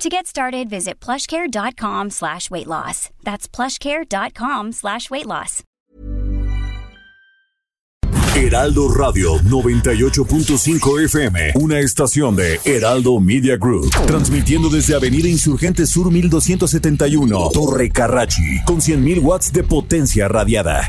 To 0.00 0.08
get 0.08 0.26
started, 0.26 0.70
visit 0.70 0.98
plushcare.com 0.98 2.08
slash 2.08 2.50
weight 2.50 2.66
loss. 2.66 3.10
That's 3.22 3.46
plushcare.com 3.46 4.72
slash 4.72 5.10
weight 5.10 5.26
loss. 5.26 5.62
Heraldo 8.34 8.88
Radio 8.88 9.38
98.5 9.42 11.04
FM, 11.04 11.52
una 11.56 11.80
estación 11.80 12.34
de 12.34 12.58
Heraldo 12.64 13.20
Media 13.20 13.58
Group, 13.58 13.90
transmitiendo 14.06 14.70
desde 14.70 14.94
Avenida 14.94 15.28
Insurgente 15.28 15.84
Sur 15.86 16.10
1271, 16.10 17.50
Torre 17.52 17.90
Carrachi, 17.90 18.62
con 18.64 18.80
100.000 18.80 19.20
watts 19.20 19.52
de 19.52 19.64
potencia 19.64 20.28
radiada. 20.28 20.88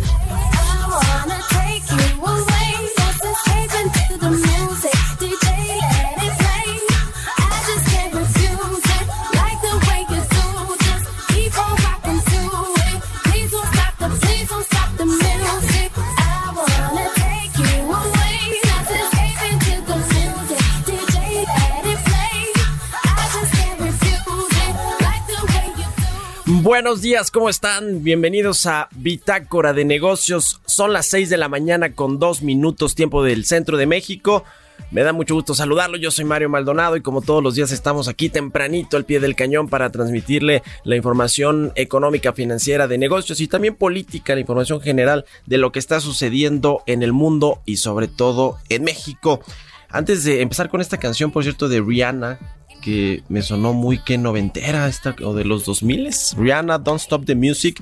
Buenos 26.63 27.01
días, 27.01 27.31
¿cómo 27.31 27.49
están? 27.49 28.03
Bienvenidos 28.03 28.67
a 28.67 28.87
Bitácora 28.91 29.73
de 29.73 29.83
Negocios. 29.83 30.61
Son 30.67 30.93
las 30.93 31.07
6 31.07 31.31
de 31.31 31.37
la 31.37 31.49
mañana 31.49 31.93
con 31.93 32.19
dos 32.19 32.43
minutos 32.43 32.93
tiempo 32.93 33.23
del 33.23 33.45
centro 33.45 33.77
de 33.77 33.87
México. 33.87 34.43
Me 34.91 35.01
da 35.01 35.11
mucho 35.11 35.33
gusto 35.33 35.55
saludarlo, 35.55 35.97
yo 35.97 36.11
soy 36.11 36.23
Mario 36.23 36.49
Maldonado 36.49 36.97
y 36.97 37.01
como 37.01 37.23
todos 37.23 37.41
los 37.41 37.55
días 37.55 37.71
estamos 37.71 38.07
aquí 38.07 38.29
tempranito 38.29 38.95
al 38.95 39.05
pie 39.05 39.19
del 39.19 39.35
cañón 39.35 39.69
para 39.69 39.89
transmitirle 39.89 40.61
la 40.83 40.95
información 40.95 41.71
económica, 41.73 42.31
financiera, 42.31 42.87
de 42.87 42.99
negocios 42.99 43.41
y 43.41 43.47
también 43.47 43.73
política, 43.73 44.35
la 44.35 44.41
información 44.41 44.81
general 44.81 45.25
de 45.47 45.57
lo 45.57 45.71
que 45.71 45.79
está 45.79 45.99
sucediendo 45.99 46.83
en 46.85 47.01
el 47.01 47.11
mundo 47.11 47.63
y 47.65 47.77
sobre 47.77 48.07
todo 48.07 48.59
en 48.69 48.83
México. 48.83 49.41
Antes 49.89 50.23
de 50.23 50.41
empezar 50.41 50.69
con 50.69 50.79
esta 50.79 50.99
canción, 50.99 51.31
por 51.31 51.41
cierto, 51.41 51.69
de 51.69 51.81
Rihanna, 51.81 52.39
que 52.81 53.23
me 53.29 53.41
sonó 53.41 53.73
muy 53.73 53.99
que 54.03 54.17
noventera 54.17 54.87
esta 54.87 55.15
o 55.23 55.33
de 55.33 55.45
los 55.45 55.63
2000 55.65 56.09
Rihanna 56.37 56.79
Don't 56.79 56.99
Stop 56.99 57.25
the 57.25 57.35
Music. 57.35 57.81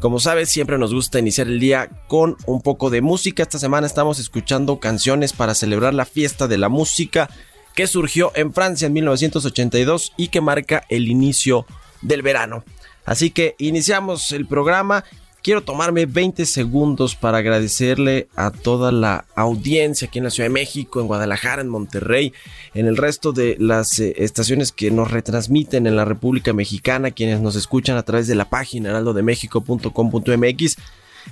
Como 0.00 0.18
sabes, 0.18 0.48
siempre 0.48 0.78
nos 0.78 0.92
gusta 0.92 1.18
iniciar 1.18 1.46
el 1.46 1.60
día 1.60 1.88
con 2.08 2.36
un 2.46 2.62
poco 2.62 2.90
de 2.90 3.00
música. 3.00 3.42
Esta 3.42 3.58
semana 3.58 3.86
estamos 3.86 4.18
escuchando 4.18 4.80
canciones 4.80 5.32
para 5.32 5.54
celebrar 5.54 5.94
la 5.94 6.04
fiesta 6.04 6.48
de 6.48 6.58
la 6.58 6.68
música 6.68 7.28
que 7.74 7.86
surgió 7.86 8.32
en 8.34 8.52
Francia 8.52 8.86
en 8.86 8.94
1982 8.94 10.12
y 10.16 10.28
que 10.28 10.40
marca 10.40 10.84
el 10.88 11.08
inicio 11.08 11.66
del 12.02 12.22
verano. 12.22 12.64
Así 13.04 13.30
que 13.30 13.54
iniciamos 13.58 14.32
el 14.32 14.46
programa 14.46 15.04
quiero 15.42 15.62
tomarme 15.62 16.06
20 16.06 16.44
segundos 16.46 17.14
para 17.14 17.38
agradecerle 17.38 18.28
a 18.36 18.50
toda 18.50 18.92
la 18.92 19.24
audiencia 19.34 20.08
aquí 20.08 20.18
en 20.18 20.24
la 20.24 20.30
Ciudad 20.30 20.48
de 20.48 20.54
México, 20.54 21.00
en 21.00 21.06
Guadalajara, 21.06 21.62
en 21.62 21.68
Monterrey, 21.68 22.32
en 22.74 22.86
el 22.86 22.96
resto 22.96 23.32
de 23.32 23.56
las 23.58 23.98
eh, 23.98 24.14
estaciones 24.18 24.72
que 24.72 24.90
nos 24.90 25.10
retransmiten 25.10 25.86
en 25.86 25.96
la 25.96 26.04
República 26.04 26.52
Mexicana, 26.52 27.10
quienes 27.10 27.40
nos 27.40 27.56
escuchan 27.56 27.96
a 27.96 28.02
través 28.02 28.26
de 28.26 28.34
la 28.34 28.50
página 28.50 28.90
heraldodemexico.com.mx 28.90 30.76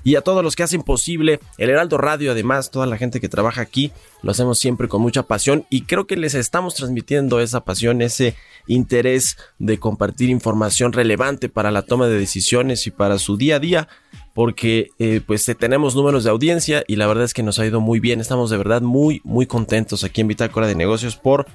y 0.05 0.17
a 0.17 0.23
todos 0.23 0.43
los 0.43 0.57
que 0.57 0.63
hacen 0.63 0.83
posible 0.83 1.41
el 1.59 1.71
Heraldo 1.71 1.99
Radio, 1.99 2.33
además, 2.33 2.71
toda 2.71 2.87
la 2.87 2.97
gente 2.97 3.21
que 3.21 3.29
trabaja 3.29 3.61
aquí, 3.61 3.93
lo 4.23 4.31
hacemos 4.31 4.59
siempre 4.59 4.89
con 4.89 5.03
mucha 5.03 5.25
pasión 5.25 5.67
y 5.71 5.83
creo 5.83 6.07
que 6.07 6.17
les 6.17 6.35
estamos 6.35 6.75
transmitiendo 6.75 7.41
esa 7.41 7.61
pasión, 7.65 8.03
ese 8.03 8.35
interés 8.67 9.37
de 9.59 9.79
compartir 9.79 10.31
información 10.31 10.93
relevante 10.93 11.49
para 11.49 11.71
la 11.71 11.83
toma 11.83 12.09
de 12.09 12.19
decisiones 12.19 12.87
y 12.87 12.91
para 12.91 13.19
su 13.19 13.37
día 13.37 13.57
a 13.57 13.61
día 13.61 13.89
porque 14.37 14.91
eh, 14.99 15.23
pues 15.27 15.51
tenemos 15.59 15.97
números 15.97 16.25
de 16.25 16.31
audiencia 16.31 16.85
y 16.87 16.97
la 16.97 17.07
verdad 17.07 17.25
es 17.25 17.33
que 17.33 17.43
nos 17.43 17.59
ha 17.59 17.65
ido 17.65 17.81
muy 17.81 18.01
bien. 18.01 18.21
Estamos 18.21 18.51
de 18.51 18.59
verdad 18.59 18.83
muy, 18.83 19.23
muy 19.25 19.47
contentos 19.47 20.05
aquí 20.05 20.21
en 20.21 20.29
Bitácora 20.29 20.67
de 20.67 20.75
Negocios 20.75 21.17
por 21.17 21.47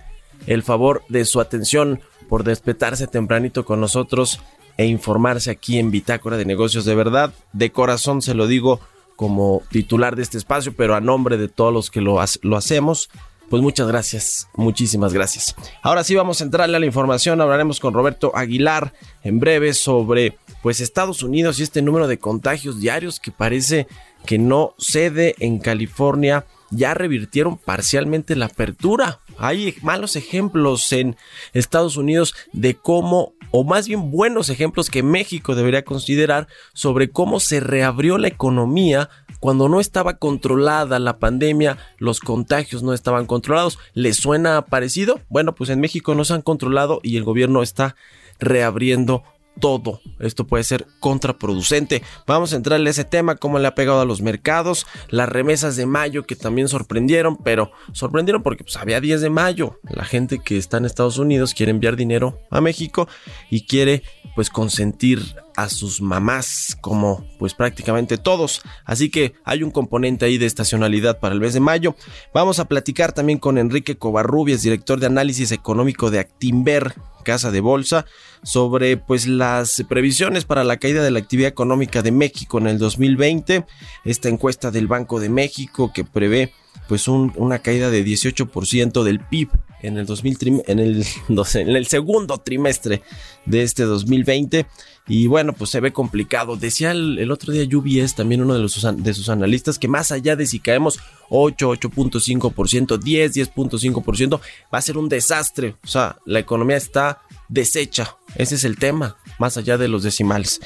el 0.47 0.63
favor 0.63 1.03
de 1.07 1.25
su 1.25 1.39
atención, 1.39 2.01
por 2.27 2.43
despertarse 2.43 3.05
tempranito 3.05 3.65
con 3.65 3.79
nosotros 3.81 4.39
e 4.77 4.85
informarse 4.85 5.51
aquí 5.51 5.77
en 5.79 5.91
Bitácora 5.91 6.37
de 6.37 6.45
Negocios. 6.45 6.85
De 6.85 6.95
verdad, 6.95 7.33
de 7.53 7.71
corazón 7.71 8.21
se 8.21 8.33
lo 8.33 8.47
digo 8.47 8.79
como 9.15 9.61
titular 9.69 10.15
de 10.15 10.23
este 10.23 10.37
espacio, 10.37 10.73
pero 10.75 10.95
a 10.95 11.01
nombre 11.01 11.37
de 11.37 11.47
todos 11.47 11.73
los 11.73 11.91
que 11.91 12.01
lo, 12.01 12.19
lo 12.41 12.57
hacemos. 12.57 13.09
Pues 13.49 13.61
muchas 13.61 13.87
gracias, 13.87 14.47
muchísimas 14.55 15.13
gracias. 15.13 15.55
Ahora 15.81 16.05
sí 16.05 16.15
vamos 16.15 16.39
a 16.39 16.45
entrarle 16.45 16.77
a 16.77 16.79
la 16.79 16.85
información, 16.85 17.41
hablaremos 17.41 17.81
con 17.81 17.93
Roberto 17.93 18.31
Aguilar 18.33 18.93
en 19.23 19.41
breve 19.41 19.73
sobre 19.73 20.37
pues 20.61 20.79
Estados 20.79 21.21
Unidos 21.21 21.59
y 21.59 21.63
este 21.63 21.81
número 21.81 22.07
de 22.07 22.17
contagios 22.17 22.79
diarios 22.79 23.19
que 23.19 23.31
parece 23.31 23.87
que 24.25 24.37
no 24.37 24.73
cede 24.77 25.35
en 25.39 25.59
California 25.59 26.45
ya 26.71 26.93
revirtieron 26.93 27.57
parcialmente 27.57 28.35
la 28.35 28.45
apertura. 28.45 29.19
Hay 29.37 29.75
malos 29.81 30.15
ejemplos 30.15 30.91
en 30.93 31.17
Estados 31.53 31.97
Unidos 31.97 32.33
de 32.53 32.75
cómo, 32.75 33.33
o 33.51 33.63
más 33.63 33.87
bien 33.87 34.11
buenos 34.11 34.49
ejemplos 34.49 34.89
que 34.89 35.03
México 35.03 35.55
debería 35.55 35.83
considerar 35.83 36.47
sobre 36.73 37.09
cómo 37.09 37.39
se 37.39 37.59
reabrió 37.59 38.17
la 38.17 38.27
economía 38.27 39.09
cuando 39.39 39.67
no 39.69 39.79
estaba 39.79 40.17
controlada 40.17 40.99
la 40.99 41.17
pandemia, 41.17 41.77
los 41.97 42.19
contagios 42.19 42.83
no 42.83 42.93
estaban 42.93 43.25
controlados. 43.25 43.79
¿Les 43.93 44.17
suena 44.17 44.61
parecido? 44.61 45.19
Bueno, 45.29 45.55
pues 45.55 45.71
en 45.71 45.79
México 45.79 46.13
no 46.13 46.25
se 46.25 46.33
han 46.33 46.43
controlado 46.43 46.99
y 47.01 47.17
el 47.17 47.23
gobierno 47.23 47.63
está 47.63 47.95
reabriendo 48.39 49.23
todo. 49.59 50.01
Esto 50.19 50.45
puede 50.45 50.63
ser 50.63 50.87
contraproducente. 50.99 52.03
Vamos 52.27 52.53
a 52.53 52.55
entrarle 52.55 52.89
a 52.89 52.91
ese 52.91 53.05
tema, 53.05 53.35
cómo 53.35 53.59
le 53.59 53.67
ha 53.67 53.75
pegado 53.75 54.01
a 54.01 54.05
los 54.05 54.21
mercados, 54.21 54.85
las 55.09 55.29
remesas 55.29 55.75
de 55.75 55.85
mayo 55.85 56.23
que 56.23 56.35
también 56.35 56.67
sorprendieron, 56.67 57.37
pero 57.37 57.71
sorprendieron 57.91 58.43
porque 58.43 58.63
pues, 58.63 58.77
había 58.77 59.01
10 59.01 59.21
de 59.21 59.29
mayo. 59.29 59.79
La 59.83 60.05
gente 60.05 60.39
que 60.39 60.57
está 60.57 60.77
en 60.77 60.85
Estados 60.85 61.17
Unidos 61.17 61.53
quiere 61.53 61.71
enviar 61.71 61.95
dinero 61.95 62.39
a 62.49 62.61
México 62.61 63.07
y 63.49 63.65
quiere 63.65 64.03
pues 64.35 64.49
consentir 64.49 65.35
a 65.55 65.69
sus 65.69 66.01
mamás 66.01 66.77
como 66.81 67.25
pues 67.39 67.53
prácticamente 67.53 68.17
todos. 68.17 68.61
Así 68.85 69.09
que 69.09 69.33
hay 69.43 69.63
un 69.63 69.71
componente 69.71 70.25
ahí 70.25 70.37
de 70.37 70.45
estacionalidad 70.45 71.19
para 71.19 71.33
el 71.33 71.41
mes 71.41 71.53
de 71.53 71.59
mayo. 71.59 71.95
Vamos 72.33 72.59
a 72.59 72.65
platicar 72.65 73.13
también 73.13 73.39
con 73.39 73.57
Enrique 73.57 73.97
Covarrubias, 73.97 74.61
director 74.61 74.99
de 74.99 75.07
análisis 75.07 75.51
económico 75.51 76.11
de 76.11 76.19
Actimber, 76.19 76.93
casa 77.23 77.51
de 77.51 77.61
bolsa, 77.61 78.05
sobre 78.43 78.97
pues 78.97 79.27
las 79.27 79.83
previsiones 79.87 80.45
para 80.45 80.63
la 80.63 80.77
caída 80.77 81.03
de 81.03 81.11
la 81.11 81.19
actividad 81.19 81.49
económica 81.49 82.01
de 82.01 82.11
México 82.11 82.57
en 82.57 82.67
el 82.67 82.77
2020. 82.77 83.65
Esta 84.05 84.29
encuesta 84.29 84.71
del 84.71 84.87
Banco 84.87 85.19
de 85.19 85.29
México 85.29 85.91
que 85.93 86.03
prevé 86.03 86.53
pues 86.87 87.07
una 87.07 87.59
caída 87.59 87.89
de 87.89 88.03
18% 88.03 89.03
del 89.03 89.19
PIB 89.19 89.49
en 89.81 89.97
el, 89.97 90.05
2000, 90.05 90.63
en, 90.67 90.79
el, 90.79 91.05
en 91.55 91.69
el 91.69 91.87
segundo 91.87 92.37
trimestre 92.37 93.01
de 93.45 93.63
este 93.63 93.83
2020 93.83 94.65
y 95.07 95.27
bueno 95.27 95.53
pues 95.53 95.69
se 95.71 95.79
ve 95.79 95.91
complicado. 95.91 96.55
Decía 96.55 96.91
el, 96.91 97.31
otro 97.31 97.51
día 97.53 97.65
UBS 97.65 98.15
también 98.15 98.41
uno 98.41 98.53
de, 98.53 98.59
los, 98.59 98.87
de 98.97 99.13
sus 99.13 99.29
analistas 99.29 99.79
que 99.79 99.87
más 99.87 100.11
allá 100.11 100.35
de 100.35 100.45
si 100.45 100.59
caemos 100.59 100.99
8 101.29 101.73
8.5% 101.73 102.97
10 102.97 103.35
10.5% 103.35 104.39
va 104.73 104.77
a 104.77 104.81
ser 104.81 104.97
un 104.97 105.09
desastre. 105.09 105.75
O 105.83 105.87
sea 105.87 106.17
la 106.25 106.39
economía 106.39 106.77
está 106.77 107.21
deshecha. 107.49 108.15
Ese 108.35 108.55
es 108.55 108.63
el 108.63 108.77
tema 108.77 109.17
más 109.39 109.57
allá 109.57 109.77
de 109.77 109.87
los 109.87 110.03
decimales 110.03 110.61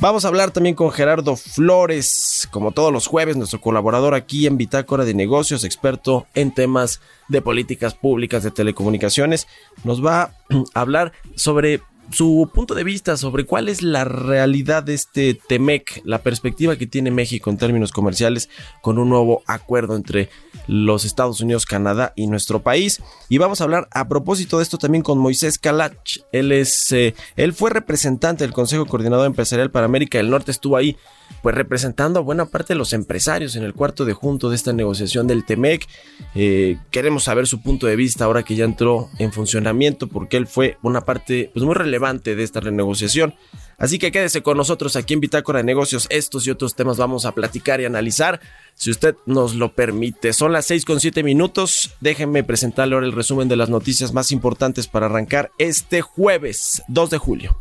Vamos 0.00 0.24
a 0.24 0.28
hablar 0.28 0.52
también 0.52 0.76
con 0.76 0.92
Gerardo 0.92 1.34
Flores, 1.34 2.46
como 2.52 2.70
todos 2.70 2.92
los 2.92 3.08
jueves, 3.08 3.36
nuestro 3.36 3.60
colaborador 3.60 4.14
aquí 4.14 4.46
en 4.46 4.56
Bitácora 4.56 5.04
de 5.04 5.12
Negocios, 5.12 5.64
experto 5.64 6.28
en 6.34 6.54
temas 6.54 7.00
de 7.26 7.42
políticas 7.42 7.94
públicas 7.94 8.44
de 8.44 8.52
telecomunicaciones. 8.52 9.48
Nos 9.82 10.04
va 10.04 10.30
a 10.74 10.80
hablar 10.80 11.12
sobre 11.34 11.80
su 12.10 12.50
punto 12.54 12.74
de 12.74 12.84
vista 12.84 13.16
sobre 13.16 13.44
cuál 13.44 13.68
es 13.68 13.82
la 13.82 14.04
realidad 14.04 14.82
de 14.82 14.94
este 14.94 15.34
TEMEC, 15.34 16.02
la 16.04 16.18
perspectiva 16.18 16.76
que 16.76 16.86
tiene 16.86 17.10
México 17.10 17.50
en 17.50 17.58
términos 17.58 17.92
comerciales 17.92 18.48
con 18.82 18.98
un 18.98 19.08
nuevo 19.08 19.42
acuerdo 19.46 19.96
entre 19.96 20.30
los 20.66 21.04
Estados 21.04 21.40
Unidos, 21.40 21.66
Canadá 21.66 22.12
y 22.16 22.26
nuestro 22.26 22.62
país. 22.62 23.02
Y 23.28 23.38
vamos 23.38 23.60
a 23.60 23.64
hablar 23.64 23.88
a 23.92 24.08
propósito 24.08 24.58
de 24.58 24.62
esto 24.62 24.78
también 24.78 25.02
con 25.02 25.18
Moisés 25.18 25.58
Calach. 25.58 26.18
Él 26.32 26.52
es, 26.52 26.92
eh, 26.92 27.14
él 27.36 27.52
fue 27.52 27.70
representante 27.70 28.44
del 28.44 28.52
Consejo 28.52 28.86
Coordinador 28.86 29.26
Empresarial 29.26 29.70
para 29.70 29.86
América 29.86 30.18
del 30.18 30.30
Norte, 30.30 30.50
estuvo 30.50 30.76
ahí 30.76 30.96
pues 31.42 31.54
representando 31.54 32.20
a 32.20 32.22
buena 32.22 32.46
parte 32.46 32.72
de 32.72 32.78
los 32.78 32.94
empresarios 32.94 33.54
en 33.54 33.62
el 33.62 33.74
cuarto 33.74 34.06
de 34.06 34.14
junto 34.14 34.48
de 34.48 34.56
esta 34.56 34.72
negociación 34.72 35.26
del 35.26 35.44
TEMEC. 35.44 35.86
Eh, 36.34 36.78
queremos 36.90 37.24
saber 37.24 37.46
su 37.46 37.60
punto 37.60 37.86
de 37.86 37.96
vista 37.96 38.24
ahora 38.24 38.42
que 38.42 38.56
ya 38.56 38.64
entró 38.64 39.10
en 39.18 39.32
funcionamiento, 39.32 40.08
porque 40.08 40.38
él 40.38 40.46
fue 40.46 40.78
una 40.82 41.02
parte 41.02 41.50
pues, 41.52 41.64
muy 41.64 41.74
relevante 41.74 41.97
de 41.98 42.42
esta 42.42 42.60
renegociación. 42.60 43.34
Así 43.76 43.98
que 43.98 44.10
quédese 44.10 44.42
con 44.42 44.56
nosotros 44.56 44.96
aquí 44.96 45.14
en 45.14 45.20
Bitácora 45.20 45.58
de 45.58 45.64
Negocios. 45.64 46.06
Estos 46.10 46.46
y 46.46 46.50
otros 46.50 46.74
temas 46.74 46.96
vamos 46.96 47.24
a 47.24 47.32
platicar 47.32 47.80
y 47.80 47.84
analizar, 47.84 48.40
si 48.74 48.90
usted 48.90 49.16
nos 49.26 49.54
lo 49.54 49.72
permite. 49.72 50.32
Son 50.32 50.52
las 50.52 50.66
6 50.66 50.84
con 50.84 51.00
7 51.00 51.22
minutos. 51.22 51.94
Déjenme 52.00 52.44
presentarle 52.44 52.94
ahora 52.94 53.06
el 53.06 53.12
resumen 53.12 53.48
de 53.48 53.56
las 53.56 53.68
noticias 53.68 54.12
más 54.12 54.32
importantes 54.32 54.86
para 54.86 55.06
arrancar 55.06 55.50
este 55.58 56.02
jueves 56.02 56.82
2 56.88 57.10
de 57.10 57.18
julio. 57.18 57.56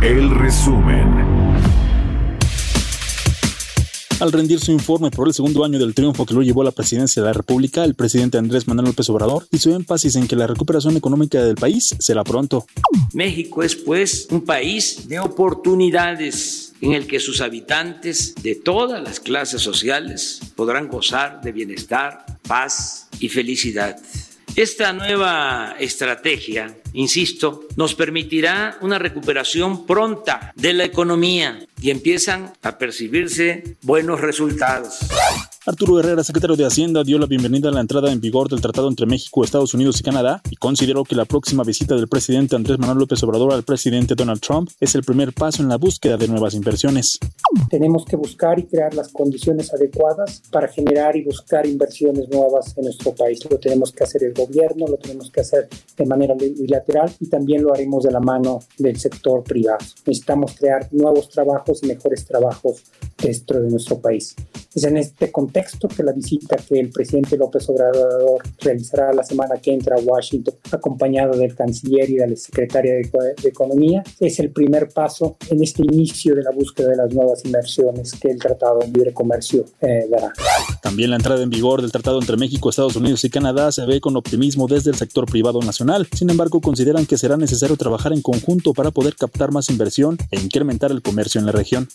El 0.00 0.30
resumen. 0.30 1.08
Al 4.20 4.30
rendir 4.30 4.60
su 4.60 4.70
informe 4.70 5.10
por 5.10 5.26
el 5.26 5.34
segundo 5.34 5.64
año 5.64 5.80
del 5.80 5.92
triunfo 5.92 6.24
que 6.24 6.34
lo 6.34 6.42
llevó 6.42 6.62
a 6.62 6.66
la 6.66 6.70
presidencia 6.70 7.20
de 7.20 7.26
la 7.26 7.32
República, 7.32 7.82
el 7.82 7.96
presidente 7.96 8.38
Andrés 8.38 8.68
Manuel 8.68 8.86
López 8.86 9.10
Obrador 9.10 9.48
hizo 9.50 9.74
énfasis 9.74 10.14
en 10.14 10.28
que 10.28 10.36
la 10.36 10.46
recuperación 10.46 10.96
económica 10.96 11.42
del 11.42 11.56
país 11.56 11.96
será 11.98 12.22
pronto. 12.22 12.64
México 13.12 13.64
es 13.64 13.74
pues 13.74 14.28
un 14.30 14.42
país 14.42 15.08
de 15.08 15.18
oportunidades 15.18 16.74
en 16.80 16.92
el 16.92 17.08
que 17.08 17.18
sus 17.18 17.40
habitantes 17.40 18.36
de 18.40 18.54
todas 18.54 19.02
las 19.02 19.18
clases 19.18 19.62
sociales 19.62 20.40
podrán 20.54 20.86
gozar 20.86 21.40
de 21.40 21.50
bienestar, 21.50 22.24
paz 22.46 23.08
y 23.18 23.28
felicidad. 23.28 23.98
Esta 24.58 24.92
nueva 24.92 25.76
estrategia, 25.78 26.76
insisto, 26.92 27.68
nos 27.76 27.94
permitirá 27.94 28.76
una 28.80 28.98
recuperación 28.98 29.86
pronta 29.86 30.52
de 30.56 30.72
la 30.72 30.82
economía 30.82 31.64
y 31.80 31.90
empiezan 31.90 32.52
a 32.62 32.76
percibirse 32.76 33.76
buenos 33.82 34.20
resultados. 34.20 34.98
Arturo 35.68 36.00
Herrera, 36.00 36.24
secretario 36.24 36.56
de 36.56 36.64
Hacienda, 36.64 37.04
dio 37.04 37.18
la 37.18 37.26
bienvenida 37.26 37.68
a 37.68 37.72
la 37.72 37.82
entrada 37.82 38.10
en 38.10 38.22
vigor 38.22 38.48
del 38.48 38.62
tratado 38.62 38.88
entre 38.88 39.04
México, 39.04 39.44
Estados 39.44 39.74
Unidos 39.74 40.00
y 40.00 40.02
Canadá 40.02 40.40
y 40.48 40.56
consideró 40.56 41.04
que 41.04 41.14
la 41.14 41.26
próxima 41.26 41.62
visita 41.62 41.94
del 41.94 42.08
presidente 42.08 42.56
Andrés 42.56 42.78
Manuel 42.78 43.00
López 43.00 43.22
Obrador 43.22 43.52
al 43.52 43.64
presidente 43.64 44.14
Donald 44.14 44.40
Trump 44.40 44.70
es 44.80 44.94
el 44.94 45.02
primer 45.02 45.34
paso 45.34 45.62
en 45.62 45.68
la 45.68 45.76
búsqueda 45.76 46.16
de 46.16 46.26
nuevas 46.26 46.54
inversiones. 46.54 47.18
Tenemos 47.68 48.06
que 48.06 48.16
buscar 48.16 48.58
y 48.58 48.64
crear 48.64 48.94
las 48.94 49.12
condiciones 49.12 49.70
adecuadas 49.74 50.40
para 50.50 50.68
generar 50.68 51.16
y 51.16 51.24
buscar 51.24 51.66
inversiones 51.66 52.30
nuevas 52.30 52.74
en 52.78 52.84
nuestro 52.84 53.14
país. 53.14 53.40
Lo 53.50 53.58
tenemos 53.58 53.92
que 53.92 54.04
hacer 54.04 54.24
el 54.24 54.32
gobierno, 54.32 54.86
lo 54.86 54.96
tenemos 54.96 55.30
que 55.30 55.42
hacer 55.42 55.68
de 55.98 56.06
manera 56.06 56.34
bilateral 56.34 57.12
y 57.20 57.26
también 57.26 57.62
lo 57.62 57.74
haremos 57.74 58.04
de 58.04 58.12
la 58.12 58.20
mano 58.20 58.60
del 58.78 58.98
sector 58.98 59.44
privado. 59.44 59.84
Necesitamos 60.06 60.54
crear 60.58 60.88
nuevos 60.92 61.28
trabajos 61.28 61.82
y 61.82 61.88
mejores 61.88 62.24
trabajos 62.24 62.84
dentro 63.22 63.60
de 63.60 63.68
nuestro 63.68 63.98
país. 64.00 64.34
Es 64.74 64.84
en 64.84 64.96
este 64.96 65.32
contexto 65.32 65.57
que 65.96 66.02
la 66.02 66.12
visita 66.12 66.56
que 66.56 66.78
el 66.80 66.90
presidente 66.90 67.36
López 67.36 67.68
Obrador 67.68 68.42
realizará 68.60 69.12
la 69.12 69.22
semana 69.22 69.56
que 69.60 69.72
entra 69.72 69.96
a 69.96 70.00
Washington, 70.00 70.54
acompañado 70.70 71.36
del 71.36 71.54
canciller 71.54 72.08
y 72.10 72.14
de 72.16 72.28
la 72.28 72.36
secretaria 72.36 72.94
de, 72.94 73.08
Economía, 73.48 74.02
es 74.20 74.38
el 74.40 74.50
primer 74.50 74.88
paso 74.88 75.36
en 75.48 75.62
este 75.62 75.82
inicio 75.82 76.34
de 76.34 76.42
la 76.42 76.50
búsqueda 76.50 76.90
de 76.90 76.96
las 76.96 77.12
nuevas 77.12 77.44
inversiones 77.44 78.12
que 78.12 78.30
el 78.30 78.38
Tratado 78.38 78.80
de 78.80 78.88
Libre 78.88 79.14
Comercio 79.14 79.64
eh, 79.80 80.06
dará. 80.10 80.32
También 80.82 81.10
la 81.10 81.16
entrada 81.16 81.42
en 81.42 81.50
vigor 81.50 81.80
del 81.80 81.90
Tratado 81.90 82.20
entre 82.20 82.36
México, 82.36 82.68
Estados 82.68 82.96
Unidos 82.96 83.24
y 83.24 83.30
Canadá 83.30 83.72
se 83.72 83.86
ve 83.86 84.00
con 84.00 84.16
optimismo 84.16 84.66
desde 84.68 84.90
el 84.90 84.96
sector 84.96 85.26
privado 85.26 85.60
nacional. 85.60 86.06
Sin 86.14 86.30
embargo, 86.30 86.60
consideran 86.60 87.06
que 87.06 87.16
será 87.16 87.36
necesario 87.36 87.76
trabajar 87.76 88.12
en 88.12 88.22
conjunto 88.22 88.74
para 88.74 88.90
poder 88.90 89.16
captar 89.16 89.50
más 89.50 89.70
inversión 89.70 90.18
e 90.30 90.40
incrementar 90.40 90.90
el 90.90 91.02
comercio 91.02 91.38
en 91.40 91.46
la 91.46 91.52
región. 91.52 91.88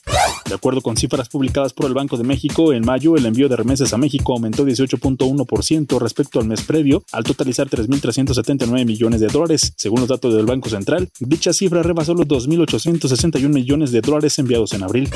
De 0.47 0.55
acuerdo 0.55 0.81
con 0.81 0.97
cifras 0.97 1.29
publicadas 1.29 1.73
por 1.73 1.85
el 1.85 1.93
Banco 1.93 2.17
de 2.17 2.23
México, 2.23 2.73
en 2.73 2.85
mayo 2.85 3.15
el 3.15 3.25
envío 3.25 3.42
de 3.49 3.55
remesas 3.55 3.93
a 3.93 3.97
México 3.97 4.33
aumentó 4.33 4.65
18.1% 4.65 5.99
respecto 5.99 6.39
al 6.39 6.47
mes 6.47 6.61
previo, 6.61 7.03
al 7.11 7.23
totalizar 7.23 7.69
3.379 7.69 8.85
millones 8.85 9.21
de 9.21 9.27
dólares. 9.27 9.73
Según 9.77 10.01
los 10.01 10.09
datos 10.09 10.33
del 10.33 10.45
Banco 10.45 10.69
Central, 10.69 11.09
dicha 11.19 11.53
cifra 11.53 11.83
rebasó 11.83 12.13
los 12.13 12.27
2.861 12.27 13.49
millones 13.49 13.91
de 13.91 14.01
dólares 14.01 14.37
enviados 14.39 14.73
en 14.73 14.83
abril. 14.83 15.09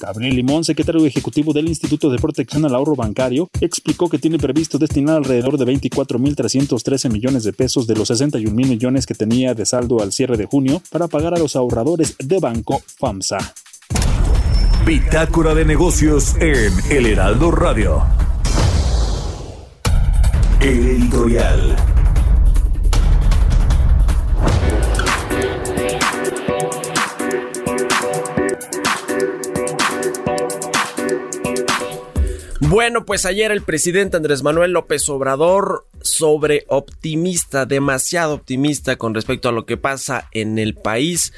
Gabriel 0.00 0.36
Limón, 0.36 0.64
secretario 0.64 1.04
ejecutivo 1.06 1.52
del 1.52 1.68
Instituto 1.68 2.10
de 2.10 2.18
Protección 2.18 2.64
al 2.64 2.74
Ahorro 2.74 2.96
Bancario, 2.96 3.48
explicó 3.60 4.08
que 4.08 4.18
tiene 4.18 4.38
previsto 4.38 4.78
destinar 4.78 5.16
alrededor 5.16 5.58
de 5.58 5.64
24.313 5.66 7.10
millones 7.10 7.44
de 7.44 7.52
pesos 7.52 7.86
de 7.86 7.96
los 7.96 8.08
61 8.08 8.54
mil 8.54 8.68
millones 8.68 9.06
que 9.06 9.14
tenía 9.14 9.54
de 9.54 9.66
saldo 9.66 10.02
al 10.02 10.12
cierre 10.12 10.36
de 10.36 10.46
junio 10.46 10.82
para 10.90 11.08
pagar 11.08 11.34
a 11.34 11.38
los 11.38 11.56
ahorradores 11.56 12.16
de 12.18 12.38
Banco 12.38 12.82
FAMSA. 12.98 13.63
Bitácora 14.86 15.54
de 15.54 15.64
negocios 15.64 16.36
en 16.40 16.70
El 16.90 17.06
Heraldo 17.06 17.50
Radio. 17.50 18.02
El 20.60 20.88
editorial. 20.88 21.74
Bueno, 32.60 33.06
pues 33.06 33.24
ayer 33.24 33.52
el 33.52 33.62
presidente 33.62 34.18
Andrés 34.18 34.42
Manuel 34.42 34.72
López 34.72 35.08
Obrador 35.08 35.86
sobre 36.02 36.66
optimista, 36.68 37.64
demasiado 37.64 38.34
optimista 38.34 38.96
con 38.96 39.14
respecto 39.14 39.48
a 39.48 39.52
lo 39.52 39.64
que 39.64 39.78
pasa 39.78 40.28
en 40.32 40.58
el 40.58 40.74
país 40.74 41.32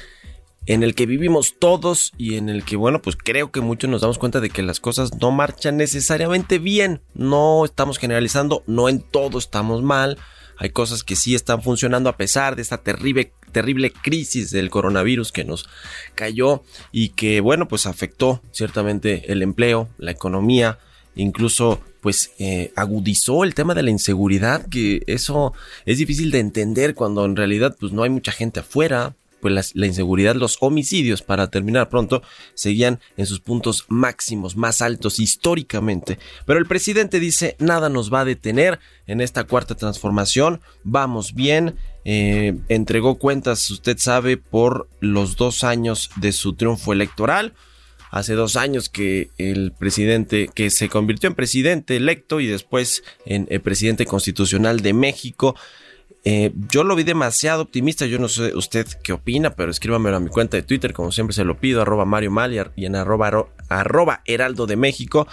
en 0.67 0.83
el 0.83 0.95
que 0.95 1.05
vivimos 1.05 1.55
todos 1.57 2.11
y 2.17 2.35
en 2.35 2.49
el 2.49 2.63
que, 2.63 2.75
bueno, 2.75 3.01
pues 3.01 3.15
creo 3.15 3.51
que 3.51 3.61
muchos 3.61 3.89
nos 3.89 4.01
damos 4.01 4.17
cuenta 4.17 4.41
de 4.41 4.49
que 4.49 4.61
las 4.61 4.81
cosas 4.81 5.11
no 5.19 5.31
marchan 5.31 5.77
necesariamente 5.77 6.59
bien. 6.59 7.01
No 7.15 7.63
estamos 7.63 7.97
generalizando, 7.97 8.63
no 8.67 8.89
en 8.89 8.99
todo 8.99 9.39
estamos 9.39 9.81
mal. 9.81 10.17
Hay 10.57 10.71
cosas 10.71 11.03
que 11.03 11.15
sí 11.15 11.35
están 11.35 11.63
funcionando 11.63 12.09
a 12.09 12.17
pesar 12.17 12.57
de 12.57 12.63
esta 12.63 12.79
terrible, 12.79 13.31
terrible 13.53 13.91
crisis 13.91 14.51
del 14.51 14.69
coronavirus 14.69 15.31
que 15.31 15.45
nos 15.45 15.69
cayó 16.15 16.63
y 16.91 17.09
que, 17.09 17.39
bueno, 17.39 17.69
pues 17.69 17.85
afectó 17.85 18.41
ciertamente 18.51 19.31
el 19.31 19.43
empleo, 19.43 19.87
la 19.97 20.11
economía, 20.11 20.79
incluso 21.15 21.79
pues 22.01 22.31
eh, 22.39 22.73
agudizó 22.75 23.45
el 23.45 23.55
tema 23.55 23.73
de 23.73 23.83
la 23.83 23.91
inseguridad, 23.91 24.67
que 24.67 25.03
eso 25.07 25.53
es 25.85 25.97
difícil 25.97 26.29
de 26.31 26.39
entender 26.39 26.93
cuando 26.93 27.23
en 27.23 27.37
realidad 27.37 27.75
pues 27.79 27.93
no 27.93 28.03
hay 28.03 28.09
mucha 28.09 28.31
gente 28.31 28.59
afuera, 28.59 29.15
pues 29.41 29.73
la, 29.73 29.85
inseguridad, 29.85 30.35
los 30.35 30.57
homicidios, 30.61 31.21
para 31.21 31.49
terminar 31.49 31.89
pronto, 31.89 32.21
seguían 32.53 32.99
en 33.17 33.25
sus 33.25 33.39
puntos 33.39 33.85
máximos, 33.87 34.55
más 34.55 34.81
altos 34.81 35.19
históricamente. 35.19 36.17
Pero 36.45 36.59
el 36.59 36.65
presidente 36.65 37.19
dice, 37.19 37.55
nada 37.59 37.89
nos 37.89 38.13
va 38.13 38.21
a 38.21 38.25
detener 38.25 38.79
en 39.05 39.21
esta 39.21 39.45
cuarta 39.45 39.75
transformación, 39.75 40.61
vamos 40.83 41.33
bien. 41.33 41.75
Eh, 42.05 42.57
entregó 42.69 43.15
cuentas, 43.15 43.69
usted 43.69 43.97
sabe, 43.97 44.37
por 44.37 44.87
los 44.99 45.35
dos 45.35 45.63
años 45.63 46.09
de 46.15 46.31
su 46.31 46.53
triunfo 46.53 46.93
electoral. 46.93 47.53
Hace 48.09 48.33
dos 48.33 48.55
años 48.55 48.87
que 48.87 49.29
el 49.37 49.73
presidente, 49.73 50.49
que 50.53 50.69
se 50.69 50.87
convirtió 50.87 51.27
en 51.27 51.35
presidente 51.35 51.97
electo 51.97 52.39
y 52.39 52.47
después 52.47 53.03
en 53.25 53.47
el 53.49 53.59
presidente 53.59 54.05
constitucional 54.05 54.79
de 54.79 54.93
México, 54.93 55.55
eh, 56.29 56.51
yo 56.73 56.83
lo 56.83 56.93
vi 56.93 57.03
demasiado 57.03 57.61
optimista, 57.61 58.05
yo 58.05 58.19
no 58.19 58.27
sé 58.27 58.53
usted 58.53 58.85
qué 59.01 59.13
opina, 59.13 59.51
pero 59.51 59.71
escríbamelo 59.71 60.17
a 60.17 60.19
mi 60.19 60.27
cuenta 60.27 60.57
de 60.57 60.63
Twitter, 60.63 60.91
como 60.91 61.13
siempre 61.13 61.33
se 61.33 61.45
lo 61.45 61.57
pido, 61.57 61.81
arroba 61.81 62.03
Mario 62.03 62.31
Maliar 62.31 62.73
y 62.75 62.85
en 62.85 62.97
arroba, 62.97 63.47
arroba 63.69 64.23
Heraldo 64.25 64.67
de 64.67 64.75
México. 64.75 65.25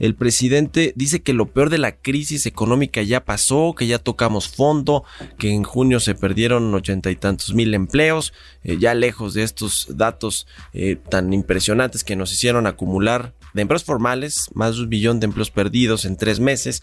El 0.00 0.16
presidente 0.16 0.92
dice 0.96 1.22
que 1.22 1.34
lo 1.34 1.46
peor 1.46 1.70
de 1.70 1.78
la 1.78 1.92
crisis 1.92 2.46
económica 2.46 3.00
ya 3.00 3.24
pasó, 3.24 3.76
que 3.78 3.86
ya 3.86 4.00
tocamos 4.00 4.48
fondo, 4.48 5.04
que 5.38 5.50
en 5.50 5.62
junio 5.62 6.00
se 6.00 6.16
perdieron 6.16 6.74
ochenta 6.74 7.12
y 7.12 7.16
tantos 7.16 7.54
mil 7.54 7.72
empleos, 7.72 8.32
eh, 8.64 8.76
ya 8.76 8.94
lejos 8.94 9.34
de 9.34 9.44
estos 9.44 9.86
datos 9.96 10.48
eh, 10.72 10.96
tan 10.96 11.32
impresionantes 11.32 12.02
que 12.02 12.16
nos 12.16 12.32
hicieron 12.32 12.66
acumular 12.66 13.34
de 13.54 13.62
empleos 13.62 13.84
formales, 13.84 14.46
más 14.54 14.74
de 14.74 14.82
un 14.82 14.88
billón 14.88 15.20
de 15.20 15.26
empleos 15.26 15.52
perdidos 15.52 16.04
en 16.04 16.16
tres 16.16 16.40
meses 16.40 16.82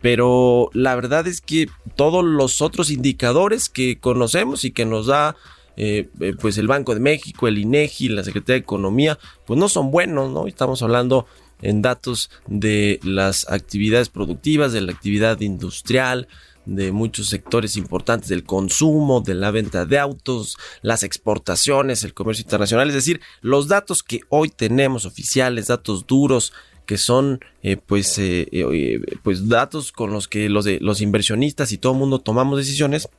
pero 0.00 0.70
la 0.72 0.94
verdad 0.94 1.26
es 1.26 1.40
que 1.40 1.68
todos 1.96 2.24
los 2.24 2.62
otros 2.62 2.90
indicadores 2.90 3.68
que 3.68 3.98
conocemos 3.98 4.64
y 4.64 4.70
que 4.70 4.84
nos 4.84 5.06
da 5.06 5.36
eh, 5.76 6.08
eh, 6.20 6.34
pues 6.40 6.58
el 6.58 6.66
Banco 6.66 6.92
de 6.92 7.00
México, 7.00 7.46
el 7.46 7.58
INEGI, 7.58 8.08
la 8.08 8.24
Secretaría 8.24 8.54
de 8.54 8.62
Economía, 8.62 9.18
pues 9.46 9.60
no 9.60 9.68
son 9.68 9.92
buenos, 9.92 10.32
¿no? 10.32 10.48
Estamos 10.48 10.82
hablando 10.82 11.26
en 11.62 11.82
datos 11.82 12.30
de 12.48 12.98
las 13.04 13.48
actividades 13.48 14.08
productivas, 14.08 14.72
de 14.72 14.80
la 14.80 14.92
actividad 14.92 15.40
industrial, 15.40 16.26
de 16.66 16.92
muchos 16.92 17.28
sectores 17.28 17.76
importantes 17.76 18.28
del 18.28 18.44
consumo, 18.44 19.20
de 19.20 19.34
la 19.34 19.50
venta 19.50 19.86
de 19.86 19.98
autos, 19.98 20.58
las 20.82 21.02
exportaciones, 21.02 22.04
el 22.04 22.12
comercio 22.12 22.42
internacional, 22.42 22.88
es 22.88 22.94
decir, 22.94 23.20
los 23.40 23.68
datos 23.68 24.02
que 24.02 24.20
hoy 24.28 24.50
tenemos 24.50 25.04
oficiales, 25.06 25.68
datos 25.68 26.06
duros, 26.06 26.52
que 26.88 26.96
son 26.96 27.40
eh, 27.62 27.76
pues, 27.76 28.18
eh, 28.18 28.48
eh, 28.50 29.00
pues 29.22 29.46
datos 29.46 29.92
con 29.92 30.10
los 30.10 30.26
que 30.26 30.48
los, 30.48 30.64
de, 30.64 30.78
los 30.80 31.02
inversionistas 31.02 31.70
y 31.70 31.76
todo 31.76 31.92
el 31.92 31.98
mundo 31.98 32.18
tomamos 32.18 32.56
decisiones, 32.56 33.10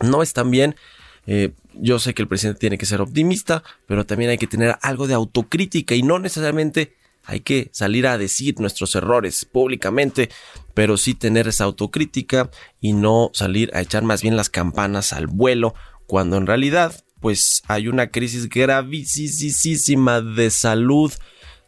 no 0.00 0.22
están 0.22 0.52
bien. 0.52 0.76
yo 1.74 1.98
sé 1.98 2.14
que 2.14 2.22
el 2.22 2.28
presidente 2.28 2.60
tiene 2.60 2.78
que 2.78 2.86
ser 2.86 3.00
optimista, 3.00 3.64
pero 3.88 4.06
también 4.06 4.30
hay 4.30 4.38
que 4.38 4.46
tener 4.46 4.76
algo 4.80 5.08
de 5.08 5.14
autocrítica 5.14 5.96
y 5.96 6.04
no 6.04 6.20
necesariamente 6.20 6.94
hay 7.24 7.40
que 7.40 7.68
salir 7.72 8.06
a 8.06 8.16
decir 8.16 8.60
nuestros 8.60 8.94
errores 8.94 9.44
públicamente, 9.44 10.30
pero 10.72 10.96
sí 10.96 11.14
tener 11.14 11.48
esa 11.48 11.64
autocrítica 11.64 12.48
y 12.80 12.92
no 12.92 13.30
salir 13.34 13.72
a 13.74 13.80
echar 13.80 14.04
más 14.04 14.22
bien 14.22 14.36
las 14.36 14.50
campanas 14.50 15.12
al 15.12 15.26
vuelo, 15.26 15.74
cuando 16.06 16.36
en 16.36 16.46
realidad 16.46 16.94
pues 17.18 17.64
hay 17.66 17.88
una 17.88 18.06
crisis 18.12 18.48
gravísima 18.48 20.20
de 20.20 20.50
salud 20.50 21.12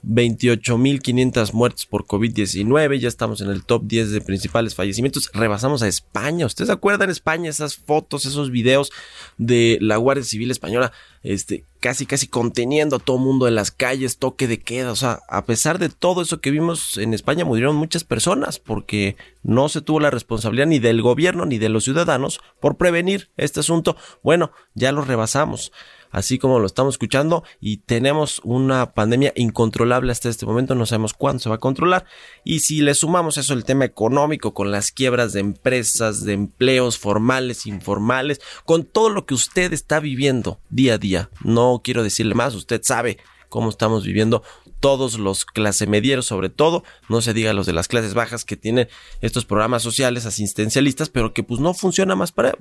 28.500 0.04 1.52
muertes 1.52 1.87
por 1.87 2.06
COVID-19, 2.06 2.99
ya 2.99 3.09
estamos 3.09 3.40
en 3.40 3.50
el 3.50 3.64
top 3.64 3.85
10 3.85 4.11
de 4.11 4.21
principales 4.21 4.75
fallecimientos, 4.75 5.30
rebasamos 5.32 5.82
a 5.82 5.88
España, 5.88 6.47
¿ustedes 6.47 6.71
acuerdan 6.71 7.11
España 7.11 7.49
esas 7.49 7.76
fotos, 7.76 8.26
esos 8.26 8.50
videos 8.50 8.92
de 9.38 9.78
la 9.80 9.97
Guardia 9.97 10.25
Civil 10.25 10.50
Española, 10.50 10.92
este, 11.23 11.64
casi 11.78 12.04
casi 12.04 12.26
conteniendo 12.26 12.97
a 12.97 12.99
todo 12.99 13.18
mundo 13.18 13.47
en 13.47 13.54
las 13.54 13.71
calles, 13.71 14.18
toque 14.18 14.49
de 14.49 14.59
queda, 14.59 14.90
o 14.90 14.97
sea, 14.97 15.21
a 15.28 15.44
pesar 15.44 15.78
de 15.78 15.88
todo 15.88 16.23
eso 16.23 16.40
que 16.40 16.50
vimos 16.50 16.99
en 16.99 17.14
España 17.14 17.44
murieron 17.44 17.76
muchas 17.76 18.02
personas 18.02 18.59
porque 18.59 19.16
no 19.44 19.68
se 19.68 19.82
tuvo 19.82 20.00
la 20.00 20.11
responsabilidad 20.11 20.66
ni 20.66 20.80
del 20.80 21.00
gobierno 21.00 21.47
ni 21.47 21.59
de 21.59 21.68
los 21.68 21.85
ciudadanos 21.85 22.40
por 22.61 22.76
prevenir 22.76 23.30
este 23.37 23.61
asunto, 23.61 23.97
bueno, 24.23 24.50
ya 24.75 24.90
lo 24.90 25.02
rebasamos 25.02 25.73
así 26.12 26.38
como 26.38 26.61
lo 26.61 26.66
estamos 26.66 26.95
escuchando, 26.95 27.42
y 27.61 27.78
tenemos 27.78 28.40
una 28.45 28.92
pandemia 28.95 29.33
incontrolable 29.35 30.12
hasta 30.12 30.28
este 30.28 30.47
momento, 30.47 30.75
no 30.75 30.87
sabemos 30.87 31.14
cuándo 31.14 31.40
se 31.40 31.49
va 31.49 31.57
a 31.57 31.61
controlar, 31.61 32.04
y 32.45 32.61
si 32.61 32.81
le 32.81 32.95
sumamos 32.95 33.38
eso 33.38 33.54
el 33.54 33.64
tema 33.64 33.85
económico, 33.85 34.54
con 34.54 34.71
las 34.71 34.92
quiebras 34.92 35.33
de 35.33 35.40
empresas, 35.40 36.25
de 36.25 36.35
empleos 36.35 36.99
formales, 36.99 37.66
informales, 37.66 38.40
con 38.64 38.85
todo 38.85 39.09
lo 39.09 39.26
que 39.26 39.35
usted 39.35 39.73
está 39.73 39.99
viviendo 39.99 40.61
día 40.71 40.95
a 40.95 40.99
día, 40.99 41.31
no 41.42 41.81
quiero 41.83 42.02
decirle 42.02 42.35
más, 42.35 42.54
usted 42.54 42.81
sabe 42.85 43.19
cómo 43.49 43.69
estamos 43.69 44.04
viviendo 44.04 44.42
todos 44.83 45.16
los 45.16 45.45
clase 45.45 45.87
medieros, 45.87 46.26
sobre 46.26 46.49
todo, 46.49 46.83
no 47.09 47.21
se 47.23 47.33
diga 47.33 47.52
los 47.52 47.66
de 47.66 47.73
las 47.73 47.87
clases 47.87 48.14
bajas 48.14 48.45
que 48.45 48.57
tienen 48.57 48.88
estos 49.21 49.45
programas 49.45 49.83
sociales 49.83 50.26
asistencialistas, 50.26 51.09
pero 51.09 51.33
que 51.33 51.45
pues 51.45 51.61
no 51.61 51.73
funciona 51.73 52.16
más 52.16 52.33
para, 52.33 52.59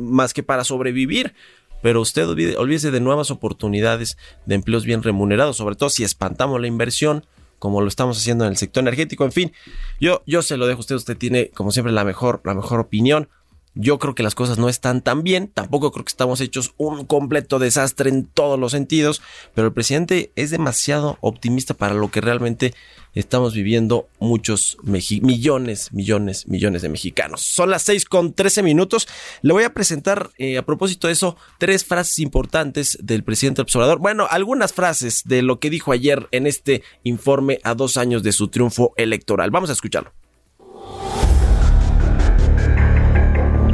más 0.00 0.34
que 0.34 0.42
para 0.42 0.64
sobrevivir 0.64 1.34
pero 1.86 2.00
usted 2.00 2.26
olvídese 2.58 2.90
de 2.90 2.98
nuevas 2.98 3.30
oportunidades 3.30 4.18
de 4.44 4.56
empleos 4.56 4.84
bien 4.84 5.04
remunerados, 5.04 5.56
sobre 5.56 5.76
todo 5.76 5.88
si 5.88 6.02
espantamos 6.02 6.60
la 6.60 6.66
inversión, 6.66 7.24
como 7.60 7.80
lo 7.80 7.86
estamos 7.86 8.18
haciendo 8.18 8.44
en 8.44 8.50
el 8.50 8.56
sector 8.56 8.80
energético. 8.80 9.24
En 9.24 9.30
fin, 9.30 9.52
yo, 10.00 10.20
yo 10.26 10.42
se 10.42 10.56
lo 10.56 10.66
dejo 10.66 10.78
a 10.78 10.80
usted, 10.80 10.96
usted 10.96 11.16
tiene 11.16 11.50
como 11.50 11.70
siempre 11.70 11.92
la 11.92 12.02
mejor, 12.02 12.40
la 12.42 12.54
mejor 12.54 12.80
opinión. 12.80 13.28
Yo 13.78 13.98
creo 13.98 14.14
que 14.14 14.22
las 14.22 14.34
cosas 14.34 14.56
no 14.56 14.70
están 14.70 15.02
tan 15.02 15.22
bien, 15.22 15.48
tampoco 15.48 15.92
creo 15.92 16.02
que 16.02 16.10
estamos 16.10 16.40
hechos 16.40 16.72
un 16.78 17.04
completo 17.04 17.58
desastre 17.58 18.08
en 18.08 18.24
todos 18.24 18.58
los 18.58 18.72
sentidos, 18.72 19.20
pero 19.54 19.68
el 19.68 19.74
presidente 19.74 20.32
es 20.34 20.50
demasiado 20.50 21.18
optimista 21.20 21.74
para 21.74 21.92
lo 21.92 22.10
que 22.10 22.22
realmente 22.22 22.72
estamos 23.12 23.52
viviendo 23.52 24.08
muchos 24.18 24.78
millones, 24.82 25.92
millones, 25.92 26.48
millones 26.48 26.80
de 26.80 26.88
mexicanos. 26.88 27.42
Son 27.42 27.68
las 27.68 27.82
6 27.82 28.06
con 28.06 28.32
13 28.32 28.62
minutos. 28.62 29.08
Le 29.42 29.52
voy 29.52 29.64
a 29.64 29.74
presentar 29.74 30.30
eh, 30.38 30.56
a 30.56 30.64
propósito 30.64 31.06
de 31.06 31.12
eso 31.12 31.36
tres 31.58 31.84
frases 31.84 32.18
importantes 32.20 32.96
del 33.02 33.24
presidente 33.24 33.60
observador. 33.60 33.98
Bueno, 33.98 34.26
algunas 34.30 34.72
frases 34.72 35.22
de 35.26 35.42
lo 35.42 35.60
que 35.60 35.68
dijo 35.68 35.92
ayer 35.92 36.28
en 36.30 36.46
este 36.46 36.82
informe 37.04 37.58
a 37.62 37.74
dos 37.74 37.98
años 37.98 38.22
de 38.22 38.32
su 38.32 38.48
triunfo 38.48 38.94
electoral. 38.96 39.50
Vamos 39.50 39.68
a 39.68 39.74
escucharlo. 39.74 40.12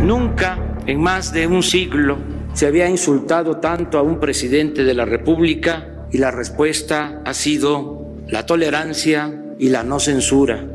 Nunca 0.02 0.58
en 0.88 1.00
más 1.00 1.32
de 1.32 1.46
un 1.46 1.62
siglo 1.62 2.18
se 2.54 2.66
había 2.66 2.90
insultado 2.90 3.58
tanto 3.58 3.98
a 3.98 4.02
un 4.02 4.18
presidente 4.18 4.82
de 4.82 4.94
la 4.94 5.04
República 5.04 6.06
y 6.10 6.18
la 6.18 6.32
respuesta 6.32 7.22
ha 7.24 7.32
sido 7.34 8.16
la 8.26 8.44
tolerancia 8.44 9.32
y 9.60 9.68
la 9.68 9.84
no 9.84 10.00
censura. 10.00 10.66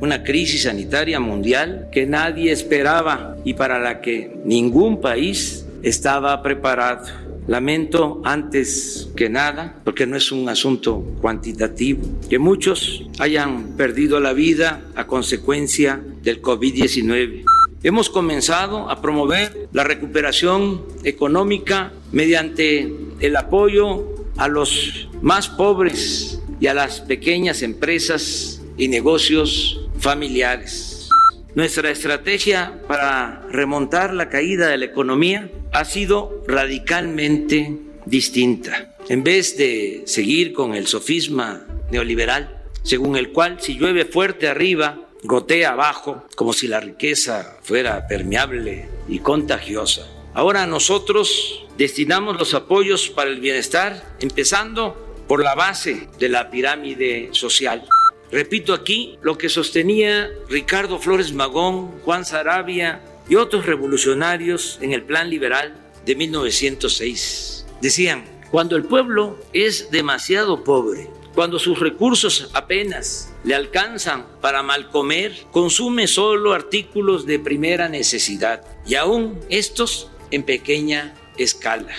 Una 0.00 0.22
crisis 0.22 0.62
sanitaria 0.62 1.18
mundial 1.18 1.88
que 1.90 2.06
nadie 2.06 2.52
esperaba 2.52 3.36
y 3.44 3.54
para 3.54 3.80
la 3.80 4.00
que 4.00 4.38
ningún 4.44 5.00
país 5.00 5.66
estaba 5.82 6.40
preparado. 6.40 7.08
Lamento 7.48 8.22
antes 8.24 9.08
que 9.16 9.28
nada, 9.28 9.74
porque 9.82 10.06
no 10.06 10.16
es 10.16 10.30
un 10.30 10.48
asunto 10.48 11.02
cuantitativo, 11.20 12.02
que 12.30 12.38
muchos 12.38 13.04
hayan 13.18 13.76
perdido 13.76 14.20
la 14.20 14.34
vida 14.34 14.82
a 14.94 15.08
consecuencia 15.08 16.00
del 16.22 16.40
COVID-19 16.40 17.57
Hemos 17.84 18.10
comenzado 18.10 18.90
a 18.90 19.00
promover 19.00 19.68
la 19.72 19.84
recuperación 19.84 20.84
económica 21.04 21.92
mediante 22.10 22.92
el 23.20 23.36
apoyo 23.36 24.04
a 24.36 24.48
los 24.48 25.08
más 25.22 25.48
pobres 25.48 26.40
y 26.58 26.66
a 26.66 26.74
las 26.74 27.00
pequeñas 27.00 27.62
empresas 27.62 28.60
y 28.76 28.88
negocios 28.88 29.80
familiares. 30.00 31.08
Nuestra 31.54 31.90
estrategia 31.90 32.82
para 32.88 33.46
remontar 33.50 34.12
la 34.12 34.28
caída 34.28 34.66
de 34.68 34.78
la 34.78 34.84
economía 34.86 35.48
ha 35.72 35.84
sido 35.84 36.42
radicalmente 36.48 37.78
distinta. 38.06 38.96
En 39.08 39.22
vez 39.22 39.56
de 39.56 40.02
seguir 40.06 40.52
con 40.52 40.74
el 40.74 40.88
sofisma 40.88 41.64
neoliberal, 41.92 42.60
según 42.82 43.16
el 43.16 43.30
cual 43.30 43.58
si 43.60 43.78
llueve 43.78 44.04
fuerte 44.04 44.48
arriba, 44.48 45.07
gotea 45.22 45.72
abajo 45.72 46.24
como 46.36 46.52
si 46.52 46.68
la 46.68 46.80
riqueza 46.80 47.58
fuera 47.62 48.06
permeable 48.06 48.88
y 49.08 49.18
contagiosa. 49.20 50.06
Ahora 50.34 50.66
nosotros 50.66 51.66
destinamos 51.76 52.38
los 52.38 52.54
apoyos 52.54 53.08
para 53.08 53.30
el 53.30 53.40
bienestar, 53.40 54.16
empezando 54.20 55.24
por 55.26 55.42
la 55.42 55.54
base 55.54 56.08
de 56.18 56.28
la 56.28 56.50
pirámide 56.50 57.30
social. 57.32 57.84
Repito 58.30 58.74
aquí 58.74 59.18
lo 59.22 59.38
que 59.38 59.48
sostenía 59.48 60.30
Ricardo 60.48 60.98
Flores 60.98 61.32
Magón, 61.32 62.00
Juan 62.02 62.24
Sarabia 62.24 63.02
y 63.28 63.36
otros 63.36 63.66
revolucionarios 63.66 64.78
en 64.82 64.92
el 64.92 65.02
Plan 65.02 65.30
Liberal 65.30 65.74
de 66.04 66.14
1906. 66.14 67.66
Decían, 67.80 68.24
cuando 68.50 68.76
el 68.76 68.84
pueblo 68.84 69.38
es 69.52 69.90
demasiado 69.90 70.64
pobre, 70.64 71.10
cuando 71.38 71.60
sus 71.60 71.78
recursos 71.78 72.50
apenas 72.52 73.32
le 73.44 73.54
alcanzan 73.54 74.26
para 74.40 74.64
mal 74.64 74.90
comer, 74.90 75.36
consume 75.52 76.08
solo 76.08 76.52
artículos 76.52 77.26
de 77.26 77.38
primera 77.38 77.88
necesidad 77.88 78.64
y 78.84 78.96
aún 78.96 79.38
estos 79.48 80.10
en 80.32 80.42
pequeña 80.42 81.14
escala. 81.36 81.92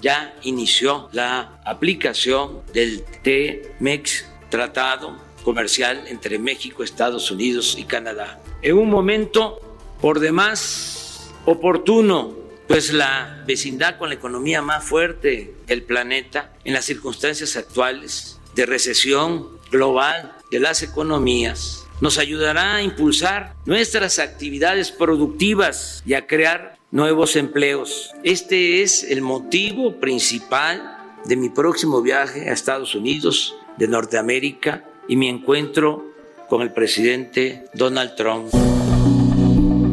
Ya 0.00 0.36
inició 0.44 1.08
la 1.10 1.60
aplicación 1.64 2.62
del 2.72 3.02
TMEX, 3.24 4.26
Tratado 4.50 5.16
Comercial 5.42 6.04
entre 6.06 6.38
México, 6.38 6.84
Estados 6.84 7.28
Unidos 7.32 7.74
y 7.76 7.86
Canadá. 7.86 8.40
En 8.62 8.78
un 8.78 8.88
momento 8.88 9.58
por 10.00 10.20
demás 10.20 11.34
oportuno, 11.44 12.36
pues 12.68 12.92
la 12.92 13.42
vecindad 13.48 13.98
con 13.98 14.10
la 14.10 14.14
economía 14.14 14.62
más 14.62 14.84
fuerte 14.84 15.56
del 15.66 15.82
planeta 15.82 16.52
en 16.62 16.72
las 16.72 16.84
circunstancias 16.84 17.56
actuales 17.56 18.36
de 18.56 18.66
recesión 18.66 19.46
global 19.70 20.34
de 20.50 20.58
las 20.58 20.82
economías 20.82 21.86
nos 22.00 22.18
ayudará 22.18 22.76
a 22.76 22.82
impulsar 22.82 23.54
nuestras 23.64 24.18
actividades 24.18 24.90
productivas 24.90 26.02
y 26.04 26.14
a 26.14 26.26
crear 26.26 26.76
nuevos 26.90 27.36
empleos. 27.36 28.10
Este 28.22 28.82
es 28.82 29.02
el 29.02 29.22
motivo 29.22 29.98
principal 29.98 30.98
de 31.24 31.36
mi 31.36 31.48
próximo 31.48 32.02
viaje 32.02 32.48
a 32.48 32.52
Estados 32.52 32.94
Unidos 32.94 33.54
de 33.78 33.88
Norteamérica 33.88 34.84
y 35.08 35.16
mi 35.16 35.28
encuentro 35.28 36.04
con 36.48 36.62
el 36.62 36.72
presidente 36.72 37.64
Donald 37.74 38.14
Trump. 38.14 38.52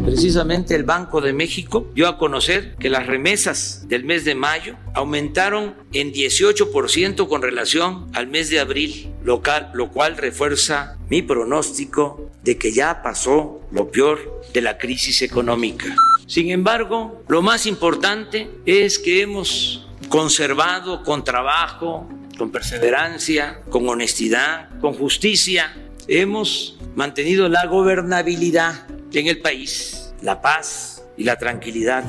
Precisamente 0.06 0.76
el 0.76 0.84
Banco 0.84 1.22
de 1.22 1.32
México 1.32 1.88
dio 1.96 2.08
a 2.08 2.18
conocer 2.18 2.76
que 2.76 2.90
las 2.90 3.08
remesas 3.08 3.88
del 3.88 4.04
mes 4.04 4.26
de 4.26 4.36
mayo 4.36 4.76
aumentaron 4.94 5.76
en 5.94 6.12
18% 6.12 7.28
con 7.28 7.42
relación 7.42 8.10
al 8.14 8.28
mes 8.28 8.50
de 8.50 8.60
abril, 8.60 9.14
lo 9.24 9.42
cual 9.42 10.18
refuerza 10.18 10.98
mi 11.10 11.22
pronóstico 11.22 12.30
de 12.44 12.58
que 12.58 12.74
ya 12.74 13.02
pasó 13.02 13.62
lo 13.72 13.92
peor 13.92 14.42
de 14.54 14.62
la 14.62 14.78
crisis 14.78 15.22
económica. 15.22 15.96
Sin 16.28 16.52
embargo, 16.52 17.24
lo 17.30 17.42
más 17.42 17.66
importante 17.66 18.50
es 18.66 19.00
que 19.00 19.22
hemos 19.22 19.88
conservado 20.10 21.04
con 21.04 21.24
trabajo, 21.24 22.10
con 22.38 22.52
perseverancia, 22.52 23.62
con 23.70 23.88
honestidad, 23.88 24.70
con 24.80 24.94
justicia, 24.94 25.74
hemos 26.08 26.78
mantenido 26.96 27.48
la 27.48 27.66
gobernabilidad 27.68 28.86
en 29.20 29.28
el 29.28 29.40
país, 29.40 30.14
la 30.22 30.42
paz 30.42 31.04
y 31.18 31.24
la 31.24 31.38
tranquilidad. 31.38 32.04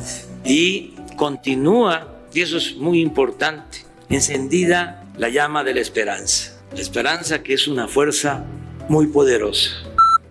Y 0.44 0.94
continúa, 1.16 2.08
y 2.32 2.40
eso 2.40 2.56
es 2.56 2.76
muy 2.76 3.00
importante, 3.00 3.78
encendida 4.08 5.04
la 5.16 5.28
llama 5.28 5.64
de 5.64 5.75
la 5.75 5.80
esperanza. 5.80 6.61
La 6.75 6.80
esperanza 6.80 7.42
que 7.42 7.54
es 7.54 7.68
una 7.68 7.88
fuerza 7.88 8.44
muy 8.88 9.06
poderosa. 9.06 9.70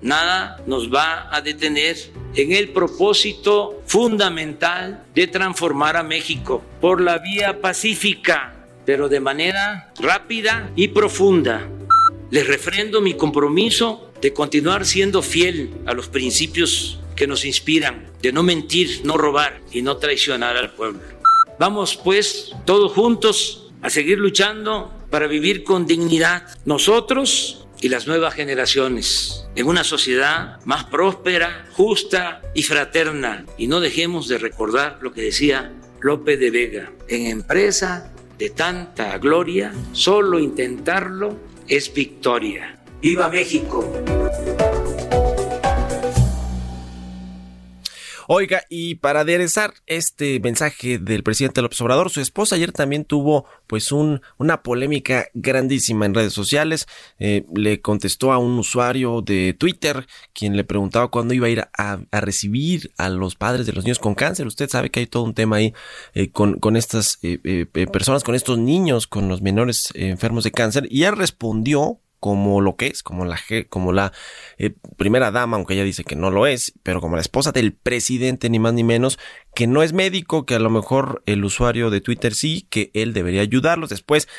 Nada 0.02 0.58
nos 0.68 0.94
va 0.94 1.34
a 1.34 1.42
detener 1.42 1.96
en 2.36 2.52
el 2.52 2.70
propósito 2.70 3.82
fundamental 3.86 5.06
de 5.16 5.28
transformar 5.28 5.96
a 5.96 6.04
México 6.04 6.62
por 6.82 7.00
la 7.00 7.20
vía 7.20 7.62
pacífica, 7.62 8.54
pero 8.86 9.08
de 9.08 9.22
manera 9.22 9.94
rápida 10.02 10.72
y 10.76 10.90
profunda. 10.90 11.70
Les 12.32 12.46
refrendo 12.48 13.00
mi 13.00 13.14
compromiso 13.14 14.12
de 14.24 14.32
continuar 14.32 14.86
siendo 14.86 15.22
fiel 15.22 15.70
a 15.86 15.94
los 15.94 16.08
principios 16.08 16.98
que 17.14 17.28
nos 17.28 17.44
inspiran, 17.44 18.10
de 18.22 18.32
no 18.32 18.42
mentir, 18.42 19.02
no 19.04 19.18
robar 19.18 19.60
y 19.70 19.82
no 19.82 19.98
traicionar 19.98 20.56
al 20.56 20.72
pueblo. 20.72 21.02
Vamos 21.60 22.00
pues 22.02 22.54
todos 22.64 22.94
juntos 22.94 23.70
a 23.82 23.90
seguir 23.90 24.18
luchando 24.18 24.94
para 25.10 25.28
vivir 25.28 25.66
con 25.66 25.86
dignidad 25.86 26.48
nosotros 26.64 27.68
y 27.82 27.90
las 27.90 28.08
nuevas 28.08 28.34
generaciones 28.34 29.46
en 29.56 29.68
una 29.68 29.84
sociedad 29.84 30.62
más 30.64 30.86
próspera, 30.86 31.68
justa 31.74 32.42
y 32.56 32.64
fraterna. 32.64 33.46
Y 33.58 33.68
no 33.68 33.82
dejemos 33.82 34.30
de 34.30 34.38
recordar 34.38 35.00
lo 35.02 35.12
que 35.12 35.24
decía 35.24 35.74
Lope 36.00 36.38
de 36.38 36.50
Vega, 36.50 36.94
en 37.10 37.26
empresa 37.26 38.14
de 38.40 38.50
tanta 38.52 39.18
gloria, 39.18 39.74
solo 39.92 40.40
intentarlo 40.40 41.38
es 41.68 41.94
victoria. 41.94 42.83
¡Viva 43.04 43.28
México! 43.28 43.86
Oiga, 48.28 48.64
y 48.70 48.96
para 48.96 49.20
aderezar 49.20 49.74
este 49.88 50.40
mensaje 50.40 51.00
del 51.00 51.22
presidente 51.22 51.62
López 51.62 51.82
Obrador, 51.82 52.10
su 52.10 52.22
esposa 52.22 52.56
ayer 52.56 52.72
también 52.72 53.04
tuvo 53.04 53.46
pues 53.68 53.92
un, 53.92 54.22
una 54.38 54.64
polémica 54.64 55.28
grandísima 55.34 56.06
en 56.06 56.14
redes 56.14 56.32
sociales. 56.32 56.88
Eh, 57.20 57.44
le 57.54 57.82
contestó 57.82 58.32
a 58.32 58.38
un 58.38 58.58
usuario 58.58 59.22
de 59.22 59.54
Twitter 59.54 60.08
quien 60.32 60.56
le 60.56 60.64
preguntaba 60.64 61.10
cuándo 61.10 61.34
iba 61.34 61.48
a 61.48 61.50
ir 61.50 61.68
a, 61.78 62.00
recibir 62.14 62.94
a 62.96 63.10
los 63.10 63.36
padres 63.36 63.66
de 63.66 63.74
los 63.74 63.84
niños 63.84 64.00
con 64.00 64.16
cáncer. 64.16 64.48
Usted 64.48 64.70
sabe 64.70 64.90
que 64.90 65.02
hay 65.02 65.08
todo 65.08 65.24
un 65.24 65.34
tema 65.34 65.58
ahí 65.58 65.74
eh, 66.14 66.30
con, 66.32 66.58
con 66.58 66.78
estas 66.78 67.20
eh, 67.22 67.66
personas, 67.92 68.24
con 68.24 68.36
estos 68.36 68.58
niños, 68.58 69.08
con 69.08 69.28
los 69.28 69.42
menores 69.42 69.90
enfermos 69.94 70.46
de 70.46 70.52
cáncer. 70.52 70.88
Y 70.90 71.04
él 71.04 71.18
respondió 71.18 72.00
como 72.24 72.62
lo 72.62 72.78
que 72.78 72.88
es, 72.88 73.04
como 73.04 73.26
la, 73.26 73.38
como 73.68 73.92
la 73.92 74.14
eh, 74.58 74.74
primera 74.96 75.30
dama, 75.30 75.58
aunque 75.58 75.74
ella 75.74 75.84
dice 75.84 76.06
que 76.06 76.16
no 76.16 76.32
lo 76.32 76.48
es, 76.48 76.72
pero 76.82 77.02
como 77.02 77.18
la 77.18 77.22
esposa 77.22 77.52
del 77.52 77.74
presidente, 77.74 78.50
ni 78.50 78.60
más 78.60 78.74
ni 78.74 78.86
menos, 78.86 79.20
que 79.54 79.68
no 79.68 79.84
es 79.84 79.92
médico, 79.92 80.46
que 80.46 80.56
a 80.56 80.60
lo 80.60 80.70
mejor 80.70 81.22
el 81.26 81.44
usuario 81.44 81.90
de 81.90 82.00
Twitter 82.00 82.34
sí, 82.34 82.66
que 82.70 82.92
él 82.94 83.12
debería 83.12 83.42
ayudarlos. 83.42 83.90
Después 83.90 84.30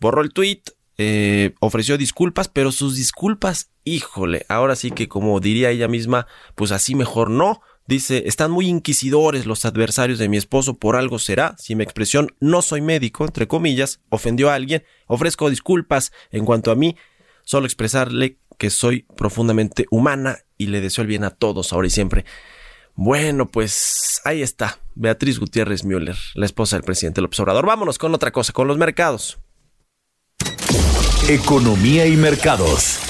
borró 0.00 0.22
el 0.22 0.32
tweet, 0.32 0.62
eh, 0.96 1.52
ofreció 1.60 1.98
disculpas, 1.98 2.48
pero 2.48 2.72
sus 2.72 2.96
disculpas, 2.96 3.68
híjole, 3.84 4.46
ahora 4.48 4.74
sí 4.74 4.90
que 4.90 5.06
como 5.06 5.38
diría 5.38 5.68
ella 5.68 5.86
misma, 5.86 6.26
pues 6.54 6.72
así 6.72 6.94
mejor 6.94 7.28
no. 7.28 7.60
Dice, 7.86 8.22
están 8.26 8.50
muy 8.50 8.68
inquisidores 8.68 9.44
los 9.44 9.66
adversarios 9.66 10.18
de 10.18 10.30
mi 10.30 10.38
esposo, 10.38 10.78
por 10.78 10.96
algo 10.96 11.18
será. 11.18 11.54
Si 11.58 11.74
mi 11.74 11.84
expresión 11.84 12.34
no 12.40 12.62
soy 12.62 12.80
médico, 12.80 13.26
entre 13.26 13.46
comillas, 13.46 14.00
ofendió 14.08 14.48
a 14.48 14.54
alguien, 14.54 14.84
ofrezco 15.06 15.50
disculpas. 15.50 16.10
En 16.30 16.46
cuanto 16.46 16.70
a 16.70 16.76
mí, 16.76 16.96
solo 17.44 17.66
expresarle 17.66 18.38
que 18.58 18.70
soy 18.70 19.06
profundamente 19.16 19.86
humana 19.90 20.38
y 20.58 20.66
le 20.66 20.80
deseo 20.80 21.02
el 21.02 21.08
bien 21.08 21.24
a 21.24 21.30
todos 21.30 21.72
ahora 21.72 21.86
y 21.86 21.90
siempre. 21.90 22.24
Bueno, 22.94 23.50
pues 23.50 24.20
ahí 24.24 24.42
está, 24.42 24.78
Beatriz 24.94 25.38
Gutiérrez 25.38 25.84
Müller, 25.84 26.16
la 26.34 26.46
esposa 26.46 26.76
del 26.76 26.84
presidente 26.84 27.20
López 27.20 27.40
Obrador. 27.40 27.66
Vámonos 27.66 27.98
con 27.98 28.14
otra 28.14 28.30
cosa, 28.30 28.52
con 28.52 28.68
los 28.68 28.78
mercados. 28.78 29.38
Economía 31.28 32.06
y 32.06 32.16
mercados. 32.16 33.00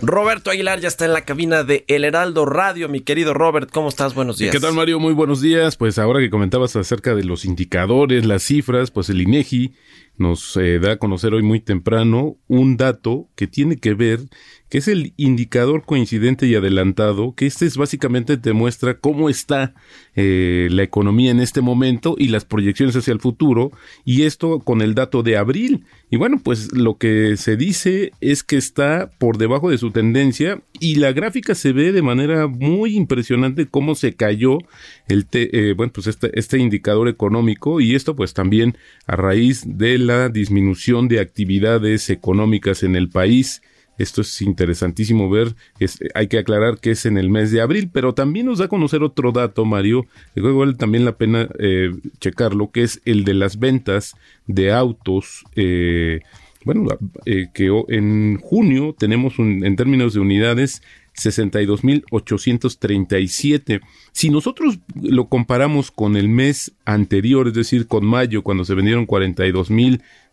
Roberto 0.00 0.50
Aguilar 0.50 0.80
ya 0.80 0.88
está 0.88 1.04
en 1.04 1.12
la 1.12 1.24
cabina 1.24 1.64
de 1.64 1.84
El 1.88 2.04
Heraldo 2.04 2.46
Radio. 2.46 2.88
Mi 2.88 3.00
querido 3.00 3.34
Robert, 3.34 3.70
¿cómo 3.70 3.88
estás? 3.88 4.14
Buenos 4.14 4.38
días. 4.38 4.52
¿Qué 4.52 4.60
tal, 4.60 4.72
Mario? 4.72 5.00
Muy 5.00 5.12
buenos 5.12 5.40
días. 5.42 5.76
Pues 5.76 5.98
ahora 5.98 6.20
que 6.20 6.30
comentabas 6.30 6.76
acerca 6.76 7.14
de 7.14 7.24
los 7.24 7.44
indicadores, 7.44 8.24
las 8.24 8.44
cifras, 8.44 8.90
pues 8.90 9.10
el 9.10 9.20
INEGI 9.20 9.74
nos 10.18 10.56
eh, 10.56 10.78
da 10.78 10.92
a 10.92 10.98
conocer 10.98 11.32
hoy 11.34 11.42
muy 11.42 11.60
temprano 11.60 12.36
un 12.48 12.76
dato 12.76 13.28
que 13.34 13.46
tiene 13.46 13.78
que 13.78 13.94
ver, 13.94 14.20
que 14.68 14.78
es 14.78 14.88
el 14.88 15.12
indicador 15.16 15.84
coincidente 15.84 16.46
y 16.46 16.54
adelantado, 16.54 17.34
que 17.34 17.46
este 17.46 17.66
es 17.66 17.76
básicamente 17.76 18.36
te 18.36 18.52
muestra 18.52 18.98
cómo 18.98 19.28
está 19.28 19.74
eh, 20.16 20.68
la 20.70 20.82
economía 20.82 21.30
en 21.30 21.40
este 21.40 21.60
momento 21.60 22.16
y 22.18 22.28
las 22.28 22.44
proyecciones 22.44 22.96
hacia 22.96 23.12
el 23.12 23.20
futuro, 23.20 23.70
y 24.04 24.22
esto 24.22 24.58
con 24.60 24.82
el 24.82 24.94
dato 24.94 25.22
de 25.22 25.36
abril. 25.36 25.84
Y 26.10 26.16
bueno, 26.16 26.40
pues 26.42 26.72
lo 26.72 26.96
que 26.96 27.36
se 27.36 27.56
dice 27.56 28.12
es 28.20 28.42
que 28.42 28.56
está 28.56 29.10
por 29.18 29.36
debajo 29.38 29.70
de 29.70 29.78
su 29.78 29.90
tendencia 29.90 30.62
y 30.80 30.96
la 30.96 31.12
gráfica 31.12 31.54
se 31.54 31.72
ve 31.72 31.92
de 31.92 32.02
manera 32.02 32.46
muy 32.46 32.96
impresionante 32.96 33.66
cómo 33.66 33.94
se 33.94 34.14
cayó 34.14 34.58
el 35.08 35.26
eh, 35.32 35.74
bueno, 35.76 35.92
pues 35.92 36.06
este, 36.06 36.36
este 36.38 36.58
indicador 36.58 37.08
económico 37.08 37.80
y 37.80 37.94
esto 37.94 38.16
pues 38.16 38.32
también 38.32 38.76
a 39.06 39.16
raíz 39.16 39.64
del 39.66 40.08
la 40.08 40.30
disminución 40.30 41.06
de 41.06 41.20
actividades 41.20 42.08
económicas 42.10 42.82
en 42.82 42.96
el 42.96 43.10
país. 43.10 43.62
Esto 43.98 44.20
es 44.20 44.40
interesantísimo 44.42 45.28
ver. 45.28 45.54
hay 46.14 46.28
que 46.28 46.38
aclarar 46.38 46.78
que 46.78 46.92
es 46.92 47.04
en 47.04 47.18
el 47.18 47.28
mes 47.28 47.50
de 47.50 47.60
abril, 47.60 47.90
pero 47.92 48.14
también 48.14 48.46
nos 48.46 48.58
da 48.58 48.66
a 48.66 48.68
conocer 48.68 49.02
otro 49.02 49.32
dato, 49.32 49.64
Mario. 49.64 50.06
Que 50.34 50.40
vale 50.40 50.74
también 50.74 51.04
la 51.04 51.16
pena 51.16 51.48
eh, 51.58 51.92
checarlo, 52.20 52.70
que 52.70 52.84
es 52.84 53.00
el 53.04 53.24
de 53.24 53.34
las 53.34 53.58
ventas 53.58 54.14
de 54.46 54.72
autos. 54.72 55.44
Eh, 55.56 56.20
bueno, 56.64 56.86
eh, 57.24 57.48
que 57.52 57.70
en 57.88 58.38
junio 58.40 58.94
tenemos 58.98 59.38
en 59.38 59.76
términos 59.76 60.14
de 60.14 60.20
unidades 60.20 60.82
62.837. 61.18 63.80
Si 64.12 64.30
nosotros 64.30 64.78
lo 65.00 65.28
comparamos 65.28 65.90
con 65.90 66.16
el 66.16 66.28
mes 66.28 66.72
anterior, 66.84 67.48
es 67.48 67.54
decir, 67.54 67.86
con 67.86 68.04
mayo, 68.06 68.42
cuando 68.42 68.64
se 68.64 68.74
vendieron 68.74 69.06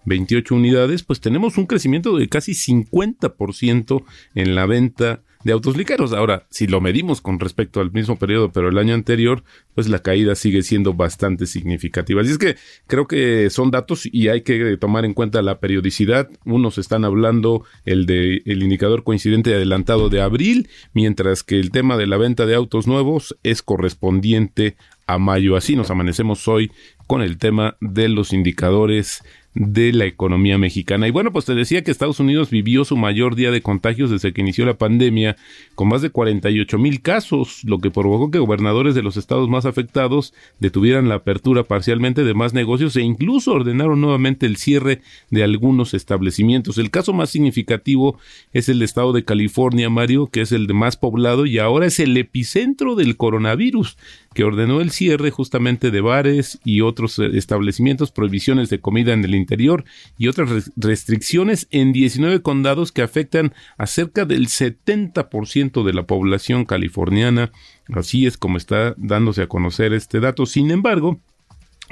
42.028 0.06 0.52
unidades, 0.52 1.04
pues 1.04 1.20
tenemos 1.20 1.58
un 1.58 1.66
crecimiento 1.66 2.18
de 2.18 2.30
casi 2.30 2.54
50% 2.54 4.04
en 4.36 4.56
la 4.56 4.66
venta 4.66 5.22
de 5.46 5.52
autos 5.52 5.78
ligeros. 5.78 6.12
Ahora, 6.12 6.48
si 6.50 6.66
lo 6.66 6.82
medimos 6.82 7.22
con 7.22 7.40
respecto 7.40 7.80
al 7.80 7.92
mismo 7.92 8.18
periodo, 8.18 8.52
pero 8.52 8.68
el 8.68 8.80
año 8.80 8.96
anterior, 8.96 9.44
pues 9.76 9.88
la 9.88 10.00
caída 10.00 10.34
sigue 10.34 10.64
siendo 10.64 10.96
bastante 10.96 11.46
significativa. 11.46 12.22
Así 12.22 12.32
es 12.32 12.40
que 12.40 12.56
creo 12.88 13.08
que 13.08 13.52
son 13.52 13.70
datos 13.70 14.08
y 14.12 14.28
hay 14.30 14.42
que 14.42 14.76
tomar 14.78 15.06
en 15.06 15.14
cuenta 15.14 15.44
la 15.44 15.60
periodicidad. 15.60 16.30
Unos 16.46 16.80
están 16.80 17.06
hablando 17.06 17.64
el 17.86 18.08
de 18.08 18.42
el 18.46 18.64
indicador 18.64 19.04
coincidente 19.04 19.54
adelantado 19.54 20.10
de 20.10 20.20
abril, 20.20 20.68
mientras 20.94 21.44
que 21.44 21.60
el 21.60 21.70
tema 21.70 21.96
de 21.96 22.08
la 22.08 22.18
venta 22.18 22.48
de 22.48 22.56
autos 22.56 22.88
nuevos 22.88 23.38
es 23.44 23.62
correspondiente 23.62 24.76
a 25.06 25.20
mayo. 25.20 25.56
Así 25.56 25.76
nos 25.76 25.92
amanecemos 25.92 26.48
hoy 26.48 26.72
con 27.06 27.22
el 27.22 27.38
tema 27.38 27.78
de 27.82 28.10
los 28.10 28.34
indicadores 28.34 29.22
de 29.56 29.94
la 29.94 30.06
economía 30.06 30.58
mexicana. 30.58 31.08
Y 31.08 31.12
bueno, 31.12 31.32
pues 31.32 31.46
te 31.46 31.56
decía 31.56 31.82
que 31.82 31.90
Estados 31.90 32.20
Unidos 32.20 32.50
vivió 32.50 32.84
su 32.84 32.98
mayor 32.98 33.36
día 33.36 33.52
de 33.52 33.62
contagios 33.62 34.12
desde 34.12 34.34
que 34.34 34.42
inició 34.42 34.66
la 34.66 34.78
pandemia, 34.78 35.38
con 35.76 35.88
más 35.88 36.02
de 36.02 36.10
48 36.10 36.78
mil 36.78 37.02
casos, 37.02 37.64
lo 37.64 37.80
que 37.80 37.90
provocó 37.90 38.30
que 38.30 38.40
gobernadores 38.40 38.96
de 38.96 39.02
los 39.02 39.16
estados 39.16 39.48
más 39.50 39.66
afectados 39.66 40.34
detuvieran 40.60 41.08
la 41.08 41.16
apertura 41.16 41.64
parcialmente 41.64 42.26
de 42.26 42.34
más 42.34 42.54
negocios 42.54 42.98
e 42.98 43.02
incluso 43.02 43.54
ordenaron 43.54 44.02
nuevamente 44.02 44.46
el 44.46 44.58
cierre 44.58 45.02
de 45.32 45.44
algunos 45.44 45.94
establecimientos. 45.94 46.78
El 46.78 46.92
caso 46.92 47.14
más 47.14 47.30
significativo 47.30 48.20
es 48.52 48.68
el 48.68 48.82
estado 48.82 49.14
de 49.14 49.24
California, 49.24 49.90
Mario, 49.90 50.28
que 50.28 50.42
es 50.42 50.52
el 50.52 50.72
más 50.74 50.98
poblado 50.98 51.46
y 51.46 51.60
ahora 51.60 51.86
es 51.86 52.00
el 52.02 52.18
epicentro 52.18 52.96
del 52.96 53.16
coronavirus 53.16 53.98
que 54.36 54.44
ordenó 54.44 54.82
el 54.82 54.92
cierre 54.92 55.32
justamente 55.32 55.92
de 55.92 56.02
bares 56.02 56.60
y 56.66 56.82
otros 56.82 57.18
eh, 57.20 57.32
establecimientos, 57.36 58.12
prohibiciones 58.12 58.70
de 58.70 58.80
comida 58.80 59.14
en 59.14 59.24
el 59.24 59.34
interior 59.46 59.86
y 60.18 60.28
otras 60.28 60.72
restricciones 60.76 61.68
en 61.72 61.94
19 61.94 62.42
condados 62.42 62.92
que 62.92 63.04
afectan 63.04 63.54
a 63.78 63.86
cerca 63.86 64.26
del 64.26 64.48
70% 64.48 65.84
de 65.84 65.94
la 65.94 66.08
población 66.08 66.66
californiana. 66.66 67.52
Así 67.94 68.26
es 68.26 68.38
como 68.38 68.58
está 68.58 68.96
dándose 68.98 69.44
a 69.44 69.48
conocer 69.48 69.94
este 69.94 70.20
dato. 70.20 70.46
Sin 70.46 70.72
embargo, 70.72 71.20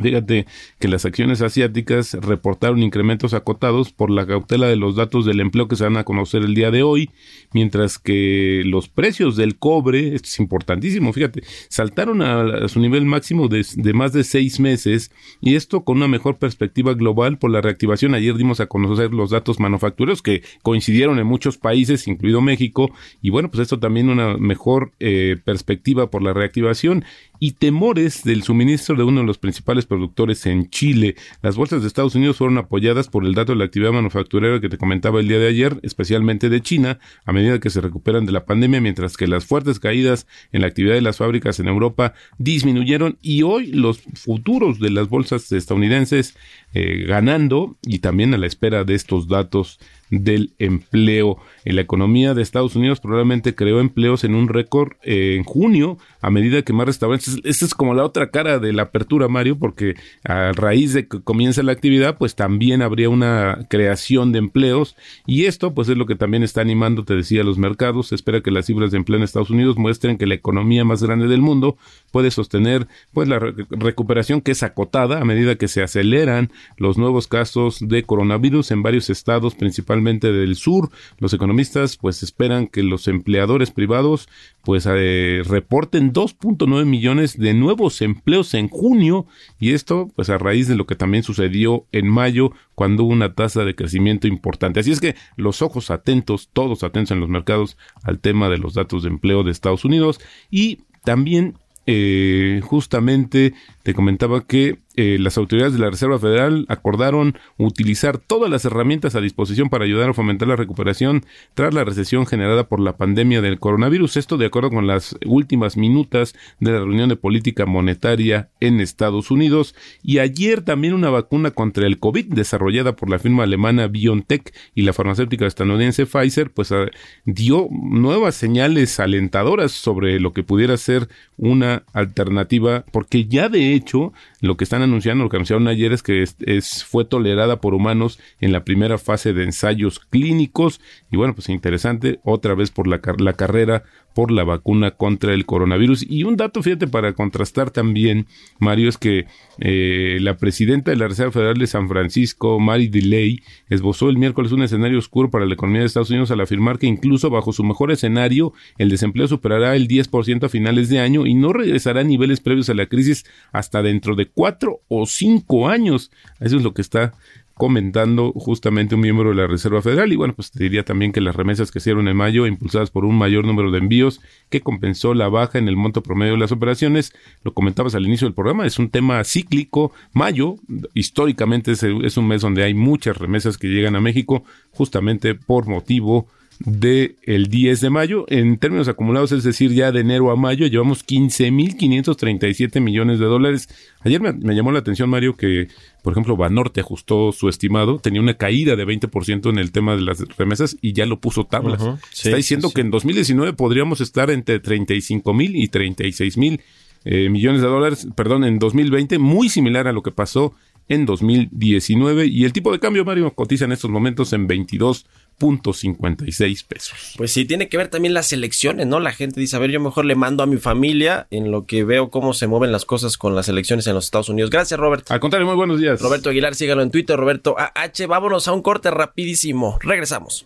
Fíjate 0.01 0.47
que 0.79 0.87
las 0.87 1.05
acciones 1.05 1.41
asiáticas 1.41 2.13
reportaron 2.13 2.81
incrementos 2.81 3.33
acotados 3.33 3.91
por 3.91 4.09
la 4.09 4.25
cautela 4.25 4.67
de 4.67 4.75
los 4.75 4.95
datos 4.95 5.25
del 5.25 5.39
empleo 5.39 5.67
que 5.67 5.75
se 5.75 5.83
van 5.83 5.97
a 5.97 6.03
conocer 6.03 6.41
el 6.41 6.55
día 6.55 6.71
de 6.71 6.81
hoy, 6.81 7.11
mientras 7.53 7.99
que 7.99 8.63
los 8.65 8.89
precios 8.89 9.35
del 9.35 9.57
cobre, 9.57 10.15
esto 10.15 10.27
es 10.27 10.39
importantísimo, 10.39 11.13
fíjate, 11.13 11.43
saltaron 11.69 12.21
a, 12.21 12.67
su 12.67 12.79
nivel 12.79 13.05
máximo 13.05 13.47
de, 13.47 13.65
de, 13.75 13.93
más 13.93 14.13
de 14.13 14.23
seis 14.23 14.59
meses 14.59 15.11
y 15.41 15.55
esto 15.55 15.83
con 15.83 15.97
una 15.97 16.07
mejor 16.07 16.37
perspectiva 16.37 16.93
global 16.95 17.37
por 17.37 17.51
la 17.51 17.61
reactivación. 17.61 18.15
Ayer 18.15 18.35
dimos 18.35 18.59
a 18.59 18.67
conocer 18.67 19.13
los 19.13 19.29
datos 19.29 19.59
manufactureros 19.59 20.21
que 20.21 20.41
coincidieron 20.63 21.19
en 21.19 21.27
muchos 21.27 21.57
países, 21.57 22.07
incluido 22.07 22.41
México, 22.41 22.91
y 23.21 23.29
bueno, 23.29 23.51
pues 23.51 23.61
esto 23.61 23.79
también 23.79 24.09
una 24.09 24.37
mejor 24.37 24.91
eh, 24.99 25.37
perspectiva 25.43 26.09
por 26.09 26.23
la 26.23 26.33
reactivación 26.33 27.05
y 27.39 27.51
temores 27.51 28.23
del 28.23 28.43
suministro 28.43 28.95
de 28.95 29.03
uno 29.03 29.21
de 29.21 29.27
los 29.27 29.37
principales 29.37 29.82
productores 29.85 30.45
en 30.45 30.69
Chile. 30.69 31.15
Las 31.41 31.55
bolsas 31.55 31.81
de 31.81 31.87
Estados 31.87 32.15
Unidos 32.15 32.37
fueron 32.37 32.57
apoyadas 32.57 33.07
por 33.07 33.25
el 33.25 33.33
dato 33.33 33.51
de 33.51 33.59
la 33.59 33.65
actividad 33.65 33.91
manufacturera 33.91 34.59
que 34.59 34.69
te 34.69 34.77
comentaba 34.77 35.19
el 35.19 35.27
día 35.27 35.39
de 35.39 35.47
ayer, 35.47 35.79
especialmente 35.83 36.49
de 36.49 36.61
China, 36.61 36.99
a 37.25 37.33
medida 37.33 37.59
que 37.59 37.69
se 37.69 37.81
recuperan 37.81 38.25
de 38.25 38.31
la 38.31 38.45
pandemia, 38.45 38.81
mientras 38.81 39.17
que 39.17 39.27
las 39.27 39.45
fuertes 39.45 39.79
caídas 39.79 40.27
en 40.51 40.61
la 40.61 40.67
actividad 40.67 40.95
de 40.95 41.01
las 41.01 41.17
fábricas 41.17 41.59
en 41.59 41.67
Europa 41.67 42.13
disminuyeron 42.37 43.17
y 43.21 43.43
hoy 43.43 43.67
los 43.67 44.01
futuros 44.01 44.79
de 44.79 44.89
las 44.89 45.09
bolsas 45.09 45.51
estadounidenses 45.51 46.35
eh, 46.73 47.05
ganando 47.07 47.77
y 47.83 47.99
también 47.99 48.33
a 48.33 48.37
la 48.37 48.47
espera 48.47 48.83
de 48.83 48.95
estos 48.95 49.27
datos 49.27 49.79
del 50.21 50.53
empleo. 50.59 51.37
En 51.65 51.75
la 51.75 51.81
economía 51.81 52.33
de 52.33 52.41
Estados 52.41 52.75
Unidos 52.75 52.99
probablemente 52.99 53.55
creó 53.55 53.79
empleos 53.79 54.23
en 54.23 54.35
un 54.35 54.47
récord 54.47 54.93
eh, 55.03 55.35
en 55.37 55.43
junio 55.43 55.97
a 56.21 56.29
medida 56.29 56.61
que 56.61 56.73
más 56.73 56.85
restaurantes. 56.85 57.39
Esta 57.43 57.65
es 57.65 57.73
como 57.73 57.93
la 57.93 58.03
otra 58.03 58.29
cara 58.29 58.59
de 58.59 58.73
la 58.73 58.83
apertura, 58.83 59.27
Mario, 59.27 59.57
porque 59.57 59.95
a 60.23 60.51
raíz 60.51 60.93
de 60.93 61.07
que 61.07 61.21
comienza 61.21 61.63
la 61.63 61.71
actividad, 61.71 62.17
pues 62.17 62.35
también 62.35 62.81
habría 62.81 63.09
una 63.09 63.65
creación 63.69 64.31
de 64.31 64.39
empleos 64.39 64.95
y 65.25 65.45
esto 65.45 65.73
pues 65.73 65.89
es 65.89 65.97
lo 65.97 66.05
que 66.05 66.15
también 66.15 66.43
está 66.43 66.61
animando, 66.61 67.05
te 67.05 67.15
decía, 67.15 67.43
los 67.43 67.57
mercados. 67.57 68.07
Se 68.07 68.15
espera 68.15 68.41
que 68.41 68.51
las 68.51 68.65
cifras 68.65 68.91
de 68.91 68.97
empleo 68.97 69.17
en 69.17 69.23
Estados 69.23 69.49
Unidos 69.49 69.77
muestren 69.77 70.17
que 70.17 70.27
la 70.27 70.35
economía 70.35 70.85
más 70.85 71.01
grande 71.01 71.27
del 71.27 71.41
mundo 71.41 71.77
puede 72.11 72.29
sostener 72.31 72.87
pues 73.13 73.27
la 73.27 73.39
recuperación 73.39 74.41
que 74.41 74.51
es 74.51 74.63
acotada 74.63 75.19
a 75.19 75.25
medida 75.25 75.55
que 75.55 75.67
se 75.67 75.81
aceleran 75.81 76.51
los 76.77 76.97
nuevos 76.97 77.27
casos 77.27 77.79
de 77.81 78.03
coronavirus 78.03 78.71
en 78.71 78.83
varios 78.83 79.09
estados, 79.09 79.55
principalmente 79.55 80.31
del 80.31 80.55
sur. 80.55 80.89
Los 81.19 81.33
economistas 81.33 81.97
pues 81.97 82.23
esperan 82.23 82.67
que 82.67 82.83
los 82.83 83.07
empleadores 83.07 83.71
privados 83.71 84.29
pues 84.63 84.87
eh, 84.89 85.41
reporten 85.45 86.13
2.9 86.13 86.85
millones 86.85 87.37
de 87.37 87.53
nuevos 87.53 88.01
empleos 88.01 88.53
en 88.53 88.69
junio 88.69 89.25
y 89.59 89.71
esto 89.71 90.09
pues 90.15 90.29
a 90.29 90.37
raíz 90.37 90.67
de 90.67 90.75
lo 90.75 90.85
que 90.85 90.95
también 90.95 91.23
sucedió 91.23 91.85
en 91.91 92.07
mayo 92.07 92.51
cuando 92.75 93.03
hubo 93.03 93.13
una 93.13 93.33
tasa 93.35 93.65
de 93.65 93.75
crecimiento 93.75 94.27
importante. 94.27 94.79
Así 94.79 94.91
es 94.91 95.01
que 95.01 95.15
los 95.35 95.61
ojos 95.61 95.91
atentos, 95.91 96.49
todos 96.53 96.83
atentos 96.83 97.11
en 97.11 97.19
los 97.19 97.29
mercados 97.29 97.77
al 98.03 98.19
tema 98.19 98.49
de 98.49 98.57
los 98.57 98.73
datos 98.73 99.03
de 99.03 99.09
empleo 99.09 99.43
de 99.43 99.51
Estados 99.51 99.85
Unidos 99.85 100.19
y 100.49 100.79
también 101.03 101.57
eh, 101.85 102.61
justamente 102.63 103.53
te 103.83 103.93
comentaba 103.93 104.45
que 104.47 104.79
eh, 104.95 105.17
las 105.19 105.37
autoridades 105.37 105.73
de 105.73 105.79
la 105.79 105.89
Reserva 105.89 106.19
Federal 106.19 106.65
acordaron 106.69 107.35
utilizar 107.57 108.19
todas 108.19 108.49
las 108.49 108.63
herramientas 108.63 109.15
a 109.15 109.21
disposición 109.21 109.69
para 109.69 109.85
ayudar 109.85 110.09
a 110.09 110.13
fomentar 110.13 110.47
la 110.47 110.55
recuperación 110.55 111.25
tras 111.55 111.73
la 111.73 111.83
recesión 111.83 112.27
generada 112.27 112.67
por 112.67 112.79
la 112.79 112.95
pandemia 112.95 113.41
del 113.41 113.59
coronavirus. 113.59 114.17
Esto 114.17 114.37
de 114.37 114.45
acuerdo 114.45 114.69
con 114.69 114.85
las 114.85 115.17
últimas 115.25 115.77
minutas 115.77 116.35
de 116.59 116.71
la 116.71 116.77
reunión 116.77 117.09
de 117.09 117.15
política 117.15 117.65
monetaria 117.65 118.49
en 118.59 118.79
Estados 118.79 119.31
Unidos. 119.31 119.75
Y 120.03 120.19
ayer 120.19 120.61
también 120.61 120.93
una 120.93 121.09
vacuna 121.09 121.51
contra 121.51 121.87
el 121.87 121.99
COVID 121.99 122.27
desarrollada 122.27 122.95
por 122.95 123.09
la 123.09 123.19
firma 123.19 123.43
alemana 123.43 123.87
BioNTech 123.87 124.53
y 124.75 124.83
la 124.83 124.93
farmacéutica 124.93 125.47
estadounidense 125.47 126.05
Pfizer, 126.05 126.51
pues 126.51 126.71
ah, 126.71 126.85
dio 127.25 127.67
nuevas 127.71 128.35
señales 128.35 128.99
alentadoras 128.99 129.71
sobre 129.71 130.19
lo 130.19 130.33
que 130.33 130.43
pudiera 130.43 130.77
ser 130.77 131.09
una 131.37 131.83
alternativa, 131.93 132.85
porque 132.91 133.25
ya 133.25 133.49
de 133.49 133.72
hecho 133.73 134.13
lo 134.41 134.57
que 134.57 134.63
están 134.63 134.81
anunciando, 134.81 135.23
lo 135.23 135.29
que 135.29 135.37
anunciaron 135.37 135.67
ayer 135.67 135.91
es 135.91 136.03
que 136.03 136.23
es, 136.23 136.83
fue 136.83 137.05
tolerada 137.05 137.61
por 137.61 137.73
humanos 137.73 138.19
en 138.39 138.51
la 138.51 138.63
primera 138.63 138.97
fase 138.97 139.33
de 139.33 139.43
ensayos 139.43 139.99
clínicos. 139.99 140.81
Y 141.11 141.17
bueno, 141.17 141.35
pues 141.35 141.49
interesante, 141.49 142.19
otra 142.23 142.55
vez 142.55 142.71
por 142.71 142.87
la, 142.87 143.01
la 143.17 143.33
carrera 143.33 143.83
por 144.13 144.31
la 144.31 144.43
vacuna 144.43 144.91
contra 144.91 145.33
el 145.33 145.45
coronavirus. 145.45 146.05
Y 146.09 146.23
un 146.23 146.37
dato, 146.37 146.61
fíjate, 146.61 146.87
para 146.87 147.13
contrastar 147.13 147.71
también, 147.71 148.27
Mario, 148.59 148.89
es 148.89 148.97
que 148.97 149.25
eh, 149.59 150.17
la 150.21 150.37
presidenta 150.37 150.91
de 150.91 150.97
la 150.97 151.07
Reserva 151.07 151.31
Federal 151.31 151.57
de 151.57 151.67
San 151.67 151.87
Francisco, 151.89 152.59
Mary 152.59 152.87
DeLay, 152.87 153.43
esbozó 153.69 154.09
el 154.09 154.17
miércoles 154.17 154.51
un 154.51 154.63
escenario 154.63 154.99
oscuro 154.99 155.29
para 155.29 155.45
la 155.45 155.53
economía 155.53 155.81
de 155.81 155.87
Estados 155.87 156.09
Unidos 156.09 156.31
al 156.31 156.41
afirmar 156.41 156.79
que 156.79 156.87
incluso 156.87 157.29
bajo 157.29 157.53
su 157.53 157.63
mejor 157.63 157.91
escenario, 157.91 158.53
el 158.77 158.89
desempleo 158.89 159.27
superará 159.27 159.75
el 159.75 159.87
10% 159.87 160.45
a 160.45 160.49
finales 160.49 160.89
de 160.89 160.99
año 160.99 161.25
y 161.25 161.33
no 161.33 161.53
regresará 161.53 162.01
a 162.01 162.03
niveles 162.03 162.39
previos 162.39 162.69
a 162.69 162.73
la 162.73 162.87
crisis 162.87 163.25
hasta 163.51 163.81
dentro 163.81 164.15
de 164.15 164.27
cuatro 164.27 164.81
o 164.87 165.05
cinco 165.05 165.67
años. 165.67 166.11
Eso 166.39 166.57
es 166.57 166.63
lo 166.63 166.73
que 166.73 166.81
está 166.81 167.13
comentando 167.53 168.31
justamente 168.33 168.95
un 168.95 169.01
miembro 169.01 169.29
de 169.29 169.35
la 169.35 169.47
Reserva 169.47 169.81
Federal. 169.81 170.11
Y 170.11 170.15
bueno, 170.15 170.33
pues 170.33 170.51
te 170.51 170.63
diría 170.63 170.83
también 170.83 171.11
que 171.11 171.21
las 171.21 171.35
remesas 171.35 171.71
que 171.71 171.79
hicieron 171.79 172.07
en 172.07 172.17
mayo, 172.17 172.47
impulsadas 172.47 172.89
por 172.89 173.05
un 173.05 173.17
mayor 173.17 173.45
número 173.45 173.71
de 173.71 173.77
envíos 173.77 174.21
que 174.49 174.61
compensó 174.61 175.13
la 175.13 175.29
baja 175.29 175.59
en 175.59 175.67
el 175.67 175.75
monto 175.75 176.01
promedio 176.01 176.33
de 176.33 176.39
las 176.39 176.51
operaciones, 176.51 177.13
lo 177.43 177.53
comentabas 177.53 177.95
al 177.95 178.05
inicio 178.05 178.27
del 178.27 178.33
programa, 178.33 178.65
es 178.65 178.79
un 178.79 178.89
tema 178.89 179.23
cíclico, 179.23 179.91
mayo 180.13 180.55
históricamente 180.93 181.71
es, 181.71 181.83
es 181.83 182.17
un 182.17 182.27
mes 182.27 182.41
donde 182.41 182.63
hay 182.63 182.73
muchas 182.73 183.17
remesas 183.17 183.57
que 183.57 183.67
llegan 183.67 183.95
a 183.95 184.01
México 184.01 184.43
justamente 184.71 185.35
por 185.35 185.67
motivo 185.67 186.27
del 186.59 187.15
el 187.23 187.47
10 187.47 187.81
de 187.81 187.89
mayo. 187.89 188.25
En 188.29 188.57
términos 188.57 188.87
acumulados, 188.87 189.31
es 189.31 189.43
decir, 189.43 189.71
ya 189.71 189.91
de 189.91 190.01
enero 190.01 190.31
a 190.31 190.35
mayo, 190.35 190.67
llevamos 190.67 191.05
15.537 191.05 192.79
millones 192.81 193.19
de 193.19 193.25
dólares. 193.25 193.69
Ayer 194.01 194.21
me, 194.21 194.55
llamó 194.55 194.71
la 194.71 194.79
atención, 194.79 195.09
Mario, 195.09 195.35
que, 195.35 195.67
por 196.01 196.13
ejemplo, 196.13 196.37
Banorte 196.37 196.81
ajustó 196.81 197.31
su 197.31 197.49
estimado, 197.49 197.99
tenía 197.99 198.21
una 198.21 198.35
caída 198.35 198.75
de 198.75 198.85
20% 198.85 199.49
en 199.49 199.57
el 199.57 199.71
tema 199.71 199.95
de 199.95 200.01
las 200.01 200.19
remesas 200.37 200.77
y 200.81 200.93
ya 200.93 201.05
lo 201.05 201.19
puso 201.19 201.45
tablas. 201.45 201.81
Está 202.11 202.37
diciendo 202.37 202.71
que 202.73 202.81
en 202.81 202.91
2019 202.91 203.53
podríamos 203.53 204.01
estar 204.01 204.29
entre 204.29 204.59
35 204.59 205.33
mil 205.33 205.55
y 205.55 205.67
36 205.67 206.37
mil 206.37 206.61
eh, 207.05 207.29
millones 207.29 207.61
de 207.61 207.67
dólares, 207.67 208.07
perdón, 208.15 208.45
en 208.45 208.59
2020, 208.59 209.17
muy 209.17 209.49
similar 209.49 209.87
a 209.87 209.91
lo 209.91 210.03
que 210.03 210.11
pasó 210.11 210.53
en 210.87 211.05
2019 211.05 212.27
y 212.27 212.45
el 212.45 212.53
tipo 212.53 212.71
de 212.71 212.79
cambio 212.79 213.03
Mario 213.05 213.33
cotiza 213.33 213.65
en 213.65 213.71
estos 213.71 213.89
momentos 213.89 214.33
en 214.33 214.47
22.56 214.47 216.67
pesos. 216.67 217.13
Pues 217.17 217.31
sí, 217.31 217.45
tiene 217.45 217.69
que 217.69 217.77
ver 217.77 217.87
también 217.87 218.13
las 218.13 218.31
elecciones, 218.33 218.85
¿no? 218.87 218.99
La 218.99 219.13
gente 219.13 219.39
dice, 219.39 219.55
a 219.55 219.59
ver, 219.59 219.71
yo 219.71 219.79
mejor 219.79 220.05
le 220.05 220.15
mando 220.15 220.43
a 220.43 220.45
mi 220.45 220.57
familia 220.57 221.27
en 221.31 221.51
lo 221.51 221.65
que 221.65 221.83
veo 221.83 222.09
cómo 222.09 222.33
se 222.33 222.47
mueven 222.47 222.71
las 222.71 222.85
cosas 222.85 223.17
con 223.17 223.35
las 223.35 223.49
elecciones 223.49 223.87
en 223.87 223.95
los 223.95 224.05
Estados 224.05 224.29
Unidos. 224.29 224.49
Gracias, 224.49 224.79
Robert. 224.79 225.11
Al 225.11 225.19
contrario, 225.19 225.47
muy 225.47 225.55
buenos 225.55 225.79
días. 225.79 226.01
Roberto 226.01 226.29
Aguilar, 226.29 226.55
sígalo 226.55 226.81
en 226.81 226.91
Twitter, 226.91 227.17
Roberto 227.17 227.55
AH. 227.57 228.07
Vámonos 228.07 228.47
a 228.47 228.53
un 228.53 228.61
corte 228.61 228.91
rapidísimo. 228.91 229.77
Regresamos. 229.81 230.45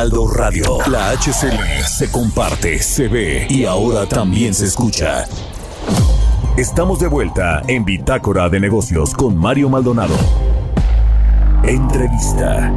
Heraldo 0.00 0.28
Radio. 0.28 0.78
La 0.90 1.10
HCL 1.10 1.84
se 1.86 2.10
comparte, 2.10 2.78
se 2.78 3.06
ve 3.06 3.46
y 3.50 3.66
ahora 3.66 4.06
también 4.06 4.54
se 4.54 4.64
escucha. 4.64 5.26
Estamos 6.56 7.00
de 7.00 7.06
vuelta 7.06 7.60
en 7.68 7.84
Bitácora 7.84 8.48
de 8.48 8.60
Negocios 8.60 9.12
con 9.12 9.36
Mario 9.36 9.68
Maldonado. 9.68 10.14
Entrevista. 11.64 12.72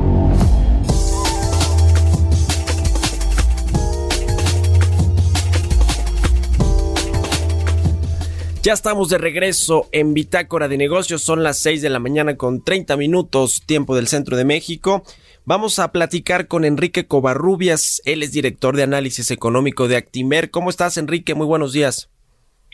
Ya 8.63 8.73
estamos 8.73 9.07
de 9.07 9.17
regreso 9.17 9.87
en 9.93 10.13
Bitácora 10.13 10.67
de 10.67 10.77
Negocios. 10.77 11.21
Son 11.21 11.41
las 11.41 11.57
6 11.59 11.81
de 11.81 11.89
la 11.89 11.99
mañana 11.99 12.35
con 12.35 12.65
30 12.65 12.97
minutos, 12.97 13.63
tiempo 13.65 13.95
del 13.95 14.09
centro 14.09 14.35
de 14.35 14.43
México. 14.43 15.03
Vamos 15.45 15.79
a 15.79 15.91
platicar 15.91 16.47
con 16.47 16.63
Enrique 16.63 17.05
Covarrubias. 17.05 18.01
Él 18.05 18.23
es 18.23 18.31
director 18.31 18.75
de 18.75 18.83
análisis 18.83 19.29
económico 19.29 19.87
de 19.87 19.97
Actimer. 19.97 20.51
¿Cómo 20.51 20.69
estás, 20.69 20.97
Enrique? 20.97 21.35
Muy 21.35 21.45
buenos 21.45 21.73
días. 21.73 22.09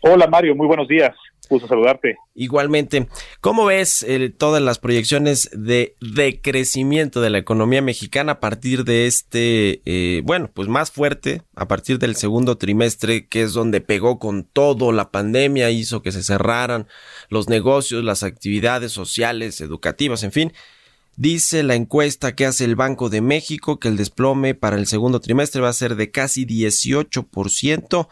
Hola, 0.03 0.27
Mario. 0.27 0.55
Muy 0.55 0.67
buenos 0.67 0.87
días 0.87 1.15
gusto 1.49 1.67
saludarte. 1.67 2.17
Igualmente, 2.35 3.07
¿cómo 3.41 3.65
ves 3.65 4.03
eh, 4.03 4.29
todas 4.29 4.61
las 4.61 4.79
proyecciones 4.79 5.49
de 5.51 5.95
decrecimiento 5.99 7.21
de 7.21 7.31
la 7.31 7.39
economía 7.39 7.81
mexicana 7.81 8.33
a 8.33 8.39
partir 8.39 8.85
de 8.85 9.07
este, 9.07 9.81
eh, 9.85 10.21
bueno, 10.23 10.49
pues 10.53 10.67
más 10.67 10.91
fuerte, 10.91 11.41
a 11.55 11.67
partir 11.67 11.99
del 11.99 12.15
segundo 12.15 12.57
trimestre, 12.57 13.27
que 13.27 13.41
es 13.41 13.53
donde 13.53 13.81
pegó 13.81 14.19
con 14.19 14.43
todo 14.43 14.91
la 14.91 15.11
pandemia, 15.11 15.71
hizo 15.71 16.01
que 16.01 16.11
se 16.11 16.23
cerraran 16.23 16.87
los 17.29 17.49
negocios, 17.49 18.03
las 18.03 18.23
actividades 18.23 18.91
sociales, 18.91 19.59
educativas, 19.59 20.23
en 20.23 20.31
fin? 20.31 20.53
Dice 21.19 21.63
la 21.63 21.75
encuesta 21.75 22.33
que 22.33 22.45
hace 22.45 22.63
el 22.63 22.77
Banco 22.77 23.09
de 23.09 23.19
México 23.19 23.77
que 23.77 23.89
el 23.89 23.97
desplome 23.97 24.55
para 24.55 24.77
el 24.77 24.87
segundo 24.87 25.19
trimestre 25.19 25.59
va 25.59 25.67
a 25.67 25.73
ser 25.73 25.97
de 25.97 26.11
casi 26.11 26.45
18%. 26.45 28.07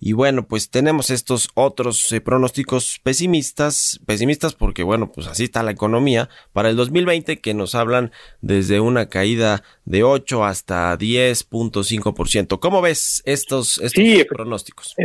Y 0.00 0.12
bueno, 0.12 0.48
pues 0.48 0.68
tenemos 0.68 1.10
estos 1.10 1.50
otros 1.54 2.10
eh, 2.10 2.20
pronósticos 2.20 2.98
pesimistas, 3.04 4.00
pesimistas 4.06 4.56
porque 4.56 4.82
bueno, 4.82 5.12
pues 5.12 5.28
así 5.28 5.44
está 5.44 5.62
la 5.62 5.70
economía 5.70 6.30
para 6.52 6.68
el 6.68 6.74
2020 6.74 7.40
que 7.40 7.54
nos 7.54 7.76
hablan 7.76 8.10
desde 8.40 8.80
una 8.80 9.08
caída 9.08 9.62
de 9.84 10.02
8 10.02 10.44
hasta 10.44 10.98
10.5%. 10.98 12.58
¿Cómo 12.58 12.82
ves 12.82 13.22
estos, 13.24 13.78
estos 13.78 14.04
pronósticos? 14.28 14.96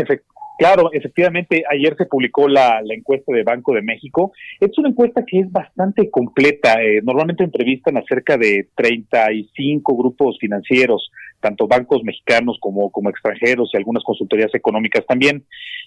Claro, 0.58 0.92
efectivamente, 0.94 1.64
ayer 1.70 1.96
se 1.98 2.06
publicó 2.06 2.48
la, 2.48 2.82
encuesta 2.88 3.34
de 3.34 3.44
Banco 3.44 3.74
de 3.74 3.82
México. 3.82 4.34
Es 4.60 4.78
una 4.78 4.90
encuesta 4.90 5.26
que 5.26 5.40
es 5.40 5.52
bastante 5.52 6.10
completa. 6.10 6.82
Eh, 6.82 7.02
normalmente 7.04 7.44
entrevistan 7.44 7.98
a 7.98 8.04
cerca 8.04 8.38
de 8.38 8.68
35 8.76 9.98
grupos 9.98 10.38
financieros 10.40 11.12
tanto 11.44 11.68
bancos 11.68 12.04
mexicanos 12.04 12.58
como, 12.62 12.90
como 12.90 13.10
extranjeros 13.10 13.70
y 13.74 13.78
algunas 13.78 14.04
consultorías 14.04 14.56
económicas 14.56 15.06
también. 15.06 15.44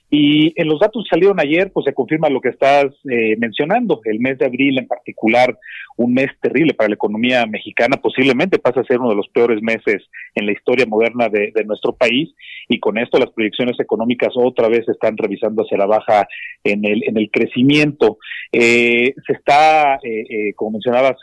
Y 0.09 0.53
en 0.61 0.69
los 0.69 0.79
datos 0.79 1.05
que 1.05 1.17
salieron 1.17 1.41
ayer, 1.41 1.73
pues 1.73 1.85
se 1.85 1.93
confirma 1.93 2.29
lo 2.29 2.41
que 2.41 2.51
estás 2.51 2.87
eh, 3.11 3.37
mencionando. 3.39 4.01
El 4.05 4.21
mes 4.21 4.39
de 4.39 4.47
abril 4.47 4.79
en 4.79 4.87
particular, 4.87 5.59
un 5.97 6.15
mes 6.15 6.29
terrible 6.41 6.75
para 6.75 6.89
la 6.89 6.95
economía 6.95 7.45
mexicana, 7.47 7.97
posiblemente 7.97 8.59
pasa 8.59 8.81
a 8.81 8.85
ser 8.85 9.01
uno 9.01 9.11
de 9.11 9.17
los 9.17 9.29
peores 9.29 9.61
meses 9.63 10.05
en 10.35 10.47
la 10.47 10.53
historia 10.53 10.87
moderna 10.87 11.29
de, 11.29 11.53
nuestro 11.65 11.97
país. 11.97 12.33
Y 12.69 12.79
con 12.79 12.99
esto 12.99 13.19
las 13.19 13.31
proyecciones 13.31 13.79
económicas 13.81 14.33
otra 14.37 14.69
vez 14.69 14.89
están 14.89 15.17
revisando 15.17 15.63
hacia 15.63 15.79
la 15.79 15.87
baja 15.87 16.29
en 16.63 16.85
el, 16.85 17.03
en 17.05 17.17
el 17.17 17.31
crecimiento. 17.31 18.19
Eh, 18.53 19.13
se 19.27 19.33
está, 19.33 19.99
eh, 20.03 20.53
como 20.55 20.73
mencionabas, 20.73 21.17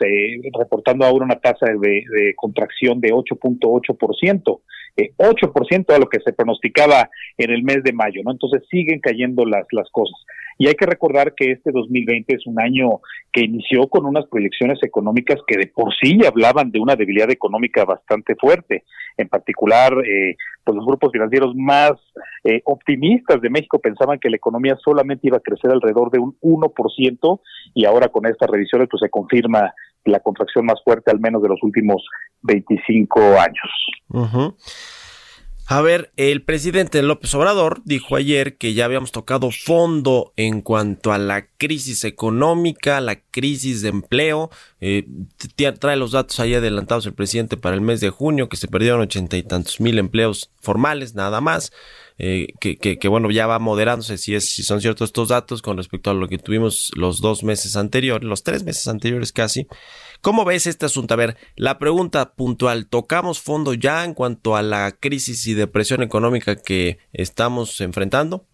reportando 0.58 1.06
ahora 1.06 1.24
una 1.24 1.40
tasa 1.40 1.66
de, 1.66 2.04
de 2.10 2.34
contracción 2.36 3.00
de 3.00 3.12
8.8% 3.12 3.84
8%, 3.84 4.60
eh, 4.96 5.12
8% 5.16 5.94
a 5.94 5.98
lo 5.98 6.08
que 6.08 6.20
se 6.20 6.32
pronosticaba 6.32 7.10
en 7.36 7.50
el 7.50 7.62
mes 7.62 7.82
de 7.82 7.92
mayo, 7.92 8.22
¿no? 8.24 8.32
Entonces 8.32 8.62
siguen 8.70 9.00
cayendo 9.00 9.44
las, 9.44 9.66
las 9.72 9.90
cosas. 9.90 10.16
Y 10.58 10.68
hay 10.68 10.74
que 10.74 10.86
recordar 10.86 11.34
que 11.34 11.52
este 11.52 11.70
2020 11.72 12.34
es 12.34 12.46
un 12.46 12.60
año 12.60 13.00
que 13.32 13.44
inició 13.44 13.88
con 13.88 14.06
unas 14.06 14.26
proyecciones 14.26 14.78
económicas 14.82 15.40
que 15.46 15.56
de 15.56 15.66
por 15.66 15.92
sí 16.00 16.20
hablaban 16.26 16.70
de 16.70 16.80
una 16.80 16.96
debilidad 16.96 17.30
económica 17.30 17.84
bastante 17.84 18.34
fuerte. 18.36 18.84
En 19.16 19.28
particular, 19.28 19.92
eh, 20.04 20.36
pues 20.64 20.76
los 20.76 20.86
grupos 20.86 21.12
financieros 21.12 21.54
más 21.54 21.92
eh, 22.44 22.62
optimistas 22.64 23.40
de 23.40 23.50
México 23.50 23.78
pensaban 23.78 24.18
que 24.18 24.30
la 24.30 24.36
economía 24.36 24.76
solamente 24.82 25.26
iba 25.26 25.36
a 25.36 25.40
crecer 25.40 25.70
alrededor 25.70 26.10
de 26.10 26.18
un 26.18 26.36
1% 26.40 27.40
y 27.74 27.84
ahora 27.84 28.08
con 28.08 28.26
estas 28.26 28.48
revisiones 28.48 28.88
pues 28.90 29.00
se 29.00 29.10
confirma 29.10 29.72
la 30.04 30.20
contracción 30.20 30.66
más 30.66 30.82
fuerte 30.84 31.10
al 31.10 31.20
menos 31.20 31.42
de 31.42 31.48
los 31.48 31.62
últimos 31.62 32.04
25 32.42 33.20
años. 33.38 34.48
A 35.66 35.80
ver, 35.80 36.12
el 36.16 36.42
presidente 36.42 37.00
López 37.02 37.34
Obrador 37.34 37.80
dijo 37.86 38.16
ayer 38.16 38.58
que 38.58 38.74
ya 38.74 38.84
habíamos 38.84 39.12
tocado 39.12 39.50
fondo 39.50 40.34
en 40.36 40.60
cuanto 40.60 41.10
a 41.10 41.16
la 41.16 41.46
crisis 41.56 42.04
económica, 42.04 43.00
la 43.00 43.22
crisis 43.30 43.80
de 43.80 43.88
empleo. 43.88 44.50
Eh, 44.82 45.06
trae 45.78 45.96
los 45.96 46.12
datos 46.12 46.38
ahí 46.38 46.52
adelantados 46.52 47.06
el 47.06 47.14
presidente 47.14 47.56
para 47.56 47.74
el 47.74 47.80
mes 47.80 48.00
de 48.00 48.10
junio, 48.10 48.50
que 48.50 48.58
se 48.58 48.68
perdieron 48.68 49.00
ochenta 49.00 49.38
y 49.38 49.42
tantos 49.42 49.80
mil 49.80 49.98
empleos 49.98 50.50
formales, 50.60 51.14
nada 51.14 51.40
más. 51.40 51.72
Eh, 52.18 52.48
que, 52.60 52.76
que, 52.76 52.98
que, 52.98 53.08
bueno, 53.08 53.30
ya 53.30 53.46
va 53.46 53.58
moderándose 53.58 54.18
si, 54.18 54.34
es, 54.34 54.50
si 54.50 54.62
son 54.62 54.82
ciertos 54.82 55.08
estos 55.08 55.28
datos 55.28 55.62
con 55.62 55.78
respecto 55.78 56.10
a 56.10 56.14
lo 56.14 56.28
que 56.28 56.38
tuvimos 56.38 56.92
los 56.94 57.22
dos 57.22 57.42
meses 57.42 57.74
anteriores, 57.74 58.28
los 58.28 58.42
tres 58.42 58.64
meses 58.64 58.86
anteriores 58.86 59.32
casi. 59.32 59.66
¿Cómo 60.24 60.46
ves 60.46 60.66
este 60.66 60.86
asunto? 60.86 61.12
A 61.12 61.18
ver, 61.18 61.36
la 61.54 61.78
pregunta 61.78 62.34
puntual, 62.34 62.88
¿tocamos 62.88 63.42
fondo 63.42 63.74
ya 63.74 64.06
en 64.06 64.14
cuanto 64.14 64.56
a 64.56 64.62
la 64.62 64.92
crisis 64.98 65.46
y 65.46 65.52
depresión 65.52 66.02
económica 66.02 66.56
que 66.56 66.96
estamos 67.12 67.78
enfrentando? 67.82 68.46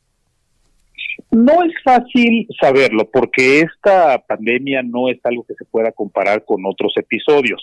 No 1.30 1.62
es 1.62 1.72
fácil 1.85 2.48
saberlo 2.61 3.09
porque 3.09 3.61
esta 3.61 4.18
pandemia 4.26 4.83
no 4.83 5.11
es 5.11 5.20
algo 5.22 5.44
que 5.44 5.54
se 5.54 5.64
pueda 5.64 5.92
comparar 5.92 6.44
con 6.44 6.66
otros 6.66 6.92
episodios. 6.96 7.62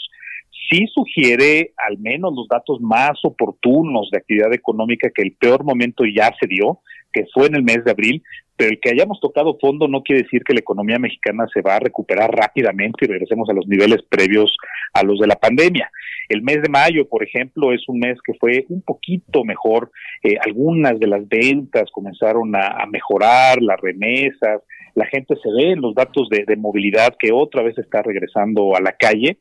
Sí 0.72 0.86
sugiere 0.96 1.74
al 1.76 1.98
menos 1.98 2.34
los 2.34 2.48
datos 2.48 2.80
más 2.80 3.20
oportunos 3.24 4.08
de 4.10 4.20
actividad 4.20 4.54
económica 4.54 5.10
que 5.14 5.24
el 5.24 5.34
peor 5.34 5.66
momento 5.66 6.06
ya 6.06 6.34
se 6.40 6.48
dio, 6.48 6.80
que 7.12 7.26
fue 7.34 7.48
en 7.48 7.56
el 7.56 7.64
mes 7.64 7.84
de 7.84 7.92
abril, 7.92 8.24
pero 8.58 8.72
el 8.72 8.80
que 8.80 8.90
hayamos 8.90 9.20
tocado 9.20 9.58
fondo 9.62 9.88
no 9.88 10.02
quiere 10.02 10.24
decir 10.24 10.44
que 10.44 10.54
la 10.54 10.60
economía 10.60 10.98
mexicana 10.98 11.46
se 11.54 11.62
va 11.62 11.76
a 11.76 11.80
recuperar 11.80 12.32
rápidamente 12.32 13.06
y 13.06 13.08
regresemos 13.08 13.48
a 13.50 13.54
los 13.54 13.68
niveles 13.68 14.02
previos 14.10 14.56
a 14.94 15.04
los 15.04 15.20
de 15.20 15.28
la 15.28 15.36
pandemia. 15.36 15.90
El 16.28 16.42
mes 16.42 16.62
de 16.62 16.70
mayo, 16.70 17.08
por 17.08 17.24
ejemplo, 17.24 17.72
es 17.72 17.88
un 17.88 18.00
mes 18.00 18.18
que 18.26 18.34
fue 18.34 18.66
un 18.70 18.82
poquito 18.82 19.44
mejor. 19.44 19.92
Eh, 20.24 20.38
algunas 20.44 21.00
de 21.00 21.08
las 21.08 21.28
ventas 21.30 21.90
comenzaron 21.92 22.54
a, 22.56 22.86
mejorar, 22.88 23.62
las 23.62 23.80
remesas, 23.80 24.62
la 24.96 25.06
gente 25.06 25.36
se 25.36 25.50
ve 25.50 25.74
en 25.74 25.82
los 25.82 25.94
datos 25.94 26.28
de, 26.30 26.44
de 26.46 26.56
movilidad 26.56 27.16
que 27.20 27.32
otra 27.32 27.62
vez 27.62 27.78
está 27.78 28.02
regresando 28.02 28.76
a 28.76 28.82
la 28.82 28.94
calle 28.94 29.38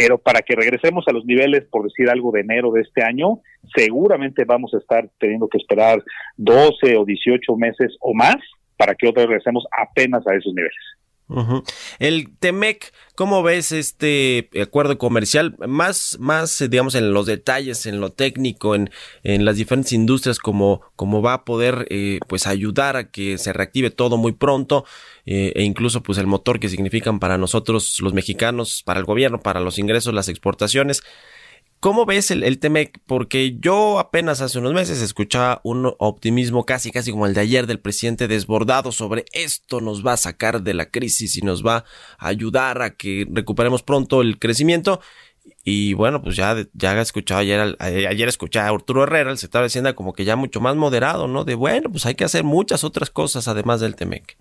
pero 0.00 0.16
para 0.16 0.40
que 0.40 0.56
regresemos 0.56 1.04
a 1.08 1.12
los 1.12 1.26
niveles, 1.26 1.66
por 1.70 1.84
decir 1.84 2.08
algo, 2.08 2.32
de 2.32 2.40
enero 2.40 2.72
de 2.72 2.80
este 2.80 3.04
año, 3.04 3.40
seguramente 3.76 4.44
vamos 4.46 4.72
a 4.72 4.78
estar 4.78 5.06
teniendo 5.18 5.46
que 5.46 5.58
esperar 5.58 6.02
12 6.38 6.96
o 6.96 7.04
18 7.04 7.54
meses 7.56 7.94
o 8.00 8.14
más 8.14 8.36
para 8.78 8.94
que 8.94 9.06
otra 9.06 9.24
vez 9.24 9.28
regresemos 9.28 9.66
apenas 9.78 10.26
a 10.26 10.34
esos 10.34 10.54
niveles. 10.54 10.99
El 11.98 12.36
Temec, 12.38 12.92
¿cómo 13.14 13.42
ves 13.42 13.72
este 13.72 14.50
acuerdo 14.60 14.98
comercial? 14.98 15.56
Más, 15.66 16.16
más, 16.20 16.64
digamos, 16.68 16.94
en 16.94 17.12
los 17.12 17.26
detalles, 17.26 17.86
en 17.86 18.00
lo 18.00 18.10
técnico, 18.10 18.74
en, 18.74 18.90
en 19.22 19.44
las 19.44 19.56
diferentes 19.56 19.92
industrias, 19.92 20.38
cómo, 20.38 20.80
cómo 20.96 21.22
va 21.22 21.34
a 21.34 21.44
poder, 21.44 21.86
eh, 21.90 22.18
pues, 22.28 22.46
ayudar 22.46 22.96
a 22.96 23.10
que 23.10 23.38
se 23.38 23.52
reactive 23.52 23.90
todo 23.90 24.16
muy 24.16 24.32
pronto, 24.32 24.84
eh, 25.26 25.52
e 25.54 25.62
incluso, 25.62 26.02
pues, 26.02 26.18
el 26.18 26.26
motor 26.26 26.58
que 26.58 26.68
significan 26.68 27.20
para 27.20 27.38
nosotros, 27.38 28.00
los 28.00 28.12
mexicanos, 28.12 28.82
para 28.84 28.98
el 28.98 29.06
gobierno, 29.06 29.40
para 29.40 29.60
los 29.60 29.78
ingresos, 29.78 30.12
las 30.12 30.28
exportaciones. 30.28 31.02
¿Cómo 31.80 32.04
ves 32.04 32.30
el, 32.30 32.44
el? 32.44 32.60
Porque 33.06 33.56
yo 33.58 33.98
apenas 33.98 34.42
hace 34.42 34.58
unos 34.58 34.74
meses 34.74 35.00
escuchaba 35.00 35.62
un 35.64 35.90
optimismo 35.98 36.66
casi, 36.66 36.90
casi 36.90 37.10
como 37.10 37.26
el 37.26 37.32
de 37.32 37.40
ayer 37.40 37.66
del 37.66 37.80
presidente 37.80 38.28
desbordado 38.28 38.92
sobre 38.92 39.24
esto 39.32 39.80
nos 39.80 40.06
va 40.06 40.12
a 40.12 40.18
sacar 40.18 40.60
de 40.60 40.74
la 40.74 40.90
crisis 40.90 41.38
y 41.38 41.40
nos 41.40 41.64
va 41.64 41.84
a 42.18 42.28
ayudar 42.28 42.82
a 42.82 42.96
que 42.96 43.26
recuperemos 43.32 43.82
pronto 43.82 44.20
el 44.20 44.38
crecimiento. 44.38 45.00
Y 45.64 45.94
bueno, 45.94 46.20
pues 46.20 46.36
ya, 46.36 46.54
ya 46.74 46.98
he 46.98 47.00
escuchado 47.00 47.40
ayer, 47.40 47.76
ayer 47.78 48.28
escuché 48.28 48.58
a 48.58 48.68
Arturo 48.68 49.04
Herrera, 49.04 49.30
el 49.30 49.38
secretario 49.38 49.62
de 49.62 49.68
Hacienda, 49.68 49.94
como 49.94 50.12
que 50.12 50.26
ya 50.26 50.36
mucho 50.36 50.60
más 50.60 50.76
moderado, 50.76 51.28
¿no? 51.28 51.44
De 51.44 51.54
bueno, 51.54 51.90
pues 51.90 52.04
hay 52.04 52.14
que 52.14 52.24
hacer 52.24 52.44
muchas 52.44 52.84
otras 52.84 53.08
cosas 53.08 53.48
además 53.48 53.80
del 53.80 53.96
Temec. 53.96 54.36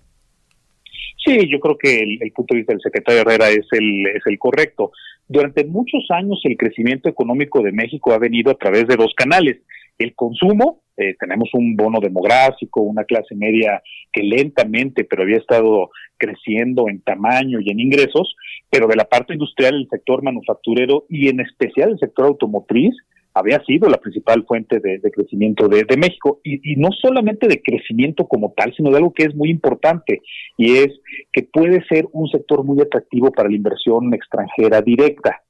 Sí, 1.25 1.49
yo 1.49 1.59
creo 1.61 1.77
que 1.77 2.01
el, 2.01 2.17
el, 2.21 2.31
punto 2.33 2.53
de 2.53 2.59
vista 2.59 2.73
del 2.73 2.81
secretario 2.81 3.21
Herrera 3.21 3.49
es 3.49 3.65
el, 3.71 4.07
es 4.07 4.23
el 4.25 4.37
correcto. 4.37 4.91
Durante 5.31 5.63
muchos 5.63 6.07
años 6.09 6.41
el 6.43 6.57
crecimiento 6.57 7.07
económico 7.07 7.61
de 7.61 7.71
México 7.71 8.11
ha 8.11 8.17
venido 8.17 8.51
a 8.51 8.55
través 8.55 8.87
de 8.87 8.95
dos 8.95 9.13
canales. 9.15 9.61
El 9.99 10.15
consumo, 10.15 10.81
eh, 10.97 11.15
tenemos 11.19 11.49
un 11.53 11.75
bono 11.75 11.99
demográfico, 11.99 12.81
una 12.81 13.03
clase 13.03 13.35
media 13.35 13.83
que 14.11 14.23
lentamente, 14.23 15.03
pero 15.03 15.21
había 15.21 15.37
estado 15.37 15.91
creciendo 16.17 16.89
en 16.89 17.01
tamaño 17.01 17.59
y 17.61 17.69
en 17.69 17.79
ingresos, 17.79 18.35
pero 18.71 18.87
de 18.87 18.95
la 18.95 19.05
parte 19.05 19.33
industrial, 19.33 19.75
el 19.75 19.87
sector 19.87 20.23
manufacturero 20.23 21.05
y 21.09 21.29
en 21.29 21.41
especial 21.41 21.91
el 21.91 21.99
sector 21.99 22.25
automotriz, 22.25 22.95
había 23.39 23.63
sido 23.65 23.89
la 23.89 23.97
principal 23.97 24.45
fuente 24.45 24.79
de, 24.79 24.99
crecimiento 25.11 25.67
de, 25.67 25.85
México 25.97 26.39
y, 26.43 26.75
no 26.75 26.89
solamente 26.91 27.47
de 27.47 27.61
crecimiento 27.61 28.27
como 28.27 28.53
tal, 28.55 28.73
sino 28.75 28.89
de 28.91 28.97
algo 28.97 29.13
que 29.13 29.23
es 29.23 29.35
muy 29.35 29.49
importante 29.49 30.21
y 30.57 30.77
es 30.77 30.99
que 31.31 31.43
puede 31.43 31.83
ser 31.85 32.07
un 32.11 32.27
sector 32.29 32.63
muy 32.63 32.81
atractivo 32.81 33.31
para 33.31 33.49
la 33.49 33.55
inversión 33.55 34.13
extranjera 34.13 34.81
directa. 34.81 35.41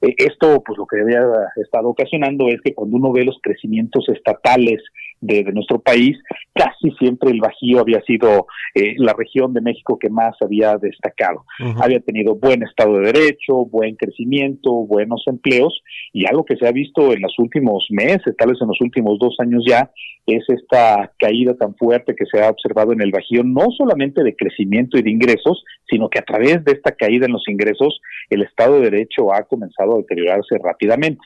Eh, 0.00 0.14
esto, 0.18 0.62
pues 0.64 0.78
lo 0.78 0.86
que 0.86 1.00
había 1.00 1.22
estado 1.56 1.88
ocasionando 1.88 2.48
es 2.48 2.60
que 2.62 2.74
cuando 2.74 2.96
uno 2.96 3.12
ve 3.12 3.24
los 3.24 3.38
crecimientos 3.42 4.08
estatales 4.08 4.82
de, 5.20 5.44
nuestro 5.52 5.80
país, 5.80 6.16
casi 6.54 6.90
siempre 6.98 7.30
el 7.30 7.40
Bajío 7.40 7.80
había 7.80 8.00
sido 8.02 8.46
eh, 8.74 8.94
la 8.98 9.12
región 9.12 9.52
de 9.52 9.60
México 9.60 9.98
que 9.98 10.10
más 10.10 10.36
había 10.40 10.76
destacado. 10.76 11.44
Había 11.80 12.00
tenido 12.00 12.34
buen 12.34 12.62
Estado 12.62 12.98
de 12.98 13.12
Derecho, 13.12 13.64
buen 13.66 13.96
crecimiento, 13.96 14.70
buenos 14.70 15.22
empleos, 15.26 15.82
y 16.12 16.26
algo 16.26 16.44
que 16.44 16.56
se 16.56 16.66
ha 16.66 16.72
visto 16.72 17.12
en 17.12 17.22
los 17.22 17.38
últimos 17.38 17.86
meses, 17.90 18.36
tal 18.36 18.50
vez 18.50 18.58
en 18.60 18.68
los 18.68 18.80
últimos 18.80 19.18
dos 19.18 19.36
años 19.40 19.64
ya, 19.66 19.90
es 20.26 20.44
esta 20.48 21.10
caída 21.18 21.54
tan 21.54 21.74
fuerte 21.74 22.14
que 22.14 22.26
se 22.26 22.42
ha 22.42 22.50
observado 22.50 22.92
en 22.92 23.00
el 23.00 23.10
Bajío, 23.10 23.42
no 23.44 23.70
solamente 23.76 24.22
de 24.22 24.36
crecimiento 24.36 24.98
y 24.98 25.02
de 25.02 25.10
ingresos, 25.10 25.64
sino 25.88 26.10
que 26.10 26.18
a 26.18 26.22
través 26.22 26.64
de 26.64 26.72
esta 26.72 26.92
caída 26.92 27.26
en 27.26 27.32
los 27.32 27.48
ingresos, 27.48 28.00
el 28.28 28.42
Estado 28.42 28.74
de 28.74 28.90
Derecho 28.90 29.32
ha 29.32 29.44
comenzado 29.44 29.94
a 29.94 29.98
deteriorarse 29.98 30.58
rápidamente. 30.62 31.22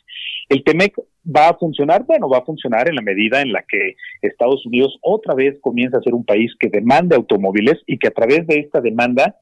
El 0.48 0.64
TEMEC 0.64 0.98
va 1.24 1.48
a 1.48 1.54
funcionar, 1.56 2.04
bueno, 2.04 2.28
va 2.28 2.38
a 2.38 2.44
funcionar 2.44 2.88
en 2.88 2.96
la 2.96 3.02
medida 3.02 3.40
en 3.40 3.52
la 3.52 3.62
que 3.62 3.96
Estados 4.20 4.66
Unidos 4.66 4.98
otra 5.02 5.34
vez 5.34 5.58
comienza 5.60 5.98
a 5.98 6.02
ser 6.02 6.14
un 6.14 6.24
país 6.24 6.52
que 6.58 6.68
demanda 6.68 7.16
automóviles 7.16 7.78
y 7.86 7.98
que 7.98 8.08
a 8.08 8.12
través 8.12 8.46
de 8.46 8.58
esta 8.58 8.80
demanda 8.80 9.36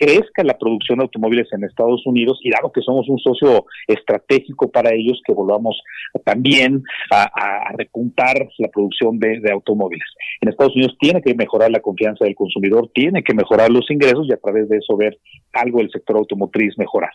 crezca 0.00 0.42
la 0.42 0.56
producción 0.56 0.98
de 0.98 1.04
automóviles 1.04 1.46
en 1.52 1.62
Estados 1.62 2.06
Unidos 2.06 2.40
y 2.42 2.50
dado 2.50 2.72
que 2.72 2.80
somos 2.80 3.06
un 3.10 3.18
socio 3.18 3.66
estratégico 3.86 4.70
para 4.70 4.94
ellos, 4.94 5.20
que 5.26 5.34
volvamos 5.34 5.78
también 6.24 6.82
a, 7.10 7.72
repuntar 7.76 8.48
la 8.58 8.68
producción 8.68 9.18
de, 9.18 9.42
automóviles. 9.52 10.08
En 10.40 10.48
Estados 10.48 10.74
Unidos 10.74 10.96
tiene 10.98 11.20
que 11.20 11.34
mejorar 11.34 11.70
la 11.70 11.80
confianza 11.80 12.24
del 12.24 12.34
consumidor, 12.34 12.90
tiene 12.94 13.22
que 13.22 13.34
mejorar 13.34 13.70
los 13.70 13.90
ingresos 13.90 14.26
y 14.26 14.32
a 14.32 14.38
través 14.38 14.70
de 14.70 14.78
eso 14.78 14.96
ver 14.96 15.18
algo 15.52 15.78
del 15.78 15.90
sector 15.90 16.16
automotriz 16.16 16.78
mejorar. 16.78 17.10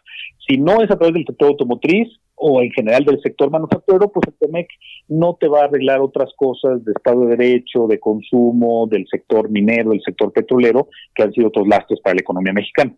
Si 0.47 0.57
no 0.57 0.83
es 0.83 0.91
a 0.91 0.97
través 0.97 1.15
del 1.15 1.25
sector 1.25 1.49
automotriz, 1.49 2.07
o 2.36 2.62
en 2.62 2.71
general 2.71 3.06
del 3.06 3.21
sector 3.21 3.50
manufacturero, 3.50 4.12
pues 4.12 4.28
el 4.28 4.34
TEMEC 4.36 4.67
no 5.08 5.38
te 5.39 5.48
va 5.48 5.62
a 5.62 5.65
arreglar 5.65 6.02
otras 6.02 6.32
cosas 6.36 6.84
de 6.84 6.91
Estado 6.91 7.21
de 7.21 7.38
Derecho, 7.38 7.88
de 7.88 8.00
consumo, 8.00 8.88
del 8.89 9.08
sector 9.10 9.50
minero, 9.50 9.91
del 9.91 10.02
sector 10.02 10.32
petrolero, 10.32 10.89
que 11.13 11.24
han 11.24 11.32
sido 11.32 11.48
otros 11.48 11.67
lastres 11.67 12.00
para 12.02 12.15
la 12.15 12.21
economía 12.21 12.54
mexicana. 12.54 12.95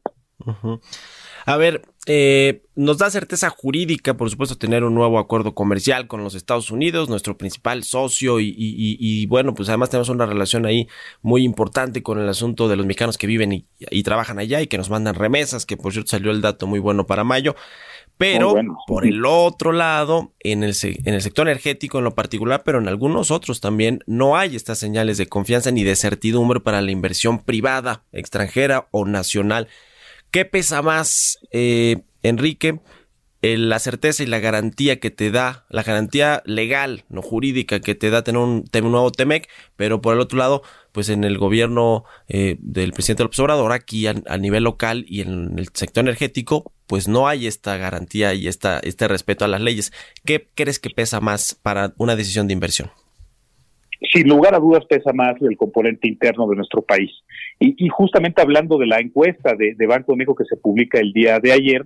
A 1.46 1.56
ver, 1.56 1.82
eh, 2.08 2.64
nos 2.76 2.98
da 2.98 3.10
certeza 3.10 3.50
jurídica, 3.50 4.18
por 4.18 4.30
supuesto, 4.30 4.58
tener 4.58 4.84
un 4.84 4.94
nuevo 4.94 5.18
acuerdo 5.18 5.56
comercial 5.56 6.08
con 6.08 6.22
los 6.22 6.36
Estados 6.36 6.72
Unidos, 6.72 7.08
nuestro 7.08 7.38
principal 7.38 7.84
socio, 7.84 8.42
y, 8.42 9.26
bueno, 9.28 9.54
pues 9.54 9.70
además 9.70 9.90
tenemos 9.90 10.10
una 10.10 10.26
relación 10.26 10.66
ahí 10.66 10.90
muy 11.22 11.44
importante 11.44 12.04
con 12.04 12.20
el 12.20 12.28
asunto 12.28 12.68
de 12.68 12.76
los 12.76 12.86
mexicanos 12.86 13.18
que 13.18 13.28
viven 13.28 13.54
y, 13.54 13.66
y 13.80 14.04
trabajan 14.04 14.40
allá 14.40 14.62
y 14.62 14.68
que 14.68 14.78
nos 14.78 14.90
mandan 14.90 15.16
remesas, 15.16 15.66
que 15.66 15.78
por 15.78 15.94
cierto 15.94 16.10
salió 16.10 16.32
el 16.32 16.42
dato 16.42 16.68
muy 16.68 16.80
bueno 16.80 17.06
para 17.06 17.24
mayo. 17.24 17.56
Pero 18.18 18.56
por 18.88 19.06
el 19.06 19.26
otro 19.26 19.72
lado, 19.72 20.34
en 20.40 20.64
el, 20.64 20.76
en 20.82 21.14
el 21.14 21.22
sector 21.22 21.48
energético 21.48 22.00
en 22.00 22.04
lo 22.04 22.16
particular, 22.16 22.64
pero 22.64 22.80
en 22.80 22.88
algunos 22.88 23.30
otros 23.30 23.62
también, 23.62 24.04
no 24.08 24.38
hay 24.38 24.56
estas 24.56 24.80
señales 24.80 25.18
de 25.18 25.28
confianza 25.28 25.72
ni 25.72 25.84
de 25.84 25.96
certidumbre 25.96 26.60
para 26.60 26.82
la 26.82 26.92
inversión 26.92 27.40
privada, 27.40 28.04
extranjera 28.12 28.88
o 28.92 29.06
nacional. 29.06 29.68
¿Qué 30.32 30.46
pesa 30.46 30.82
más, 30.82 31.38
eh, 31.52 31.98
Enrique? 32.24 32.80
la 33.42 33.80
certeza 33.80 34.24
y 34.24 34.26
la 34.26 34.40
garantía 34.40 35.00
que 35.00 35.12
te 35.12 35.32
da, 35.32 35.66
la 35.70 35.84
garantía 35.84 36.42
legal, 36.46 37.06
no 37.08 37.22
jurídica, 37.22 37.80
que 37.80 37.96
te 37.96 38.10
da 38.10 38.24
tener 38.24 38.42
un, 38.42 38.66
nuevo 38.74 39.12
TEMEC, 39.12 39.48
pero 39.76 40.02
por 40.02 40.16
el 40.16 40.20
otro 40.20 40.38
lado, 40.38 40.64
pues 40.92 41.10
en 41.10 41.24
el 41.24 41.38
gobierno 41.38 42.04
eh, 42.28 42.58
del 42.60 42.94
presidente 42.94 43.24
López 43.24 43.40
Obrador, 43.40 43.72
aquí 43.72 44.08
a, 44.08 44.14
nivel 44.38 44.64
local 44.64 45.06
y 45.08 45.22
en 45.22 45.58
el 45.58 45.70
sector 45.74 46.04
energético, 46.04 46.74
pues 46.88 47.08
no 47.08 47.28
hay 47.28 47.48
esta 47.48 47.78
garantía 47.78 48.34
y 48.34 48.48
esta, 48.48 48.80
este 48.80 49.08
respeto 49.08 49.46
a 49.46 49.48
las 49.48 49.62
leyes. 49.62 49.92
¿Qué 50.26 50.48
crees 50.56 50.80
que 50.80 50.90
pesa 50.90 51.20
más 51.20 51.56
para 51.56 51.94
una 51.98 52.16
decisión 52.16 52.48
de 52.48 52.54
inversión? 52.54 52.90
Sin 54.14 54.28
lugar 54.28 54.56
a 54.56 54.60
dudas 54.60 54.86
pesa 54.86 55.12
más 55.12 55.36
el 55.42 55.58
componente 55.58 56.08
interno 56.08 56.48
de 56.48 56.56
nuestro 56.56 56.82
país. 56.82 57.12
Y, 57.60 57.88
justamente 57.90 58.42
hablando 58.42 58.78
de 58.78 58.86
la 58.86 59.00
encuesta 59.00 59.56
de, 59.56 59.76
Banco 59.88 60.12
de 60.12 60.18
México 60.18 60.36
que 60.36 60.46
se 60.46 60.58
publica 60.58 61.00
el 61.00 61.12
día 61.12 61.40
de 61.40 61.52
ayer, 61.52 61.86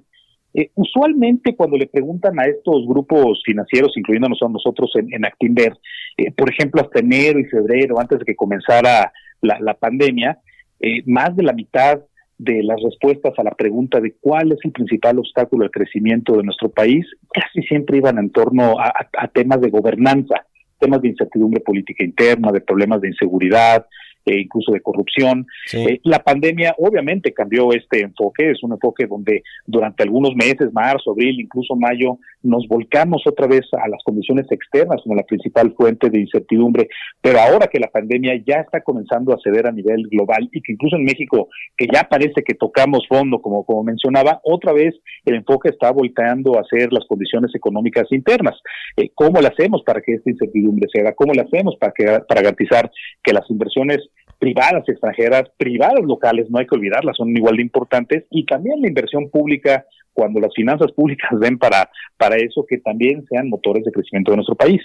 eh, 0.54 0.70
usualmente 0.76 1.56
cuando 1.56 1.78
le 1.78 1.88
preguntan 1.88 2.38
a 2.38 2.46
estos 2.46 2.86
grupos 2.86 3.42
financieros, 3.46 3.94
incluyéndonos 3.96 4.42
a 4.42 4.50
nosotros 4.50 4.92
en, 4.96 5.14
en 5.14 5.24
Actinver, 5.24 5.78
eh, 6.18 6.32
por 6.32 6.52
ejemplo, 6.52 6.82
hasta 6.82 7.00
enero 7.00 7.40
y 7.40 7.46
febrero, 7.46 8.00
antes 8.00 8.20
de 8.20 8.26
que 8.26 8.36
comenzara 8.36 9.14
la, 9.42 9.74
pandemia, 9.76 10.40
eh, 10.80 11.02
más 11.06 11.36
de 11.36 11.44
la 11.44 11.54
mitad 11.54 12.02
de 12.41 12.63
las 12.63 12.82
respuestas 12.82 13.34
a 13.38 13.43
la 13.43 13.51
pregunta 13.51 13.99
de 13.99 14.15
cuál 14.19 14.51
es 14.51 14.58
el 14.63 14.71
principal 14.71 15.19
obstáculo 15.19 15.63
al 15.63 15.71
crecimiento 15.71 16.36
de 16.36 16.43
nuestro 16.43 16.69
país, 16.69 17.06
casi 17.32 17.62
siempre 17.67 17.97
iban 17.97 18.17
en 18.17 18.32
torno 18.32 18.77
a 18.80 19.27
temas 19.27 19.62
de 19.62 19.69
gobernanza, 19.69 20.43
temas 20.80 21.01
de 21.04 21.10
incertidumbre 21.10 21.62
política 21.62 22.04
interna, 22.04 22.51
de 22.51 22.62
problemas 22.62 22.99
de 23.01 23.10
inseguridad, 23.10 23.86
e 24.25 24.41
incluso 24.41 24.71
de 24.71 24.81
corrupción. 24.81 25.45
Eh, 25.73 25.99
la 26.03 26.19
pandemia 26.19 26.75
obviamente 26.77 27.34
cambió 27.34 27.71
este 27.73 28.01
enfoque, 28.01 28.51
es 28.51 28.63
un 28.63 28.73
enfoque 28.73 29.07
donde 29.07 29.43
durante 29.65 30.03
algunos 30.03 30.36
meses, 30.36 30.71
marzo, 30.73 31.12
abril, 31.12 31.39
incluso 31.39 31.75
mayo, 31.75 32.17
nos 32.43 32.67
volcamos 32.67 33.23
otra 33.25 33.47
vez 33.47 33.62
a 33.73 33.88
las 33.88 34.03
condiciones 34.03 34.45
externas 34.51 35.01
como 35.03 35.15
la 35.15 35.23
principal 35.23 35.73
fuente 35.75 36.10
de 36.10 36.19
incertidumbre, 36.19 36.88
pero 37.21 37.39
ahora 37.39 37.67
que 37.67 37.79
la 37.79 37.88
pandemia 37.88 38.41
ya 38.45 38.62
está 38.62 38.81
comenzando 38.81 39.34
a 39.34 39.39
ceder 39.43 39.67
a 39.67 39.71
nivel 39.71 40.07
global 40.10 40.49
y 40.51 40.62
que 40.62 40.73
incluso 40.73 40.95
en 40.95 41.03
México, 41.03 41.49
que 41.77 41.88
ya 41.91 42.03
parece 42.03 42.43
que 42.43 42.55
tocamos 42.55 43.05
fondo, 43.07 43.41
como, 43.41 43.65
como 43.65 43.84
mencionaba, 43.84 44.41
otra 44.43 44.73
vez 44.73 44.95
el 45.25 45.36
enfoque 45.36 45.69
está 45.69 45.91
volteando 45.91 46.60
a 46.60 46.63
ser 46.65 46.91
las 46.91 47.05
condiciones 47.05 47.53
económicas 47.55 48.07
internas. 48.12 48.55
Eh, 48.97 49.12
¿Cómo 49.13 49.41
lo 49.41 49.47
hacemos 49.47 49.84
para 49.84 50.01
que 50.01 50.13
esta 50.13 50.29
incertidumbre 50.29 50.88
se 50.91 51.01
haga? 51.01 51.13
¿Cómo 51.13 51.34
lo 51.34 51.41
hacemos 51.41 51.75
para, 51.79 51.93
que, 51.93 52.05
para 52.27 52.41
garantizar 52.41 52.91
que 53.23 53.34
las 53.34 53.49
inversiones 53.49 53.99
privadas 54.41 54.89
extranjeras, 54.89 55.43
privadas 55.56 56.04
locales, 56.04 56.49
no 56.49 56.58
hay 56.58 56.65
que 56.65 56.75
olvidarlas, 56.75 57.15
son 57.15 57.30
igual 57.38 57.58
de 57.58 57.62
importantes, 57.62 58.25
y 58.32 58.43
también 58.43 58.82
la 58.82 58.88
inversión 58.88 59.30
pública, 59.30 59.86
cuando 60.13 60.39
las 60.39 60.51
finanzas 60.56 60.91
públicas 60.93 61.30
den 61.39 61.60
para, 61.60 61.91
para 62.17 62.38
eso, 62.38 62.65
que 62.67 62.80
también 62.80 63.23
sean 63.30 63.49
motores 63.49 63.86
de 63.86 63.91
crecimiento 63.91 64.32
de 64.32 64.38
nuestro 64.38 64.56
país. 64.56 64.82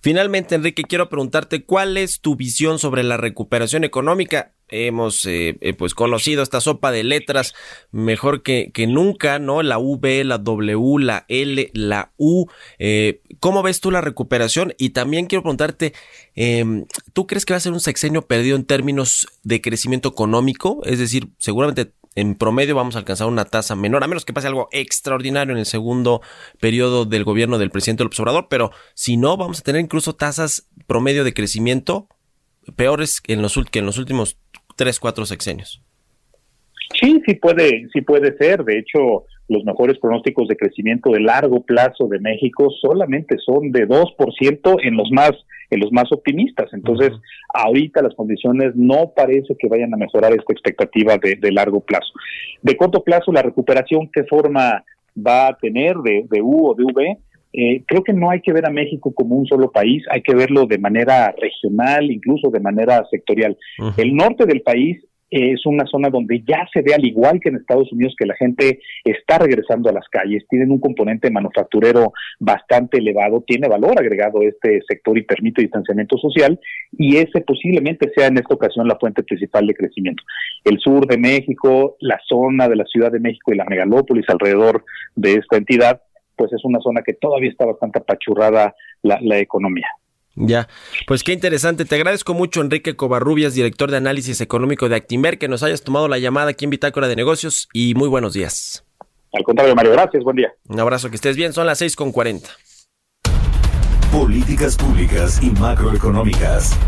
Finalmente, 0.00 0.54
Enrique, 0.54 0.82
quiero 0.82 1.10
preguntarte, 1.10 1.66
¿cuál 1.66 1.98
es 1.98 2.22
tu 2.22 2.36
visión 2.36 2.78
sobre 2.78 3.02
la 3.02 3.18
recuperación 3.18 3.84
económica? 3.84 4.54
Hemos 4.68 5.24
eh, 5.26 5.56
eh, 5.60 5.72
pues 5.74 5.94
conocido 5.94 6.42
esta 6.42 6.60
sopa 6.60 6.92
de 6.92 7.04
letras 7.04 7.54
mejor 7.90 8.42
que, 8.42 8.70
que, 8.72 8.86
nunca, 8.86 9.38
¿no? 9.38 9.62
La 9.62 9.78
V, 9.78 10.24
la 10.24 10.38
W, 10.38 11.04
la 11.04 11.24
L, 11.28 11.70
la 11.74 12.12
U. 12.16 12.46
Eh, 12.78 13.22
¿Cómo 13.40 13.62
ves 13.62 13.80
tú 13.80 13.90
la 13.90 14.00
recuperación? 14.00 14.74
Y 14.78 14.90
también 14.90 15.26
quiero 15.26 15.42
preguntarte, 15.42 15.92
em, 16.34 16.86
¿tú 17.12 17.26
crees 17.26 17.44
que 17.44 17.54
va 17.54 17.58
a 17.58 17.60
ser 17.60 17.72
un 17.72 17.80
sexenio 17.80 18.22
perdido 18.22 18.56
en 18.56 18.64
términos 18.64 19.28
de 19.42 19.60
crecimiento 19.60 20.08
económico? 20.08 20.80
Es 20.84 20.98
decir, 20.98 21.28
seguramente 21.38 21.92
en 22.14 22.34
promedio 22.34 22.74
vamos 22.74 22.96
a 22.96 22.98
alcanzar 22.98 23.28
una 23.28 23.44
tasa 23.44 23.76
menor, 23.76 24.02
a 24.02 24.08
menos 24.08 24.24
que 24.24 24.32
pase 24.32 24.48
algo 24.48 24.68
extraordinario 24.72 25.52
en 25.52 25.58
el 25.60 25.66
segundo 25.66 26.20
periodo 26.58 27.04
del 27.04 27.22
gobierno 27.22 27.58
del 27.58 27.70
presidente 27.70 28.02
López 28.02 28.18
Obrador, 28.18 28.48
pero 28.50 28.72
si 28.94 29.16
no, 29.16 29.36
vamos 29.36 29.60
a 29.60 29.62
tener 29.62 29.80
incluso 29.80 30.16
tasas 30.16 30.66
promedio 30.88 31.22
de 31.22 31.32
crecimiento 31.32 32.08
peores 32.76 33.22
en 33.26 33.42
los, 33.42 33.58
que 33.70 33.78
en 33.78 33.86
los 33.86 33.98
últimos 33.98 34.38
tres, 34.76 35.00
cuatro 35.00 35.26
sexenios. 35.26 35.82
Sí, 37.00 37.20
sí 37.26 37.34
puede, 37.34 37.88
sí 37.92 38.00
puede 38.00 38.36
ser. 38.38 38.64
De 38.64 38.78
hecho, 38.78 39.24
los 39.48 39.64
mejores 39.64 39.98
pronósticos 39.98 40.48
de 40.48 40.56
crecimiento 40.56 41.10
de 41.10 41.20
largo 41.20 41.62
plazo 41.64 42.06
de 42.08 42.18
México 42.18 42.68
solamente 42.80 43.36
son 43.44 43.72
de 43.72 43.86
2% 43.86 44.78
en 44.82 44.96
los 44.96 45.10
más 45.10 45.32
en 45.70 45.80
los 45.80 45.92
más 45.92 46.10
optimistas. 46.12 46.72
Entonces, 46.72 47.10
ahorita 47.52 48.00
las 48.02 48.14
condiciones 48.14 48.74
no 48.74 49.12
parece 49.14 49.54
que 49.58 49.68
vayan 49.68 49.92
a 49.92 49.98
mejorar 49.98 50.32
esta 50.32 50.52
expectativa 50.52 51.18
de, 51.18 51.52
largo 51.52 51.80
plazo. 51.80 52.10
De 52.62 52.74
corto 52.74 53.04
plazo, 53.04 53.32
la 53.32 53.42
recuperación, 53.42 54.08
¿qué 54.10 54.24
forma 54.24 54.82
va 55.14 55.48
a 55.48 55.58
tener 55.58 55.96
de, 55.96 56.24
de 56.30 56.40
U 56.40 56.70
o 56.70 56.74
de 56.74 56.84
V? 56.84 57.18
Eh, 57.52 57.82
creo 57.86 58.02
que 58.02 58.12
no 58.12 58.30
hay 58.30 58.40
que 58.40 58.52
ver 58.52 58.66
a 58.66 58.70
México 58.70 59.12
como 59.14 59.36
un 59.36 59.46
solo 59.46 59.70
país, 59.72 60.04
hay 60.10 60.22
que 60.22 60.34
verlo 60.34 60.66
de 60.66 60.78
manera 60.78 61.34
regional, 61.40 62.10
incluso 62.10 62.50
de 62.50 62.60
manera 62.60 63.04
sectorial. 63.10 63.56
El 63.96 64.14
norte 64.14 64.44
del 64.44 64.60
país 64.60 64.98
es 65.30 65.66
una 65.66 65.84
zona 65.86 66.08
donde 66.08 66.42
ya 66.46 66.66
se 66.72 66.82
ve, 66.82 66.94
al 66.94 67.04
igual 67.04 67.40
que 67.40 67.50
en 67.50 67.56
Estados 67.56 67.92
Unidos, 67.92 68.14
que 68.18 68.26
la 68.26 68.34
gente 68.36 68.80
está 69.04 69.38
regresando 69.38 69.90
a 69.90 69.92
las 69.92 70.08
calles, 70.08 70.46
tienen 70.48 70.70
un 70.70 70.80
componente 70.80 71.30
manufacturero 71.30 72.12
bastante 72.38 72.98
elevado, 72.98 73.44
tiene 73.46 73.68
valor 73.68 73.98
agregado 73.98 74.42
este 74.42 74.80
sector 74.88 75.18
y 75.18 75.22
permite 75.22 75.62
distanciamiento 75.62 76.16
social, 76.16 76.58
y 76.92 77.16
ese 77.16 77.40
posiblemente 77.42 78.10
sea 78.16 78.28
en 78.28 78.38
esta 78.38 78.54
ocasión 78.54 78.88
la 78.88 78.98
fuente 78.98 79.22
principal 79.22 79.66
de 79.66 79.74
crecimiento. 79.74 80.22
El 80.64 80.78
sur 80.78 81.06
de 81.06 81.18
México, 81.18 81.96
la 82.00 82.18
zona 82.26 82.68
de 82.68 82.76
la 82.76 82.84
Ciudad 82.84 83.12
de 83.12 83.20
México 83.20 83.52
y 83.52 83.56
la 83.56 83.66
megalópolis 83.66 84.28
alrededor 84.28 84.84
de 85.14 85.34
esta 85.34 85.58
entidad, 85.58 86.00
pues 86.38 86.52
es 86.52 86.64
una 86.64 86.78
zona 86.80 87.02
que 87.02 87.12
todavía 87.12 87.50
está 87.50 87.66
bastante 87.66 87.98
apachurrada 87.98 88.74
la, 89.02 89.38
economía. 89.38 89.86
Ya, 90.36 90.68
pues 91.06 91.24
qué 91.24 91.32
interesante. 91.32 91.84
Te 91.84 91.96
agradezco 91.96 92.32
mucho, 92.32 92.60
Enrique 92.60 92.94
Covarrubias, 92.94 93.54
director 93.54 93.90
de 93.90 93.96
análisis 93.96 94.40
económico 94.40 94.88
de 94.88 94.94
Actimber, 94.94 95.38
que 95.38 95.48
nos 95.48 95.64
hayas 95.64 95.82
tomado 95.82 96.06
la 96.06 96.18
llamada 96.18 96.50
aquí 96.50 96.64
en 96.64 96.70
Bitácora 96.70 97.08
de 97.08 97.16
Negocios 97.16 97.68
y 97.72 97.94
muy 97.94 98.08
buenos 98.08 98.34
días. 98.34 98.84
Al 99.32 99.42
contrario, 99.42 99.74
Mario, 99.74 99.92
gracias, 99.92 100.22
buen 100.22 100.36
día. 100.36 100.52
Un 100.68 100.80
abrazo, 100.80 101.10
que 101.10 101.16
estés 101.16 101.36
bien, 101.36 101.52
son 101.52 101.66
las 101.66 101.78
6 101.78 101.96
con 101.96 102.12
40. 102.12 102.48
Políticas 104.12 104.76
públicas 104.76 105.42
y 105.42 105.50
macroeconómicas. 105.50 106.78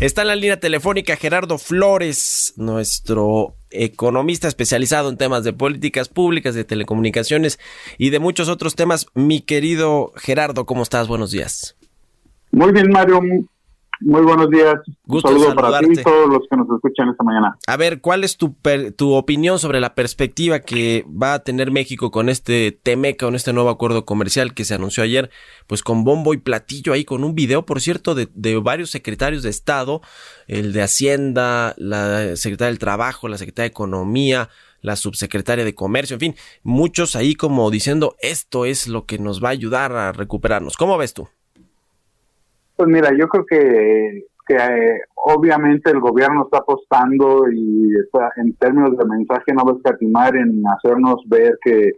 Está 0.00 0.22
en 0.22 0.28
la 0.28 0.34
línea 0.34 0.58
telefónica 0.58 1.14
Gerardo 1.14 1.58
Flores, 1.58 2.54
nuestro 2.56 3.54
economista 3.72 4.48
especializado 4.48 5.08
en 5.08 5.16
temas 5.16 5.44
de 5.44 5.52
políticas 5.52 6.08
públicas, 6.08 6.54
de 6.54 6.64
telecomunicaciones 6.64 7.58
y 7.98 8.10
de 8.10 8.18
muchos 8.18 8.48
otros 8.48 8.74
temas. 8.74 9.06
Mi 9.14 9.40
querido 9.40 10.12
Gerardo, 10.16 10.66
¿cómo 10.66 10.82
estás? 10.82 11.08
Buenos 11.08 11.30
días. 11.30 11.76
Muy 12.50 12.72
bien, 12.72 12.90
Mario. 12.90 13.20
Muy 14.04 14.22
buenos 14.22 14.50
días. 14.50 14.74
Gusto 15.04 15.28
Un 15.28 15.34
saludo 15.34 15.48
saludarte. 15.54 15.86
para 15.86 15.94
ti 15.94 16.00
y 16.00 16.02
todos 16.02 16.28
los 16.28 16.40
que 16.50 16.56
nos 16.56 16.66
escuchan 16.74 17.08
esta 17.10 17.22
mañana. 17.24 17.56
A 17.66 17.76
ver, 17.76 18.00
¿cuál 18.00 18.24
es 18.24 18.36
tu, 18.36 18.54
per- 18.54 18.92
tu 18.92 19.12
opinión 19.14 19.58
sobre 19.58 19.80
la 19.80 19.94
perspectiva 19.94 20.60
que 20.60 21.04
va 21.10 21.34
a 21.34 21.38
tener 21.44 21.70
México 21.70 22.10
con 22.10 22.28
este 22.28 22.72
TEMEC, 22.72 23.20
con 23.20 23.34
este 23.34 23.52
nuevo 23.52 23.70
acuerdo 23.70 24.04
comercial 24.04 24.54
que 24.54 24.64
se 24.64 24.74
anunció 24.74 25.02
ayer, 25.04 25.30
pues 25.66 25.82
con 25.82 26.04
bombo 26.04 26.34
y 26.34 26.38
platillo 26.38 26.92
ahí, 26.92 27.04
con 27.04 27.22
un 27.24 27.34
video, 27.34 27.64
por 27.66 27.80
cierto, 27.80 28.14
de, 28.14 28.28
de 28.34 28.56
varios 28.58 28.90
secretarios 28.90 29.42
de 29.42 29.50
Estado, 29.50 30.00
el 30.48 30.72
de 30.72 30.82
Hacienda, 30.82 31.74
la 31.76 32.36
secretaria 32.36 32.70
del 32.70 32.78
Trabajo, 32.78 33.28
la 33.28 33.38
secretaria 33.38 33.68
de 33.68 33.72
Economía, 33.72 34.48
la 34.80 34.96
subsecretaria 34.96 35.64
de 35.64 35.74
Comercio, 35.76 36.14
en 36.14 36.20
fin, 36.20 36.34
muchos 36.64 37.14
ahí 37.14 37.34
como 37.36 37.70
diciendo, 37.70 38.16
esto 38.20 38.64
es 38.64 38.88
lo 38.88 39.06
que 39.06 39.18
nos 39.18 39.42
va 39.42 39.48
a 39.48 39.52
ayudar 39.52 39.92
a 39.92 40.10
recuperarnos. 40.12 40.76
¿Cómo 40.76 40.98
ves 40.98 41.14
tú? 41.14 41.28
Pues 42.76 42.88
mira, 42.88 43.10
yo 43.16 43.28
creo 43.28 43.44
que, 43.46 44.24
que 44.46 44.54
eh, 44.54 45.00
obviamente 45.14 45.90
el 45.90 46.00
gobierno 46.00 46.44
está 46.44 46.58
apostando 46.58 47.44
y 47.52 47.92
está, 48.04 48.30
en 48.36 48.54
términos 48.54 48.96
de 48.96 49.04
mensaje 49.04 49.52
no 49.54 49.64
va 49.64 49.72
a 49.72 49.76
escatimar 49.76 50.36
en 50.36 50.62
hacernos 50.66 51.16
ver 51.26 51.58
que, 51.62 51.92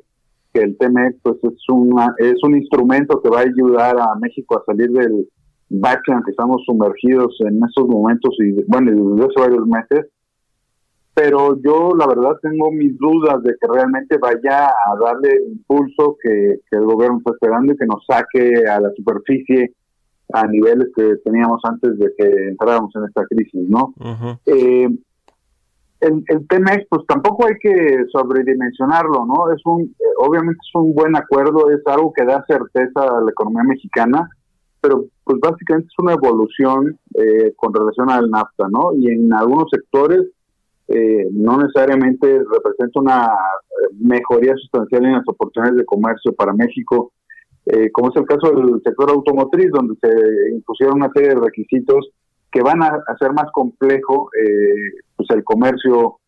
que 0.52 0.60
el 0.60 0.76
TMEC 0.76 1.16
pues 1.22 1.36
es, 1.42 1.68
una, 1.68 2.14
es 2.18 2.36
un 2.42 2.56
instrumento 2.56 3.20
que 3.22 3.30
va 3.30 3.40
a 3.40 3.42
ayudar 3.42 3.98
a 3.98 4.14
México 4.20 4.58
a 4.58 4.64
salir 4.64 4.90
del 4.90 5.28
bache 5.70 6.12
que 6.24 6.30
estamos 6.30 6.62
sumergidos 6.66 7.34
en 7.40 7.60
estos 7.66 7.86
momentos 7.88 8.34
y 8.38 8.52
bueno, 8.66 8.90
desde 8.90 9.26
hace 9.26 9.40
varios 9.40 9.66
meses. 9.66 10.10
Pero 11.14 11.56
yo 11.62 11.92
la 11.96 12.08
verdad 12.08 12.36
tengo 12.42 12.72
mis 12.72 12.98
dudas 12.98 13.40
de 13.44 13.54
que 13.60 13.68
realmente 13.72 14.18
vaya 14.18 14.66
a 14.66 14.96
darle 15.00 15.30
el 15.30 15.52
impulso 15.52 16.16
que, 16.20 16.56
que 16.68 16.76
el 16.76 16.84
gobierno 16.84 17.18
está 17.18 17.30
esperando 17.30 17.72
y 17.72 17.76
que 17.76 17.86
nos 17.86 18.04
saque 18.04 18.66
a 18.68 18.80
la 18.80 18.90
superficie 18.96 19.72
a 20.32 20.46
niveles 20.46 20.88
que 20.96 21.16
teníamos 21.24 21.60
antes 21.64 21.98
de 21.98 22.12
que 22.16 22.26
entráramos 22.48 22.94
en 22.96 23.04
esta 23.04 23.26
crisis, 23.26 23.68
¿no? 23.68 23.94
Eh, 24.46 24.88
el, 26.00 26.24
el 26.26 26.46
TMEX, 26.46 26.86
pues 26.88 27.06
tampoco 27.06 27.46
hay 27.46 27.54
que 27.60 28.04
sobredimensionarlo, 28.12 29.24
¿no? 29.24 29.52
Es 29.52 29.60
un, 29.64 29.82
eh, 29.82 30.04
obviamente 30.18 30.58
es 30.62 30.74
un 30.74 30.94
buen 30.94 31.16
acuerdo, 31.16 31.70
es 31.70 31.80
algo 31.86 32.12
que 32.12 32.24
da 32.24 32.44
certeza 32.46 33.02
a 33.02 33.20
la 33.20 33.30
economía 33.30 33.62
mexicana, 33.64 34.28
pero 34.80 35.06
pues 35.24 35.38
básicamente 35.40 35.88
es 35.90 35.98
una 35.98 36.12
evolución 36.12 36.98
eh, 37.14 37.54
con 37.56 37.72
relación 37.72 38.10
al 38.10 38.30
NAFTA, 38.30 38.68
¿no? 38.70 38.92
Y 38.94 39.10
en 39.10 39.32
algunos 39.32 39.70
sectores 39.70 40.22
eh, 40.88 41.28
no 41.32 41.56
necesariamente 41.58 42.40
representa 42.52 43.00
una 43.00 43.30
mejoría 43.98 44.54
sustancial 44.56 45.06
en 45.06 45.12
las 45.14 45.26
oportunidades 45.26 45.78
de 45.78 45.86
comercio 45.86 46.34
para 46.34 46.52
México, 46.52 47.12
eh, 47.66 47.90
como 47.92 48.10
es 48.10 48.16
el 48.16 48.26
caso 48.26 48.50
del 48.52 48.80
sector 48.82 49.10
automotriz, 49.10 49.70
donde 49.70 49.94
se 50.00 50.54
impusieron 50.54 50.96
una 50.96 51.10
serie 51.14 51.30
de 51.30 51.40
requisitos 51.40 52.10
que 52.50 52.62
van 52.62 52.82
a 52.82 53.02
hacer 53.08 53.32
más 53.32 53.50
complejo 53.52 54.28
eh, 54.38 55.02
pues 55.16 55.28
el 55.30 55.42
comercio 55.42 56.18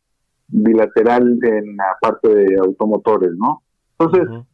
bilateral 0.48 1.38
en 1.42 1.76
la 1.76 1.96
parte 2.00 2.34
de 2.34 2.58
automotores, 2.58 3.32
¿no? 3.36 3.62
Entonces, 3.98 4.46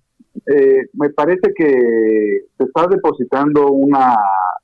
eh, 0.46 0.86
me 0.94 1.10
parece 1.10 1.52
que 1.54 2.46
se 2.58 2.64
está 2.64 2.86
depositando 2.88 3.70
una, 3.70 4.16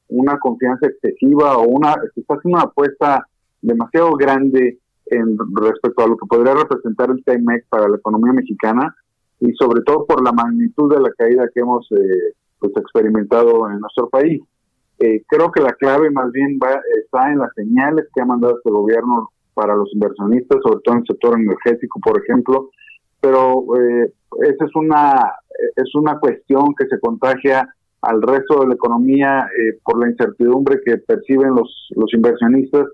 una 0.09 0.39
confianza 0.39 0.87
excesiva 0.87 1.57
o 1.59 1.69
una 1.69 1.95
se 2.15 2.21
está 2.21 2.35
haciendo 2.35 2.59
una 2.59 2.69
apuesta 2.69 3.27
demasiado 3.63 4.13
grande 4.13 4.79
en 5.07 5.37
respecto 5.61 6.05
a 6.05 6.09
lo 6.09 6.17
que 6.17 6.27
podría 6.27 6.55
representar 6.55 7.11
el 7.11 7.23
TMEC 7.25 7.67
para 7.69 7.89
la 7.89 7.97
economía 7.97 8.33
mexicana 8.33 8.95
y 9.41 9.53
sobre 9.55 9.83
todo 9.83 10.07
por 10.07 10.23
la 10.25 10.33
magnitud 10.33 10.93
de 10.93 11.01
la 11.01 11.11
caída 11.17 11.49
que 11.53 11.61
hemos 11.61 11.87
eh, 11.93 12.35
pues 12.59 12.73
experimentado 12.77 13.71
en 13.71 13.81
nuestro 13.81 14.09
país. 14.09 14.43
Eh, 14.99 15.23
creo 15.29 15.53
que 15.53 15.63
la 15.63 15.73
clave 15.75 16.11
más 16.11 16.33
bien 16.33 16.59
va, 16.63 16.81
está 17.03 17.31
en 17.31 17.39
las 17.39 17.53
señales 17.55 18.07
que 18.13 18.21
ha 18.21 18.25
mandado 18.25 18.57
este 18.57 18.71
gobierno 18.71 19.31
para 19.55 19.77
los 19.77 19.93
inversionistas, 19.93 20.59
sobre 20.63 20.81
todo 20.85 20.95
en 20.95 21.01
el 21.01 21.07
sector 21.07 21.39
energético, 21.39 22.01
por 22.01 22.21
ejemplo, 22.21 22.71
pero 23.21 23.65
eh, 23.77 24.13
esa 24.43 24.65
es 24.65 24.75
una 24.75 25.33
es 25.77 25.95
una 25.95 26.19
cuestión 26.19 26.75
que 26.79 26.87
se 26.87 27.01
contagia 27.01 27.69
al 28.03 28.23
resto 28.23 28.61
de 28.61 28.69
la 28.69 28.75
economía 28.75 29.49
eh, 29.59 29.79
por 29.83 29.99
la 29.99 30.11
incertidumbre 30.11 30.81
que 30.85 30.99
perciben 30.99 31.55
los 31.55 31.89
los 31.97 32.13
inversionistas 32.15 32.87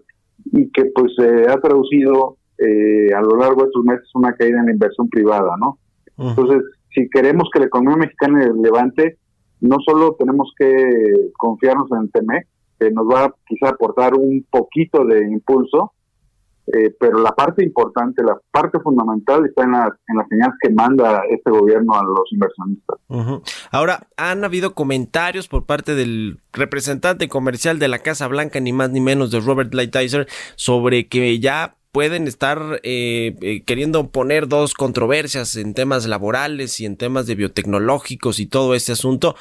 y 0.46 0.70
que 0.70 0.86
pues 0.94 1.12
se 1.16 1.50
ha 1.50 1.60
traducido 1.60 2.36
eh, 2.58 3.12
a 3.14 3.20
lo 3.20 3.36
largo 3.36 3.62
de 3.62 3.68
estos 3.68 3.84
meses 3.84 4.08
una 4.14 4.32
caída 4.34 4.60
en 4.60 4.66
la 4.66 4.72
inversión 4.72 5.08
privada, 5.08 5.56
¿no? 5.58 5.78
Entonces, 6.18 6.62
si 6.94 7.08
queremos 7.08 7.48
que 7.52 7.60
la 7.60 7.66
economía 7.66 7.96
mexicana 7.96 8.48
levante, 8.62 9.18
no 9.60 9.76
solo 9.84 10.14
tenemos 10.18 10.52
que 10.58 11.30
confiarnos 11.36 11.88
en 11.92 12.10
el 12.14 12.44
que 12.78 12.90
nos 12.90 13.06
va 13.06 13.24
a 13.24 13.34
quizá 13.46 13.70
aportar 13.70 14.14
un 14.14 14.46
poquito 14.50 15.04
de 15.04 15.22
impulso, 15.22 15.92
eh, 16.66 16.94
pero 16.98 17.18
la 17.18 17.32
parte 17.32 17.62
importante, 17.62 18.22
la 18.22 18.38
parte 18.50 18.78
fundamental 18.80 19.44
está 19.44 19.64
en, 19.64 19.72
la, 19.72 19.96
en 20.08 20.16
las 20.16 20.28
señales 20.28 20.54
que 20.60 20.70
manda 20.70 21.22
este 21.28 21.50
gobierno 21.50 21.94
a 21.94 22.02
los 22.02 22.32
inversionistas. 22.32 22.98
Ahora, 23.70 24.08
han 24.16 24.44
habido 24.44 24.74
comentarios 24.74 25.46
por 25.46 25.66
parte 25.66 25.94
del 25.94 26.40
representante 26.52 27.28
comercial 27.28 27.78
de 27.78 27.88
la 27.88 27.98
Casa 27.98 28.28
Blanca, 28.28 28.60
ni 28.60 28.72
más 28.72 28.90
ni 28.90 29.00
menos 29.00 29.30
de 29.30 29.40
Robert 29.40 29.74
Lighthizer, 29.74 30.26
sobre 30.56 31.06
que 31.08 31.38
ya 31.38 31.76
pueden 31.94 32.26
estar 32.26 32.80
eh, 32.82 33.36
eh, 33.40 33.62
queriendo 33.64 34.10
poner 34.10 34.48
dos 34.48 34.74
controversias 34.74 35.54
en 35.54 35.74
temas 35.74 36.06
laborales 36.06 36.80
y 36.80 36.86
en 36.86 36.96
temas 36.96 37.28
de 37.28 37.36
biotecnológicos 37.36 38.40
y 38.40 38.46
todo 38.46 38.74
este 38.74 38.90
asunto. 38.90 39.36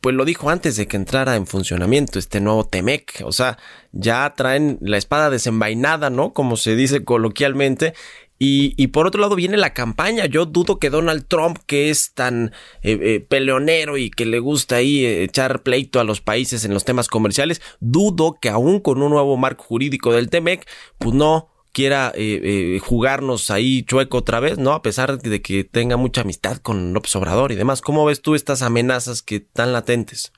Pues 0.00 0.16
lo 0.16 0.24
dijo 0.24 0.48
antes 0.48 0.76
de 0.76 0.88
que 0.88 0.96
entrara 0.96 1.36
en 1.36 1.46
funcionamiento 1.46 2.18
este 2.18 2.40
nuevo 2.40 2.64
TEMEC. 2.66 3.20
O 3.26 3.30
sea, 3.32 3.58
ya 3.92 4.32
traen 4.34 4.78
la 4.80 4.96
espada 4.96 5.28
desenvainada, 5.28 6.08
¿no? 6.08 6.32
Como 6.32 6.56
se 6.56 6.76
dice 6.76 7.04
coloquialmente. 7.04 7.92
Y, 8.38 8.72
y, 8.82 8.86
por 8.86 9.06
otro 9.06 9.20
lado 9.20 9.36
viene 9.36 9.58
la 9.58 9.74
campaña. 9.74 10.24
Yo 10.24 10.46
dudo 10.46 10.78
que 10.78 10.88
Donald 10.88 11.26
Trump, 11.28 11.58
que 11.66 11.90
es 11.90 12.14
tan 12.14 12.52
eh, 12.82 13.24
peleonero 13.28 13.98
y 13.98 14.10
que 14.10 14.24
le 14.24 14.38
gusta 14.38 14.76
ahí 14.76 15.04
echar 15.04 15.62
pleito 15.62 16.00
a 16.00 16.04
los 16.04 16.22
países 16.22 16.64
en 16.64 16.72
los 16.72 16.86
temas 16.86 17.08
comerciales, 17.08 17.60
dudo 17.80 18.38
que 18.40 18.48
aún 18.48 18.80
con 18.80 19.02
un 19.02 19.10
nuevo 19.10 19.36
marco 19.36 19.64
jurídico 19.64 20.14
del 20.14 20.30
TEMEC, 20.30 20.66
pues 20.98 21.14
no 21.14 21.51
quiera 21.72 22.12
eh, 22.14 22.40
eh, 22.76 22.78
jugarnos 22.80 23.50
ahí 23.50 23.82
chueco 23.82 24.18
otra 24.18 24.40
vez, 24.40 24.58
¿no? 24.58 24.72
A 24.72 24.82
pesar 24.82 25.18
de 25.18 25.42
que 25.42 25.64
tenga 25.64 25.96
mucha 25.96 26.20
amistad 26.20 26.58
con 26.58 26.92
López 26.92 27.14
Obrador 27.16 27.52
y 27.52 27.56
demás. 27.56 27.80
¿Cómo 27.80 28.04
ves 28.04 28.22
tú 28.22 28.34
estas 28.34 28.62
amenazas 28.62 29.22
que 29.22 29.36
están 29.36 29.72
latentes? 29.72 30.32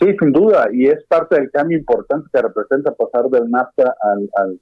Sí, 0.00 0.06
sin 0.18 0.32
duda, 0.32 0.68
y 0.72 0.86
es 0.86 1.04
parte 1.08 1.36
del 1.36 1.50
cambio 1.50 1.76
importante 1.76 2.28
que 2.32 2.40
representa 2.40 2.94
pasar 2.94 3.28
del 3.30 3.50
NAFTA 3.50 3.94
al, 4.00 4.30
al 4.36 4.60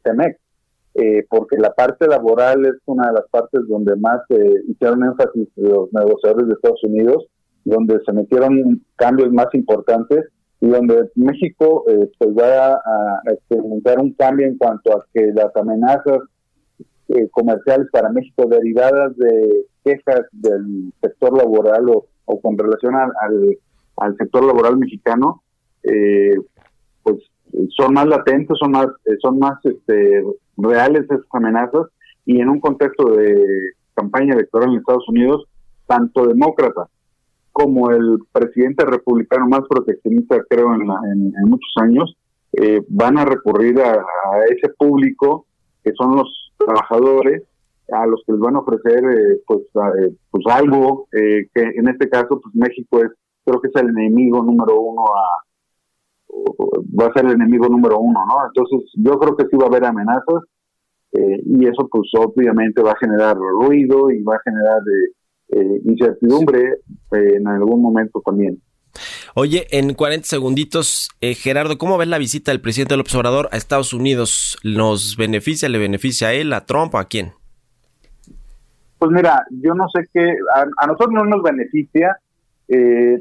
eh, 0.94 1.26
porque 1.28 1.58
la 1.58 1.74
parte 1.74 2.06
laboral 2.08 2.64
es 2.64 2.76
una 2.86 3.08
de 3.08 3.12
las 3.12 3.28
partes 3.30 3.60
donde 3.68 3.96
más 3.96 4.20
hicieron 4.66 5.04
énfasis 5.04 5.48
los 5.56 5.92
negociadores 5.92 6.48
de 6.48 6.54
Estados 6.54 6.82
Unidos, 6.84 7.26
donde 7.64 8.00
se 8.06 8.12
metieron 8.14 8.82
cambios 8.96 9.30
más 9.30 9.48
importantes 9.52 10.24
y 10.66 10.68
donde 10.68 11.10
México 11.14 11.84
eh, 11.88 12.10
pues 12.18 12.30
va 12.36 12.72
a, 12.72 12.74
a, 12.74 13.32
experimentar 13.32 14.00
un 14.00 14.12
cambio 14.14 14.46
en 14.46 14.58
cuanto 14.58 14.96
a 14.96 15.06
que 15.14 15.30
las 15.32 15.54
amenazas 15.54 16.22
eh, 17.08 17.28
comerciales 17.30 17.86
para 17.92 18.10
México 18.10 18.46
derivadas 18.48 19.16
de 19.16 19.66
quejas 19.84 20.22
del 20.32 20.92
sector 21.00 21.38
laboral 21.38 21.88
o, 21.88 22.40
con 22.40 22.58
relación 22.58 22.96
al, 22.96 23.12
al, 23.98 24.16
sector 24.16 24.44
laboral 24.44 24.76
mexicano, 24.76 25.44
eh, 25.84 26.34
pues 27.04 27.18
son 27.76 27.94
más 27.94 28.08
latentes, 28.08 28.58
son 28.58 28.72
más, 28.72 28.88
son 29.22 29.38
más 29.38 29.64
este, 29.64 30.24
reales 30.56 31.04
esas 31.04 31.20
amenazas 31.30 31.86
y 32.24 32.40
en 32.40 32.48
un 32.48 32.58
contexto 32.58 33.12
de 33.12 33.40
campaña 33.94 34.34
electoral 34.34 34.70
en 34.70 34.78
Estados 34.78 35.08
Unidos, 35.08 35.44
tanto 35.86 36.26
demócratas 36.26 36.88
como 37.56 37.90
el 37.90 38.18
presidente 38.32 38.84
republicano 38.84 39.46
más 39.48 39.62
proteccionista, 39.66 40.44
creo, 40.46 40.74
en, 40.74 40.86
la, 40.86 41.00
muchos 41.46 41.72
años, 41.76 42.14
eh, 42.52 42.82
van 42.86 43.16
a 43.16 43.24
recurrir 43.24 43.80
a, 43.80 43.94
ese 44.50 44.68
público 44.76 45.46
que 45.82 45.92
son 45.94 46.16
los 46.16 46.52
trabajadores, 46.58 47.44
a 47.90 48.06
los 48.06 48.22
que 48.26 48.32
les 48.32 48.40
van 48.42 48.56
a 48.56 48.58
ofrecer 48.58 49.02
eh, 49.04 49.40
pues, 49.46 49.62
a, 49.74 49.90
pues 50.30 50.44
algo, 50.50 51.08
eh, 51.12 51.48
que 51.54 51.62
en 51.62 51.88
este 51.88 52.10
caso 52.10 52.38
pues 52.42 52.54
México 52.54 53.02
es, 53.02 53.12
creo 53.46 53.58
que 53.62 53.68
es 53.68 53.76
el 53.76 53.88
enemigo 53.88 54.42
número 54.42 54.78
uno 54.78 55.06
a, 55.06 55.42
va 57.00 57.06
a 57.06 57.12
ser 57.14 57.24
el 57.24 57.36
enemigo 57.36 57.68
número 57.68 57.98
uno, 58.00 58.20
¿no? 58.26 58.34
Entonces 58.48 58.92
yo 58.96 59.18
creo 59.18 59.34
que 59.34 59.46
sí 59.46 59.56
va 59.56 59.64
a 59.64 59.68
haber 59.68 59.86
amenazas, 59.86 60.42
eh, 61.12 61.40
y 61.42 61.66
eso 61.66 61.88
pues 61.90 62.10
obviamente 62.18 62.82
va 62.82 62.90
a 62.90 62.98
generar 63.00 63.34
ruido 63.34 64.10
y 64.10 64.22
va 64.22 64.34
a 64.34 64.42
generar 64.44 64.82
eh, 65.48 65.80
incertidumbre 65.84 66.80
en 67.12 67.46
algún 67.46 67.82
momento 67.82 68.22
también. 68.24 68.60
Oye, 69.34 69.66
en 69.70 69.92
40 69.92 70.26
segunditos, 70.26 71.10
Gerardo, 71.20 71.76
¿cómo 71.76 71.98
ves 71.98 72.08
la 72.08 72.16
visita 72.16 72.50
del 72.50 72.62
presidente 72.62 72.94
del 72.94 73.02
observador 73.02 73.48
a 73.52 73.56
Estados 73.56 73.92
Unidos? 73.92 74.56
¿Nos 74.64 75.16
beneficia, 75.18 75.68
le 75.68 75.78
beneficia 75.78 76.28
a 76.28 76.32
él, 76.32 76.52
a 76.54 76.64
Trump 76.64 76.94
o 76.94 76.98
a 76.98 77.04
quién? 77.04 77.32
Pues 78.98 79.10
mira, 79.10 79.44
yo 79.50 79.74
no 79.74 79.86
sé 79.94 80.08
qué, 80.14 80.34
a, 80.54 80.86
nosotros 80.86 81.10
no 81.12 81.24
nos 81.26 81.42
beneficia, 81.42 82.16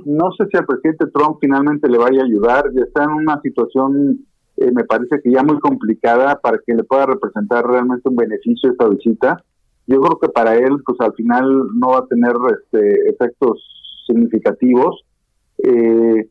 no 0.06 0.32
sé 0.32 0.46
si 0.50 0.58
al 0.58 0.66
presidente 0.66 1.08
Trump 1.14 1.40
finalmente 1.42 1.90
le 1.90 1.98
vaya 1.98 2.22
a 2.22 2.26
ayudar, 2.26 2.72
ya 2.74 2.84
está 2.84 3.04
en 3.04 3.12
una 3.12 3.42
situación 3.42 4.26
eh, 4.58 4.72
me 4.72 4.86
parece 4.86 5.22
que 5.22 5.32
ya 5.32 5.44
muy 5.44 5.60
complicada 5.60 6.40
para 6.40 6.60
que 6.66 6.74
le 6.74 6.84
pueda 6.84 7.08
representar 7.08 7.66
realmente 7.66 8.08
un 8.08 8.16
beneficio 8.16 8.72
esta 8.72 8.88
visita. 8.88 9.44
Yo 9.88 10.02
creo 10.02 10.20
que 10.20 10.30
para 10.30 10.56
él, 10.56 10.82
pues 10.86 11.00
al 11.00 11.14
final 11.14 11.46
no 11.76 11.90
va 11.90 12.00
a 12.00 12.08
tener 12.08 12.34
este, 12.60 13.10
efectos 13.10 13.64
significativos. 14.08 15.04
Eh, 15.60 16.28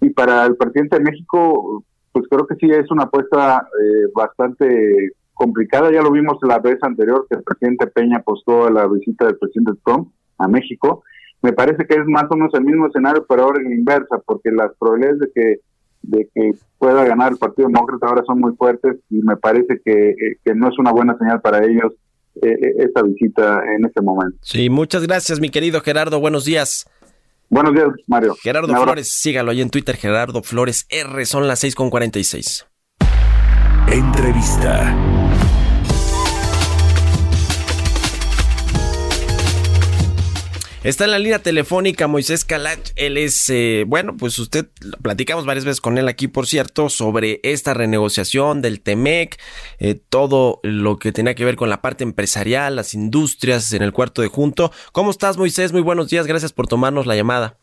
y 0.00 0.10
para 0.10 0.46
el 0.46 0.56
presidente 0.56 0.96
de 0.96 1.04
México, 1.04 1.84
pues 2.12 2.26
creo 2.30 2.46
que 2.46 2.56
sí 2.56 2.70
es 2.70 2.90
una 2.90 3.04
apuesta 3.04 3.58
eh, 3.58 4.10
bastante 4.14 5.12
complicada. 5.34 5.92
Ya 5.92 6.02
lo 6.02 6.10
vimos 6.10 6.38
la 6.42 6.58
vez 6.58 6.78
anterior 6.82 7.26
que 7.28 7.36
el 7.36 7.42
presidente 7.42 7.86
Peña 7.88 8.18
apostó 8.18 8.66
a 8.66 8.70
la 8.70 8.86
visita 8.86 9.26
del 9.26 9.38
presidente 9.38 9.72
Trump 9.84 10.08
a 10.38 10.48
México. 10.48 11.02
Me 11.42 11.52
parece 11.52 11.86
que 11.86 11.94
es 11.94 12.06
más 12.06 12.24
o 12.30 12.36
menos 12.36 12.54
el 12.54 12.64
mismo 12.64 12.86
escenario, 12.86 13.26
pero 13.28 13.44
ahora 13.44 13.60
en 13.60 13.68
la 13.68 13.74
inversa, 13.74 14.18
porque 14.24 14.50
las 14.50 14.74
probabilidades 14.78 15.20
de 15.20 15.30
que 15.34 15.60
de 16.06 16.28
que 16.34 16.52
pueda 16.78 17.04
ganar 17.04 17.32
el 17.32 17.38
Partido 17.38 17.68
Demócrata 17.68 18.06
ahora 18.06 18.22
son 18.24 18.40
muy 18.40 18.54
fuertes 18.56 18.96
y 19.10 19.22
me 19.22 19.36
parece 19.36 19.80
que, 19.84 20.10
eh, 20.10 20.54
no 20.54 20.68
es 20.68 20.78
una 20.78 20.92
buena 20.92 21.16
señal 21.18 21.40
para 21.40 21.64
ellos 21.64 21.94
eh, 22.42 22.48
eh, 22.48 22.74
esta 22.78 23.02
visita 23.02 23.62
en 23.76 23.84
este 23.84 24.00
momento. 24.02 24.38
Sí, 24.42 24.70
muchas 24.70 25.06
gracias, 25.06 25.40
mi 25.40 25.50
querido 25.50 25.80
Gerardo. 25.80 26.20
Buenos 26.20 26.44
días. 26.44 26.88
Buenos 27.48 27.74
días, 27.74 27.88
Mario. 28.06 28.34
Gerardo 28.42 28.74
Flores, 28.74 29.08
sígalo 29.08 29.52
ahí 29.52 29.60
en 29.60 29.70
Twitter, 29.70 29.96
Gerardo 29.96 30.42
Flores 30.42 30.86
R, 30.90 31.24
son 31.26 31.46
las 31.46 31.62
6.46. 31.62 32.66
Entrevista. 33.88 35.15
Está 40.86 41.04
en 41.04 41.10
la 41.10 41.18
línea 41.18 41.40
telefónica 41.40 42.06
Moisés 42.06 42.44
Calach. 42.44 42.92
Él 42.94 43.18
es, 43.18 43.50
eh, 43.50 43.84
bueno, 43.88 44.14
pues 44.16 44.38
usted, 44.38 44.66
platicamos 45.02 45.44
varias 45.44 45.64
veces 45.64 45.80
con 45.80 45.98
él 45.98 46.06
aquí, 46.06 46.28
por 46.28 46.46
cierto, 46.46 46.90
sobre 46.90 47.40
esta 47.42 47.74
renegociación 47.74 48.62
del 48.62 48.80
TEMEC, 48.80 49.36
eh, 49.80 49.96
todo 49.96 50.60
lo 50.62 50.96
que 50.98 51.10
tenía 51.10 51.34
que 51.34 51.44
ver 51.44 51.56
con 51.56 51.70
la 51.70 51.82
parte 51.82 52.04
empresarial, 52.04 52.76
las 52.76 52.94
industrias 52.94 53.72
en 53.72 53.82
el 53.82 53.92
cuarto 53.92 54.22
de 54.22 54.28
junto. 54.28 54.70
¿Cómo 54.92 55.10
estás, 55.10 55.36
Moisés? 55.36 55.72
Muy 55.72 55.82
buenos 55.82 56.08
días, 56.08 56.28
gracias 56.28 56.52
por 56.52 56.68
tomarnos 56.68 57.04
la 57.04 57.16
llamada. 57.16 57.56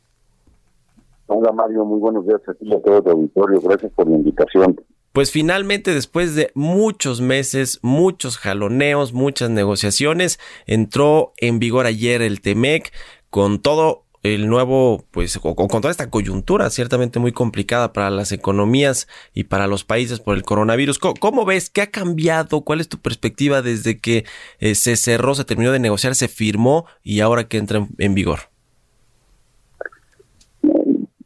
Hola, 1.27 1.53
Mario, 1.53 1.85
muy 1.85 2.01
buenos 2.01 2.27
días 2.27 2.41
a 2.45 2.53
ti 2.55 2.65
y 2.65 2.73
a 2.73 2.81
todo 2.81 3.09
auditorio. 3.09 3.61
Gracias 3.61 3.89
por 3.93 4.09
la 4.09 4.17
invitación. 4.17 4.75
Pues 5.13 5.29
finalmente, 5.29 5.93
después 5.93 6.33
de 6.33 6.51
muchos 6.55 7.21
meses, 7.21 7.77
muchos 7.83 8.39
jaloneos, 8.39 9.13
muchas 9.13 9.51
negociaciones, 9.51 10.39
entró 10.65 11.33
en 11.37 11.59
vigor 11.59 11.85
ayer 11.85 12.23
el 12.23 12.41
TEMEC 12.41 12.91
con 13.29 13.61
todo 13.61 14.05
el 14.23 14.47
nuevo, 14.47 15.05
pues, 15.11 15.37
con, 15.37 15.55
toda 15.55 15.91
esta 15.91 16.09
coyuntura 16.09 16.71
ciertamente 16.71 17.19
muy 17.19 17.31
complicada 17.31 17.93
para 17.93 18.09
las 18.09 18.31
economías 18.31 19.07
y 19.35 19.43
para 19.43 19.67
los 19.67 19.83
países 19.83 20.19
por 20.19 20.35
el 20.35 20.41
coronavirus. 20.41 20.97
¿Cómo, 20.97 21.45
ves? 21.45 21.69
¿Qué 21.69 21.81
ha 21.81 21.91
cambiado? 21.91 22.61
¿Cuál 22.61 22.81
es 22.81 22.89
tu 22.89 22.97
perspectiva 22.97 23.61
desde 23.61 23.99
que 23.99 24.25
eh, 24.59 24.73
se 24.73 24.95
cerró, 24.95 25.35
se 25.35 25.45
terminó 25.45 25.71
de 25.71 25.79
negociar, 25.79 26.15
se 26.15 26.27
firmó 26.27 26.87
y 27.03 27.19
ahora 27.19 27.47
que 27.47 27.57
entra 27.57 27.87
en 27.99 28.15
vigor? 28.15 28.39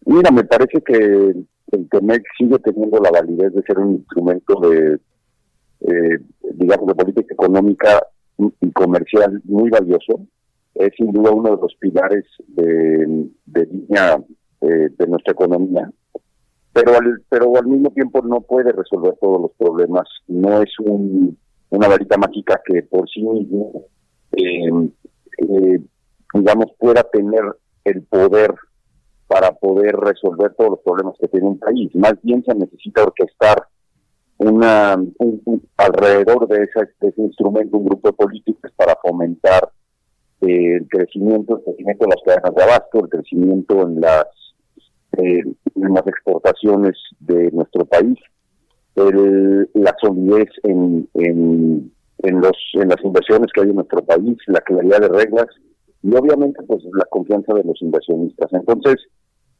Mira, 0.05 0.31
me 0.31 0.43
parece 0.43 0.81
que 0.85 1.35
el 1.71 1.89
TEMEC 1.89 2.23
sigue 2.37 2.59
teniendo 2.59 2.99
la 2.99 3.11
validez 3.11 3.53
de 3.53 3.61
ser 3.63 3.79
un 3.79 3.95
instrumento 3.95 4.59
de, 4.61 4.99
eh, 5.81 6.19
digamos, 6.53 6.87
de 6.87 6.95
política 6.95 7.33
económica 7.33 8.01
y 8.37 8.71
comercial 8.71 9.41
muy 9.45 9.69
valioso. 9.69 10.21
Es 10.75 10.91
sin 10.95 11.11
duda 11.11 11.31
uno 11.31 11.55
de 11.55 11.61
los 11.61 11.75
pilares 11.79 12.25
de, 12.47 13.27
línea 13.45 14.23
eh, 14.61 14.89
de 14.97 15.07
nuestra 15.07 15.33
economía, 15.33 15.91
pero 16.71 16.95
al, 16.95 17.23
pero 17.29 17.57
al 17.57 17.65
mismo 17.65 17.89
tiempo 17.89 18.21
no 18.21 18.41
puede 18.41 18.71
resolver 18.71 19.15
todos 19.19 19.41
los 19.41 19.51
problemas. 19.57 20.07
No 20.27 20.61
es 20.61 20.69
un, 20.79 21.37
una 21.69 21.87
varita 21.87 22.17
mágica 22.17 22.61
que 22.63 22.83
por 22.83 23.09
sí 23.09 23.23
mismo, 23.23 23.85
eh, 24.33 25.79
digamos, 26.33 26.67
pueda 26.77 27.03
tener 27.11 27.43
el 27.83 28.03
poder 28.03 28.53
para 29.27 29.51
poder 29.51 29.95
resolver 29.95 30.53
todos 30.55 30.71
los 30.71 30.79
problemas 30.79 31.15
que 31.19 31.27
tiene 31.27 31.47
un 31.47 31.59
país. 31.59 31.93
Más 31.95 32.15
bien 32.21 32.43
se 32.45 32.55
necesita 32.55 33.03
orquestar 33.03 33.67
una 34.37 34.95
alrededor 35.77 36.47
de 36.47 36.63
ese, 36.63 37.13
instrumento 37.17 37.77
un 37.77 37.85
grupo 37.85 38.09
de 38.09 38.13
políticos 38.13 38.71
para 38.75 38.95
fomentar 39.01 39.71
eh, 40.41 40.75
el 40.77 40.87
crecimiento, 40.87 41.57
el 41.57 41.63
crecimiento 41.63 42.05
de 42.05 42.11
las 42.11 42.23
cadenas 42.23 42.55
de 42.55 42.63
abasto, 42.63 42.99
el 42.99 43.09
crecimiento 43.09 43.81
en 43.81 44.01
las 44.01 44.25
eh, 45.17 45.41
en 45.75 45.93
las 45.93 46.05
exportaciones 46.05 46.95
de 47.19 47.49
nuestro 47.51 47.85
país, 47.85 48.17
el, 48.95 49.69
la 49.73 49.95
solidez 49.99 50.49
en, 50.63 51.09
en, 51.15 51.91
los, 52.41 52.57
en 52.73 52.89
las 52.89 53.03
inversiones 53.03 53.51
que 53.53 53.61
hay 53.61 53.69
en 53.69 53.75
nuestro 53.75 54.03
país, 54.03 54.37
la 54.47 54.61
claridad 54.61 55.01
de 55.01 55.07
reglas 55.07 55.47
y 56.03 56.15
obviamente 56.15 56.61
pues 56.63 56.83
la 56.93 57.05
confianza 57.09 57.53
de 57.53 57.63
los 57.63 57.81
inversionistas. 57.81 58.51
Entonces, 58.53 58.95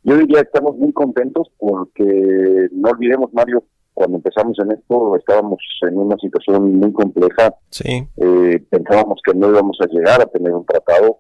yo 0.04 0.18
diría 0.18 0.42
que 0.42 0.48
estamos 0.48 0.78
muy 0.78 0.94
contentos 0.94 1.50
porque 1.58 2.70
no 2.72 2.90
olvidemos, 2.90 3.34
Mario, 3.34 3.64
cuando 3.94 4.18
empezamos 4.18 4.58
en 4.60 4.72
esto 4.72 5.16
estábamos 5.16 5.60
en 5.82 5.98
una 5.98 6.16
situación 6.18 6.76
muy 6.76 6.94
compleja. 6.94 7.56
Sí. 7.72 8.08
Eh, 8.18 8.64
pensábamos 8.70 9.20
que 9.26 9.34
no 9.34 9.50
íbamos 9.50 9.76
a 9.82 9.88
llegar 9.88 10.22
a 10.22 10.28
tener 10.28 10.54
un 10.54 10.66
tratado. 10.66 11.18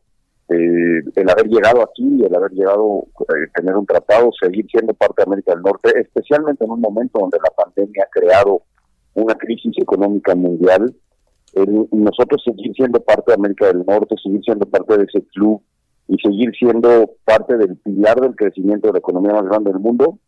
Eh, 0.49 1.01
el 1.15 1.29
haber 1.29 1.47
llegado 1.47 1.81
aquí, 1.81 2.23
el 2.23 2.33
haber 2.35 2.51
llegado 2.51 3.07
a 3.17 3.33
eh, 3.33 3.49
tener 3.55 3.75
un 3.75 3.85
tratado, 3.85 4.29
seguir 4.39 4.67
siendo 4.71 4.93
parte 4.93 5.15
de 5.17 5.23
América 5.23 5.53
del 5.53 5.63
Norte, 5.63 5.99
especialmente 5.99 6.63
en 6.63 6.71
un 6.71 6.79
momento 6.79 7.19
donde 7.19 7.39
la 7.43 7.49
pandemia 7.49 8.03
ha 8.03 8.09
creado 8.11 8.61
una 9.15 9.33
crisis 9.33 9.73
económica 9.81 10.35
mundial, 10.35 10.95
nosotros 11.91 12.43
seguir 12.43 12.73
siendo 12.75 12.99
parte 12.99 13.31
de 13.31 13.35
América 13.35 13.67
del 13.67 13.85
Norte, 13.85 14.15
seguir 14.21 14.41
siendo 14.43 14.65
parte 14.65 14.97
de 14.97 15.05
ese 15.05 15.25
club 15.33 15.61
y 16.07 16.17
seguir 16.17 16.51
siendo 16.57 17.11
parte 17.25 17.57
del 17.57 17.77
pilar 17.77 18.19
del 18.19 18.35
crecimiento 18.35 18.87
de 18.87 18.93
la 18.93 18.99
economía 18.99 19.33
más 19.33 19.45
grande 19.45 19.71
del 19.71 19.79
mundo, 19.79 20.19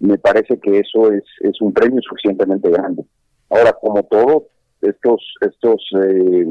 me 0.00 0.18
parece 0.18 0.58
que 0.58 0.78
eso 0.78 1.12
es, 1.12 1.24
es 1.40 1.60
un 1.60 1.72
premio 1.72 2.00
suficientemente 2.02 2.70
grande. 2.70 3.04
Ahora, 3.50 3.72
como 3.72 4.02
todo, 4.04 4.46
estos 4.80 5.34
estos 5.42 5.82
eh, 6.02 6.46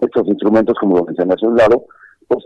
estos 0.00 0.26
instrumentos, 0.26 0.76
como 0.80 0.96
lo 0.96 1.04
mencioné 1.04 1.34
hace 1.34 1.46
un 1.46 1.56
lado, 1.56 1.84
pues 2.26 2.44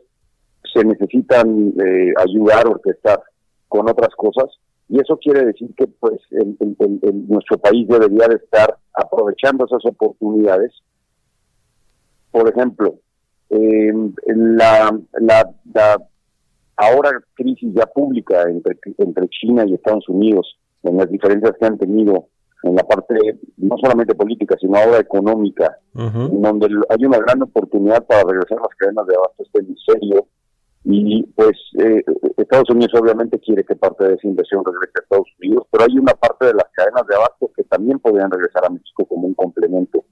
se 0.73 0.85
necesitan 0.85 1.73
eh, 1.79 2.13
ayudar, 2.19 2.67
orquestar 2.67 3.23
con 3.69 3.89
otras 3.89 4.15
cosas, 4.17 4.51
y 4.89 5.01
eso 5.01 5.17
quiere 5.19 5.45
decir 5.45 5.69
que 5.77 5.87
pues 5.87 6.21
en, 6.31 6.57
nuestro 7.29 7.59
país 7.59 7.89
debería 7.89 8.29
de 8.29 8.37
estar 8.37 8.79
aprovechando 8.95 9.67
esas 9.67 9.85
oportunidades. 9.85 10.73
Por 12.31 12.49
ejemplo, 12.49 12.95
eh, 13.51 13.93
la, 14.27 14.97
la, 15.21 15.51
la, 15.75 16.03
ahora 16.77 17.11
crisis 17.35 17.73
ya 17.75 17.87
pública 17.87 18.43
entre, 18.49 18.79
entre 18.99 19.29
China 19.29 19.65
y 19.67 19.75
Estados 19.75 20.09
Unidos, 20.09 20.57
en 20.85 20.99
las 20.99 21.11
diferencias 21.11 21.53
que 21.59 21.67
han 21.67 21.79
tenido 21.79 22.29
en 22.63 22.75
la 22.75 22.83
parte 22.85 23.15
no 23.57 23.77
solamente 23.79 24.15
política, 24.15 24.57
sino 24.61 24.77
ahora 24.77 24.99
económica, 24.99 25.79
en 25.95 26.43
donde 26.43 26.69
hay 26.89 27.05
una 27.05 27.19
gran 27.19 27.43
oportunidad 27.43 28.05
para 28.07 28.23
regresar 28.25 28.59
a 28.59 28.63
las 28.63 28.77
cadenas 28.77 29.07
de 29.07 29.15
abasto 29.15 29.43
este 29.43 29.75
serio 29.87 30.27
y 30.89 31.25
pues 31.35 31.57
eh, 31.81 32.05
Estados 32.37 32.71
Unidos 32.71 32.93
obviamente 33.01 33.41
quiere 33.41 33.65
que 33.65 33.75
parte 33.75 34.07
de 34.07 34.15
esa 34.15 34.29
inversión 34.29 34.65
regrese 34.65 34.93
a 34.95 35.03
Estados 35.03 35.27
Unidos, 35.41 35.67
pero 35.71 35.85
hay 35.85 35.99
una 35.99 36.13
parte 36.15 36.47
de 36.47 36.55
las 36.55 36.67
cadenas 36.73 37.05
de 37.09 37.17
abasto 37.17 37.51
que 37.57 37.65
también 37.65 37.99
podrían 37.99 38.31
regresar 38.31 38.65
a 38.65 38.71
México 38.71 39.05
como 39.05 39.27
un 39.27 39.35
complemento. 39.35 40.05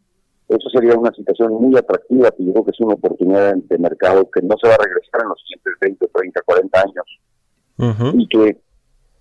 Eso 0.49 0.69
sería 0.71 0.99
una 0.99 1.13
situación 1.13 1.53
muy 1.53 1.77
atractiva, 1.77 2.29
y 2.39 2.47
yo 2.47 2.53
creo 2.53 2.65
que 2.65 2.71
es 2.73 2.81
una 2.81 2.95
oportunidad 2.95 3.55
de 3.55 3.79
mercado 3.79 4.29
que 4.31 4.43
no 4.43 4.57
se 4.61 4.69
va 4.69 4.75
a 4.75 4.85
regresar 4.85 5.23
en 5.23 5.29
los 5.29 5.41
siguientes 5.43 5.75
20, 5.81 6.09
30, 6.09 6.43
40 6.43 6.81
años. 6.81 8.15
Y 8.15 8.29
que 8.29 8.59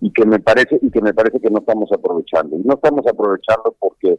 y 0.00 0.12
que 0.12 0.26
me 0.26 0.38
parece 0.40 0.78
y 0.82 0.90
que 0.90 1.00
me 1.00 1.14
parece 1.14 1.40
que 1.40 1.50
no 1.50 1.60
estamos 1.60 1.90
aprovechando. 1.92 2.56
Y 2.56 2.62
no 2.62 2.74
estamos 2.74 3.06
aprovechando 3.06 3.76
porque 3.78 4.18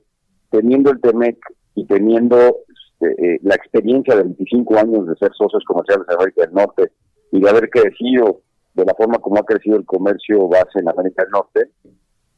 teniendo 0.51 0.89
el 0.89 1.01
TEMEC 1.01 1.37
y 1.75 1.85
teniendo 1.85 2.37
este, 2.37 3.35
eh, 3.35 3.39
la 3.43 3.55
experiencia 3.55 4.15
de 4.15 4.23
25 4.23 4.77
años 4.77 5.07
de 5.07 5.15
ser 5.15 5.31
socios 5.37 5.63
comerciales 5.65 6.07
de 6.07 6.15
América 6.15 6.41
del 6.43 6.53
Norte 6.53 6.91
y 7.35 7.41
de 7.41 7.49
haber 7.49 7.69
crecido 7.69 8.41
de 8.73 8.85
la 8.85 8.93
forma 8.93 9.19
como 9.19 9.37
ha 9.37 9.43
crecido 9.43 9.75
el 9.77 9.85
comercio 9.85 10.47
base 10.47 10.79
en 10.79 10.87
América 10.87 11.23
del 11.23 11.31
Norte, 11.31 11.69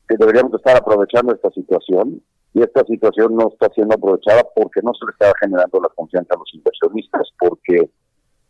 que 0.08 0.18
deberíamos 0.18 0.54
estar 0.56 0.76
aprovechando 0.76 1.34
esta 1.34 1.52
situación 1.52 2.22
y 2.54 2.62
esta 2.64 2.84
situación 2.86 3.36
no 3.36 3.50
está 3.50 3.70
siendo 3.76 3.94
aprovechada 3.94 4.44
porque 4.56 4.82
no 4.82 4.94
se 4.94 5.06
le 5.06 5.12
está 5.12 5.32
generando 5.40 5.80
la 5.80 5.90
confianza 5.90 6.34
a 6.34 6.40
los 6.40 6.52
inversionistas, 6.54 7.28
porque 7.38 7.90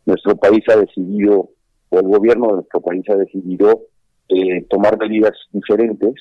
nuestro 0.06 0.38
país 0.38 0.64
ha 0.70 0.78
decidido, 0.78 1.50
o 1.90 2.00
el 2.00 2.08
gobierno 2.08 2.48
de 2.48 2.54
nuestro 2.54 2.80
país 2.80 3.04
ha 3.10 3.16
decidido 3.16 3.82
eh, 4.30 4.66
tomar 4.70 4.98
medidas 4.98 5.34
diferentes 5.52 6.14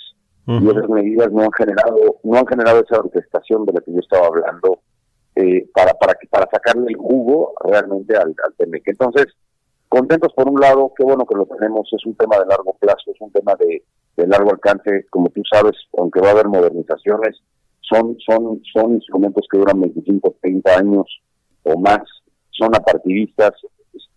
y 0.48 0.68
esas 0.68 0.88
medidas 0.88 1.32
no 1.32 1.42
han 1.42 1.52
generado 1.52 2.20
no 2.22 2.38
han 2.38 2.46
generado 2.46 2.80
esa 2.80 3.00
orquestación 3.00 3.64
de 3.64 3.72
la 3.72 3.80
que 3.80 3.92
yo 3.92 3.98
estaba 3.98 4.28
hablando 4.28 4.78
eh, 5.34 5.68
para 5.74 5.92
para 5.94 6.14
para 6.30 6.48
sacarle 6.48 6.86
el 6.88 6.96
jugo 6.96 7.52
realmente 7.64 8.16
al, 8.16 8.28
al 8.44 8.54
Entonces, 8.84 9.26
contentos 9.89 10.32
por 10.34 10.49
un 10.49 10.61
lado, 10.61 10.93
qué 10.97 11.05
bueno 11.05 11.24
que 11.26 11.37
lo 11.37 11.47
tenemos, 11.47 11.89
es 11.93 12.05
un 12.07 12.14
tema 12.16 12.39
de 12.39 12.47
largo 12.47 12.76
plazo, 12.78 13.11
es 13.12 13.20
un 13.20 13.30
tema 13.32 13.55
de, 13.59 13.82
de 14.16 14.26
largo 14.26 14.51
alcance, 14.51 15.07
como 15.11 15.28
tú 15.30 15.43
sabes, 15.51 15.74
aunque 15.99 16.20
va 16.20 16.28
a 16.28 16.32
haber 16.32 16.49
modernizaciones, 16.49 17.41
son, 17.80 18.16
son, 18.18 18.61
son 18.72 18.95
instrumentos 18.95 19.47
que 19.51 19.59
duran 19.59 19.80
25, 19.80 20.37
30 20.41 20.78
años 20.78 21.22
o 21.62 21.78
más, 21.78 22.03
son 22.51 22.74
apartidistas, 22.74 23.53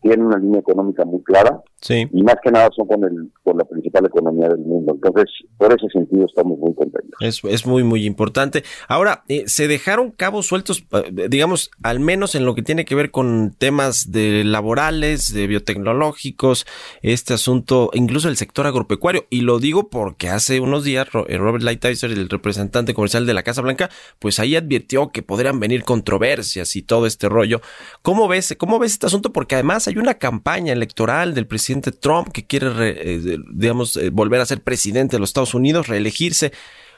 tienen 0.02 0.26
una 0.26 0.38
línea 0.38 0.60
económica 0.60 1.06
muy 1.06 1.22
clara 1.24 1.62
Sí. 1.82 2.08
Y 2.12 2.24
más 2.24 2.36
que 2.44 2.52
nada 2.52 2.70
son 2.76 2.88
con, 2.88 3.04
el, 3.06 3.32
con 3.44 3.58
la 3.58 3.64
principal 3.64 4.06
economía 4.06 4.50
del 4.50 4.60
mundo. 4.60 4.94
Entonces, 4.96 5.32
por 5.58 5.72
ese 5.72 5.88
sentido 5.92 6.26
estamos 6.26 6.60
muy 6.60 6.74
contentos. 6.76 7.14
Es, 7.22 7.42
es 7.44 7.66
muy, 7.66 7.84
muy 7.84 8.06
importante. 8.06 8.64
Ahora, 8.88 9.24
eh, 9.30 9.44
se 9.48 9.68
dejaron 9.68 10.12
cabos 10.12 10.46
sueltos, 10.46 10.86
digamos, 11.30 11.72
al 11.82 12.00
menos 12.00 12.36
en 12.36 12.46
lo 12.46 12.54
que 12.54 12.64
tiene 12.64 12.84
que 12.84 12.96
ver 12.96 13.12
con 13.12 13.56
temas 13.58 14.12
de 14.12 14.44
laborales, 14.44 15.34
de 15.34 15.48
biotecnológicos, 15.48 16.66
este 17.02 17.34
asunto, 17.34 17.92
incluso 17.94 18.28
el 18.28 18.36
sector 18.36 18.68
agropecuario. 18.68 19.26
Y 19.30 19.42
lo 19.42 19.60
digo 19.60 19.90
porque 19.90 20.28
hace 20.28 20.60
unos 20.60 20.84
días 20.84 21.08
eh, 21.28 21.38
Robert 21.38 21.64
Lighthizer, 21.64 22.12
el 22.12 22.28
representante 22.28 22.94
comercial 22.94 23.26
de 23.26 23.34
la 23.34 23.44
Casa 23.44 23.62
Blanca, 23.62 23.90
pues 24.20 24.40
ahí 24.40 24.58
advirtió 24.58 25.12
que 25.12 25.24
podrían 25.24 25.62
venir 25.62 25.84
controversias 25.84 26.76
y 26.76 26.82
todo 26.82 27.06
este 27.06 27.30
rollo. 27.30 27.62
¿Cómo 28.02 28.28
ves, 28.28 28.54
cómo 28.58 28.80
ves 28.80 28.94
este 28.94 29.06
asunto? 29.06 29.32
Porque 29.32 29.56
además 29.56 29.88
hay 29.90 29.98
una 29.98 30.14
campaña 30.16 30.74
electoral 30.74 31.34
del 31.34 31.48
presidente 31.48 31.92
Trump, 31.92 32.30
que 32.32 32.46
quiere, 32.46 32.70
eh, 32.78 33.38
digamos, 33.52 33.98
eh, 33.98 34.10
volver 34.12 34.40
a 34.40 34.46
ser 34.46 34.62
presidente 34.62 35.16
de 35.16 35.20
los 35.20 35.30
Estados 35.30 35.54
Unidos, 35.54 35.88
reelegirse. 35.88 36.52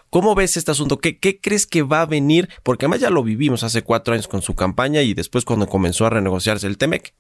¿Cómo 0.10 0.36
ves 0.36 0.58
este 0.58 0.72
asunto? 0.72 0.98
¿Qué, 0.98 1.18
¿Qué, 1.18 1.40
crees 1.40 1.66
que 1.66 1.84
va 1.84 2.02
a 2.02 2.06
venir? 2.06 2.50
Porque 2.64 2.86
además 2.86 3.00
ya 3.00 3.10
lo 3.10 3.24
vivimos 3.24 3.64
hace 3.64 3.82
cuatro 3.82 4.14
años 4.14 4.28
con 4.28 4.42
su 4.42 4.56
campaña 4.56 5.02
y 5.02 5.14
después 5.14 5.46
cuando 5.46 5.68
comenzó 5.68 6.06
a 6.06 6.10
renegociarse 6.10 6.68
el 6.68 6.78
TEMEC. 6.78 7.14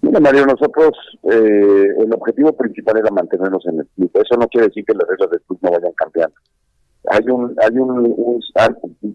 Mira, 0.00 0.20
Mario, 0.20 0.46
nosotros 0.46 0.92
eh, 1.24 1.88
el 1.98 2.12
objetivo 2.14 2.56
principal 2.56 2.96
era 2.96 3.10
mantenernos 3.10 3.66
en 3.66 3.80
el 3.80 3.86
club. 3.94 4.10
Eso 4.14 4.40
no 4.40 4.48
quiere 4.48 4.68
decir 4.68 4.84
que 4.86 4.94
las 4.94 5.06
reglas 5.06 5.30
del 5.30 5.42
club 5.42 5.58
no 5.60 5.70
vayan 5.72 5.92
cambiando. 5.92 6.36
Hay 7.10 7.24
un, 7.30 7.54
hay 7.58 7.78
un, 7.78 8.40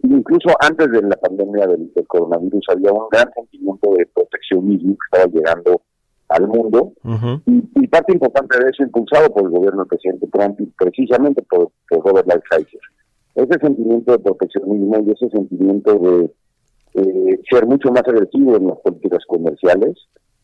incluso 0.03 0.49
antes 0.59 0.91
de 0.91 1.01
la 1.01 1.15
pandemia 1.17 1.67
del, 1.67 1.91
del, 1.93 2.07
coronavirus 2.07 2.65
había 2.69 2.91
un 2.91 3.07
gran 3.11 3.29
sentimiento 3.33 3.91
de 3.97 4.05
proteccionismo 4.07 4.93
que 4.93 5.17
estaba 5.17 5.31
llegando 5.31 5.81
al 6.33 6.47
mundo. 6.47 6.93
Y, 7.45 7.87
parte 7.87 8.13
importante 8.13 8.57
de 8.57 8.71
eso 8.71 8.81
impulsado 8.81 9.31
por 9.31 9.43
el 9.43 9.49
gobierno 9.49 9.81
del 9.81 9.87
presidente 9.87 10.27
Trump 10.31 10.59
y 10.59 10.65
precisamente 10.65 11.43
por, 11.43 11.69
Robert 11.91 12.27
Lighthizer. 12.27 12.81
Ese 13.35 13.59
sentimiento 13.59 14.13
de 14.13 14.19
proteccionismo 14.19 15.03
y 15.05 15.11
ese 15.11 15.29
sentimiento 15.29 15.93
de 15.99 16.31
eh, 16.95 17.39
ser 17.49 17.67
mucho 17.67 17.91
más 17.91 18.03
agresivo 18.07 18.55
en 18.55 18.67
las 18.67 18.79
políticas 18.79 19.23
comerciales, 19.27 19.95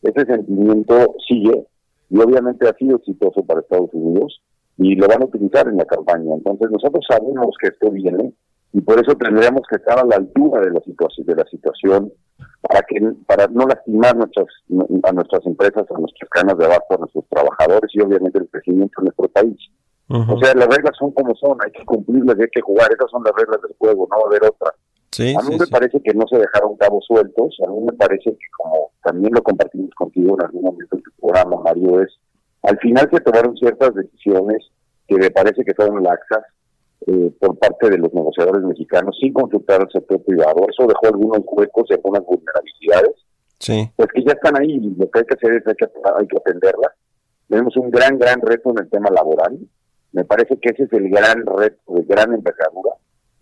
ese 0.02 0.26
sentimiento 0.26 1.16
sigue 1.26 1.66
y 2.08 2.18
obviamente 2.18 2.68
ha 2.68 2.74
sido 2.74 2.96
exitoso 2.96 3.42
para 3.44 3.60
Estados 3.60 3.90
Unidos 3.92 4.40
y 4.80 4.96
lo 4.96 5.06
van 5.06 5.22
a 5.22 5.26
utilizar 5.26 5.68
en 5.68 5.76
la 5.76 5.84
campaña. 5.84 6.34
Entonces 6.34 6.70
nosotros 6.70 7.04
sabemos 7.06 7.54
que 7.60 7.68
esto 7.68 7.90
viene 7.90 8.32
y 8.72 8.80
por 8.80 8.98
eso 8.98 9.14
tendríamos 9.14 9.62
que 9.68 9.76
estar 9.76 9.98
a 9.98 10.06
la 10.06 10.16
altura 10.16 10.62
de 10.62 10.70
la 10.70 10.80
situación 10.80 11.26
de 11.26 11.34
la 11.34 11.44
situación 11.44 12.12
para 12.62 12.80
que 12.88 13.00
para 13.26 13.46
no 13.48 13.66
lastimar 13.66 14.16
nuestras 14.16 14.46
a 15.02 15.12
nuestras 15.12 15.44
empresas 15.44 15.84
a 15.90 15.98
nuestras 15.98 16.30
canas 16.30 16.56
de 16.56 16.64
abajo 16.64 16.86
a 16.90 16.96
nuestros 16.98 17.24
trabajadores 17.28 17.90
y 17.92 18.00
obviamente 18.00 18.38
el 18.38 18.48
crecimiento 18.48 19.00
de 19.00 19.04
nuestro 19.06 19.28
país. 19.28 19.58
O 20.08 20.38
sea 20.40 20.54
las 20.54 20.66
reglas 20.66 20.96
son 20.98 21.12
como 21.12 21.34
son 21.34 21.58
hay 21.62 21.72
que 21.72 21.84
cumplirlas 21.84 22.36
y 22.38 22.42
hay 22.42 22.50
que 22.50 22.62
jugar 22.62 22.88
esas 22.90 23.10
son 23.10 23.22
las 23.22 23.34
reglas 23.36 23.60
del 23.62 23.76
juego 23.76 24.08
no 24.10 24.16
va 24.16 24.22
a 24.22 24.28
haber 24.28 24.44
otra. 24.44 24.72
A 25.36 25.42
mí 25.42 25.56
me 25.58 25.66
parece 25.66 26.00
que 26.00 26.14
no 26.14 26.26
se 26.26 26.38
dejaron 26.38 26.76
cabos 26.76 27.04
sueltos 27.06 27.54
a 27.66 27.70
mí 27.70 27.80
me 27.84 27.92
parece 27.92 28.30
que 28.30 28.46
como 28.56 28.92
también 29.04 29.34
lo 29.34 29.42
compartimos 29.42 29.90
contigo 29.94 30.36
en 30.38 30.46
algún 30.46 30.62
momento 30.62 30.96
en 30.96 31.02
tu 31.02 31.10
programa 31.20 31.60
Mario 31.64 32.00
es 32.00 32.10
al 32.62 32.78
final 32.78 33.08
se 33.10 33.20
tomaron 33.20 33.56
ciertas 33.56 33.94
decisiones 33.94 34.70
que 35.06 35.16
me 35.16 35.30
parece 35.30 35.64
que 35.64 35.74
fueron 35.74 36.02
laxas 36.02 36.44
eh, 37.06 37.32
por 37.40 37.58
parte 37.58 37.90
de 37.90 37.98
los 37.98 38.12
negociadores 38.12 38.62
mexicanos 38.62 39.16
sin 39.20 39.32
consultar 39.32 39.80
al 39.80 39.90
sector 39.90 40.22
privado. 40.22 40.66
Eso 40.68 40.86
dejó 40.86 41.06
algunos 41.14 41.40
huecos 41.46 41.86
y 41.88 41.94
algunas 41.94 42.22
vulnerabilidades. 42.24 43.16
Sí. 43.58 43.90
Pues 43.96 44.08
que 44.14 44.22
ya 44.22 44.32
están 44.32 44.60
ahí 44.60 44.72
y 44.72 44.94
lo 44.94 45.10
que 45.10 45.20
hay 45.20 45.24
que 45.24 45.34
hacer 45.34 45.54
es 45.54 45.66
hay 45.66 45.74
que, 45.74 45.86
hay 45.86 46.26
que 46.26 46.36
atenderlas. 46.36 46.92
Tenemos 47.48 47.76
un 47.76 47.90
gran, 47.90 48.18
gran 48.18 48.40
reto 48.40 48.70
en 48.70 48.78
el 48.78 48.90
tema 48.90 49.10
laboral. 49.10 49.58
Me 50.12 50.24
parece 50.24 50.58
que 50.58 50.70
ese 50.70 50.84
es 50.84 50.92
el 50.92 51.08
gran 51.10 51.44
reto 51.46 51.94
de 51.94 52.02
gran 52.02 52.32
envergadura. 52.32 52.92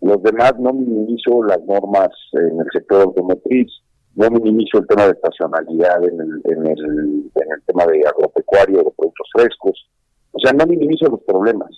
Los 0.01 0.23
demás 0.23 0.53
no 0.57 0.73
minimizo 0.73 1.43
las 1.43 1.61
normas 1.65 2.09
en 2.33 2.59
el 2.59 2.67
sector 2.71 3.01
automotriz, 3.01 3.67
no 4.15 4.29
minimizo 4.29 4.79
el 4.79 4.87
tema 4.87 5.05
de 5.05 5.11
estacionalidad 5.11 6.03
en 6.03 6.19
el, 6.19 6.41
en 6.45 6.67
el, 6.67 7.31
en 7.35 7.51
el 7.53 7.61
tema 7.65 7.85
de 7.85 8.05
agropecuario, 8.07 8.77
de 8.77 8.91
productos 8.97 9.29
frescos. 9.33 9.89
O 10.31 10.39
sea, 10.39 10.53
no 10.53 10.65
minimizo 10.65 11.07
los 11.07 11.21
problemas 11.23 11.69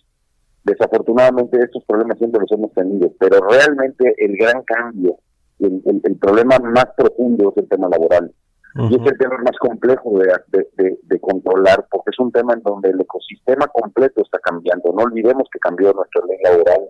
Desafortunadamente 0.64 1.58
estos 1.58 1.84
problemas 1.86 2.20
siempre 2.20 2.42
los 2.42 2.52
hemos 2.52 2.72
tenido, 2.74 3.12
pero 3.20 3.40
realmente 3.48 4.14
el 4.18 4.38
gran 4.38 4.62
cambio, 4.64 5.18
el, 5.60 5.82
el, 6.04 6.16
problema 6.18 6.60
más 6.60 6.86
profundo 6.96 7.52
es 7.52 7.64
el 7.64 7.70
tema 7.70 7.90
laboral. 7.90 8.32
Y 8.76 8.96
es 8.96 9.12
el 9.12 9.18
tema 9.18 9.38
más 9.40 9.58
complejo 9.60 10.18
de, 10.20 10.98
de, 11.04 11.20
controlar, 11.20 11.86
porque 11.92 12.12
es 12.12 12.20
un 12.20 12.32
tema 12.32 12.54
en 12.54 12.62
donde 12.62 12.90
el 12.90 13.02
ecosistema 13.02 13.68
completo 13.68 14.22
está 14.22 14.40
cambiando. 14.40 14.94
No 14.94 15.04
olvidemos 15.04 15.50
que 15.52 15.60
cambió 15.60 15.92
nuestra 15.92 16.22
ley 16.26 16.38
laboral 16.42 16.90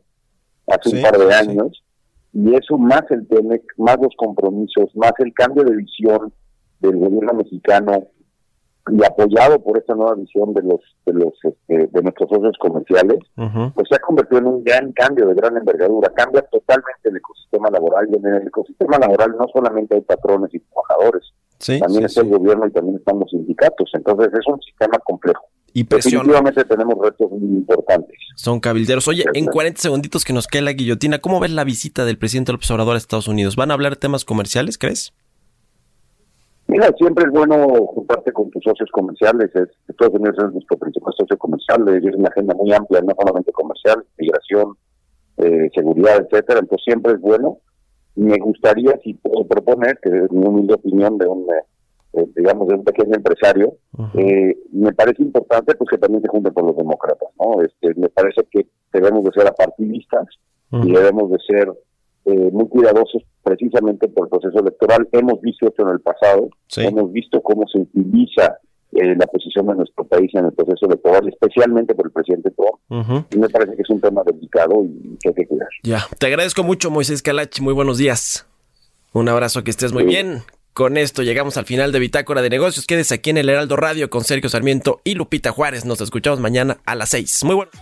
hace 0.68 0.96
un 0.96 1.02
par 1.02 1.18
de 1.18 1.34
años, 1.34 1.84
y 2.34 2.56
eso 2.56 2.78
más 2.78 3.04
el 3.10 3.28
tema, 3.28 3.56
más 3.78 3.98
los 4.02 4.14
compromisos, 4.18 4.96
más 4.96 5.14
el 5.20 5.34
cambio 5.34 5.64
de 5.64 5.76
visión 5.76 6.34
del 6.80 6.98
gobierno 6.98 7.34
mexicano 7.34 8.08
y 8.90 9.04
apoyado 9.06 9.62
por 9.62 9.78
esta 9.78 9.94
nueva 9.94 10.16
visión 10.16 10.54
de 10.54 10.64
los 10.64 10.80
de 11.06 11.14
los 11.14 11.34
este, 11.44 11.88
de 11.88 12.02
nuestros 12.02 12.30
socios 12.30 12.58
comerciales, 12.60 13.20
pues 13.36 13.88
se 13.88 13.96
ha 13.96 14.00
convertido 14.00 14.40
en 14.40 14.48
un 14.48 14.64
gran 14.64 14.92
cambio 14.94 15.28
de 15.28 15.36
gran 15.36 15.56
envergadura, 15.56 16.12
cambia 16.16 16.42
totalmente 16.44 17.10
el 17.10 17.18
ecosistema 17.18 17.70
laboral 17.70 18.08
y 18.12 18.16
en 18.16 18.26
el 18.26 18.48
ecosistema 18.48 18.98
laboral 18.98 19.36
no 19.38 19.46
solamente 19.54 19.96
hay 19.96 20.02
patrones 20.02 20.54
y 20.54 20.60
trabajadores, 20.60 21.32
también 21.80 22.06
está 22.06 22.22
el 22.22 22.30
gobierno 22.30 22.66
y 22.66 22.72
también 22.72 22.98
están 22.98 23.20
los 23.20 23.30
sindicatos, 23.30 23.92
entonces 23.94 24.30
es 24.34 24.48
un 24.48 24.60
sistema 24.62 24.98
complejo. 25.00 25.46
Y 25.74 25.84
Definitivamente 25.84 26.66
tenemos 26.66 26.96
retos 27.02 27.32
muy 27.32 27.58
importantes. 27.58 28.18
Son 28.36 28.60
cabilderos. 28.60 29.08
Oye, 29.08 29.24
en 29.34 29.46
40 29.46 29.82
segunditos 29.82 30.26
que 30.26 30.34
nos 30.34 30.48
queda 30.48 30.64
la 30.64 30.74
guillotina, 30.74 31.20
¿cómo 31.20 31.40
ves 31.40 31.52
la 31.52 31.64
visita 31.64 32.04
del 32.04 32.18
presidente 32.18 32.52
López 32.52 32.70
Obrador 32.72 32.96
a 32.96 32.98
Estados 32.98 33.28
Unidos? 33.28 33.56
¿Van 33.56 33.72
a 33.72 33.76
hablar 33.76 33.96
temas 33.96 34.26
comerciales, 34.26 34.78
crees? 34.78 35.14
Mira, 36.68 36.90
siempre 36.98 37.26
es 37.26 37.32
bueno 37.32 37.68
juntarte 37.88 38.32
con 38.32 38.50
tus 38.52 38.64
socios 38.64 38.90
comerciales. 38.92 39.50
Es, 39.56 39.70
Estados 39.88 40.14
Unidos 40.14 40.36
es 40.40 40.54
nuestro 40.54 40.78
principal 40.78 41.14
socio 41.18 41.38
comercial. 41.38 41.88
Es 41.90 42.16
una 42.16 42.30
agenda 42.30 42.54
muy 42.54 42.74
amplia, 42.74 43.02
no 43.02 43.14
solamente 43.18 43.52
comercial, 43.52 44.04
migración, 44.18 44.78
eh, 45.38 45.70
seguridad, 45.74 46.18
etcétera. 46.18 46.60
Entonces 46.60 46.84
siempre 46.84 47.14
es 47.14 47.22
bueno. 47.22 47.58
Me 48.16 48.38
gustaría, 48.40 48.98
si 49.04 49.14
puedo 49.14 49.48
proponer, 49.48 50.00
que 50.02 50.10
es 50.10 50.32
mi 50.32 50.46
humilde 50.46 50.74
opinión 50.74 51.18
de 51.18 51.28
un, 51.28 51.48
eh, 52.14 52.26
digamos, 52.36 52.68
de 52.68 52.76
un 52.76 52.84
pequeño 52.84 53.16
empresario, 53.16 53.74
eh, 54.16 54.58
me 54.72 54.94
parece 54.94 55.24
importante 55.24 55.76
pues 55.76 55.90
que 55.90 55.98
también 55.98 56.22
se 56.22 56.28
junte 56.28 56.52
con 56.52 56.68
los 56.68 56.76
demócratas, 56.76 57.30
¿no? 57.40 57.62
Este, 57.62 57.94
me 58.00 58.10
parece 58.10 58.42
que 58.52 58.68
debemos 58.92 59.24
de 59.24 59.32
ser 59.32 59.48
apartidistas 59.48 60.28
y 60.72 60.92
debemos 60.92 61.30
de 61.32 61.38
ser 61.46 61.72
eh, 62.26 62.50
muy 62.52 62.68
cuidadosos 62.68 63.24
precisamente 63.44 64.08
por 64.08 64.28
el 64.28 64.30
proceso 64.30 64.60
electoral. 64.60 65.08
Hemos 65.12 65.42
visto 65.42 65.68
esto 65.68 65.84
en 65.84 65.90
el 65.90 66.02
pasado, 66.02 66.50
hemos 66.78 67.12
visto 67.12 67.42
cómo 67.42 67.68
se 67.68 67.80
utiliza 67.80 68.58
eh, 68.92 69.16
la 69.16 69.26
posición 69.28 69.68
de 69.68 69.76
nuestro 69.76 70.04
país 70.04 70.30
en 70.36 70.46
el 70.46 70.52
proceso 70.52 70.86
electoral, 70.86 71.28
especialmente 71.30 71.96
por 71.96 72.08
el 72.08 72.12
presidente 72.12 72.52
Trump. 72.52 73.26
Y 73.34 73.38
me 73.40 73.50
parece 73.50 73.76
que 73.76 73.82
es 73.82 73.90
un 73.90 74.02
tema 74.02 74.22
delicado 74.26 74.84
y 74.84 75.18
que 75.22 75.30
hay 75.30 75.34
que 75.34 75.48
cuidar. 75.48 75.70
Ya, 75.84 76.02
te 76.20 76.28
agradezco 76.28 76.64
mucho, 76.64 76.92
Moisés 76.92 77.22
Calachi. 77.22 77.62
Muy 77.62 77.74
buenos 77.74 77.98
días. 77.98 78.48
Un 79.14 79.28
abrazo, 79.28 79.64
que 79.64 79.72
estés 79.72 79.94
muy 79.94 80.04
bien. 80.04 80.44
Con 80.74 80.98
esto 80.98 81.22
llegamos 81.22 81.58
al 81.58 81.66
final 81.66 81.92
de 81.92 82.00
Bitácora 82.00 82.42
de 82.42 82.50
Negocios. 82.50 82.86
Quédese 82.86 83.16
aquí 83.16 83.30
en 83.30 83.38
el 83.38 83.50
Heraldo 83.50 83.76
Radio 83.76 84.10
con 84.10 84.24
Sergio 84.24 84.50
Sarmiento 84.50 85.02
y 85.04 85.16
Lupita 85.16 85.52
Juárez. 85.52 85.84
Nos 85.84 86.00
escuchamos 86.00 86.40
mañana 86.40 86.78
a 86.86 86.96
las 86.96 87.10
6. 87.10 87.44
Muy 87.44 87.56
buenos 87.56 87.76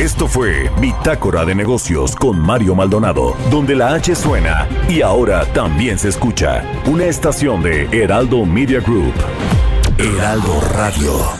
Esto 0.00 0.26
fue 0.26 0.70
Bitácora 0.80 1.44
de 1.44 1.54
Negocios 1.54 2.16
con 2.16 2.38
Mario 2.38 2.74
Maldonado, 2.74 3.36
donde 3.50 3.74
la 3.74 3.92
H 3.92 4.14
suena 4.14 4.66
y 4.88 5.02
ahora 5.02 5.44
también 5.52 5.98
se 5.98 6.08
escucha. 6.08 6.64
Una 6.86 7.04
estación 7.04 7.62
de 7.62 7.86
Heraldo 7.92 8.46
Media 8.46 8.80
Group. 8.80 9.12
Heraldo 10.00 10.60
Radio. 10.60 11.39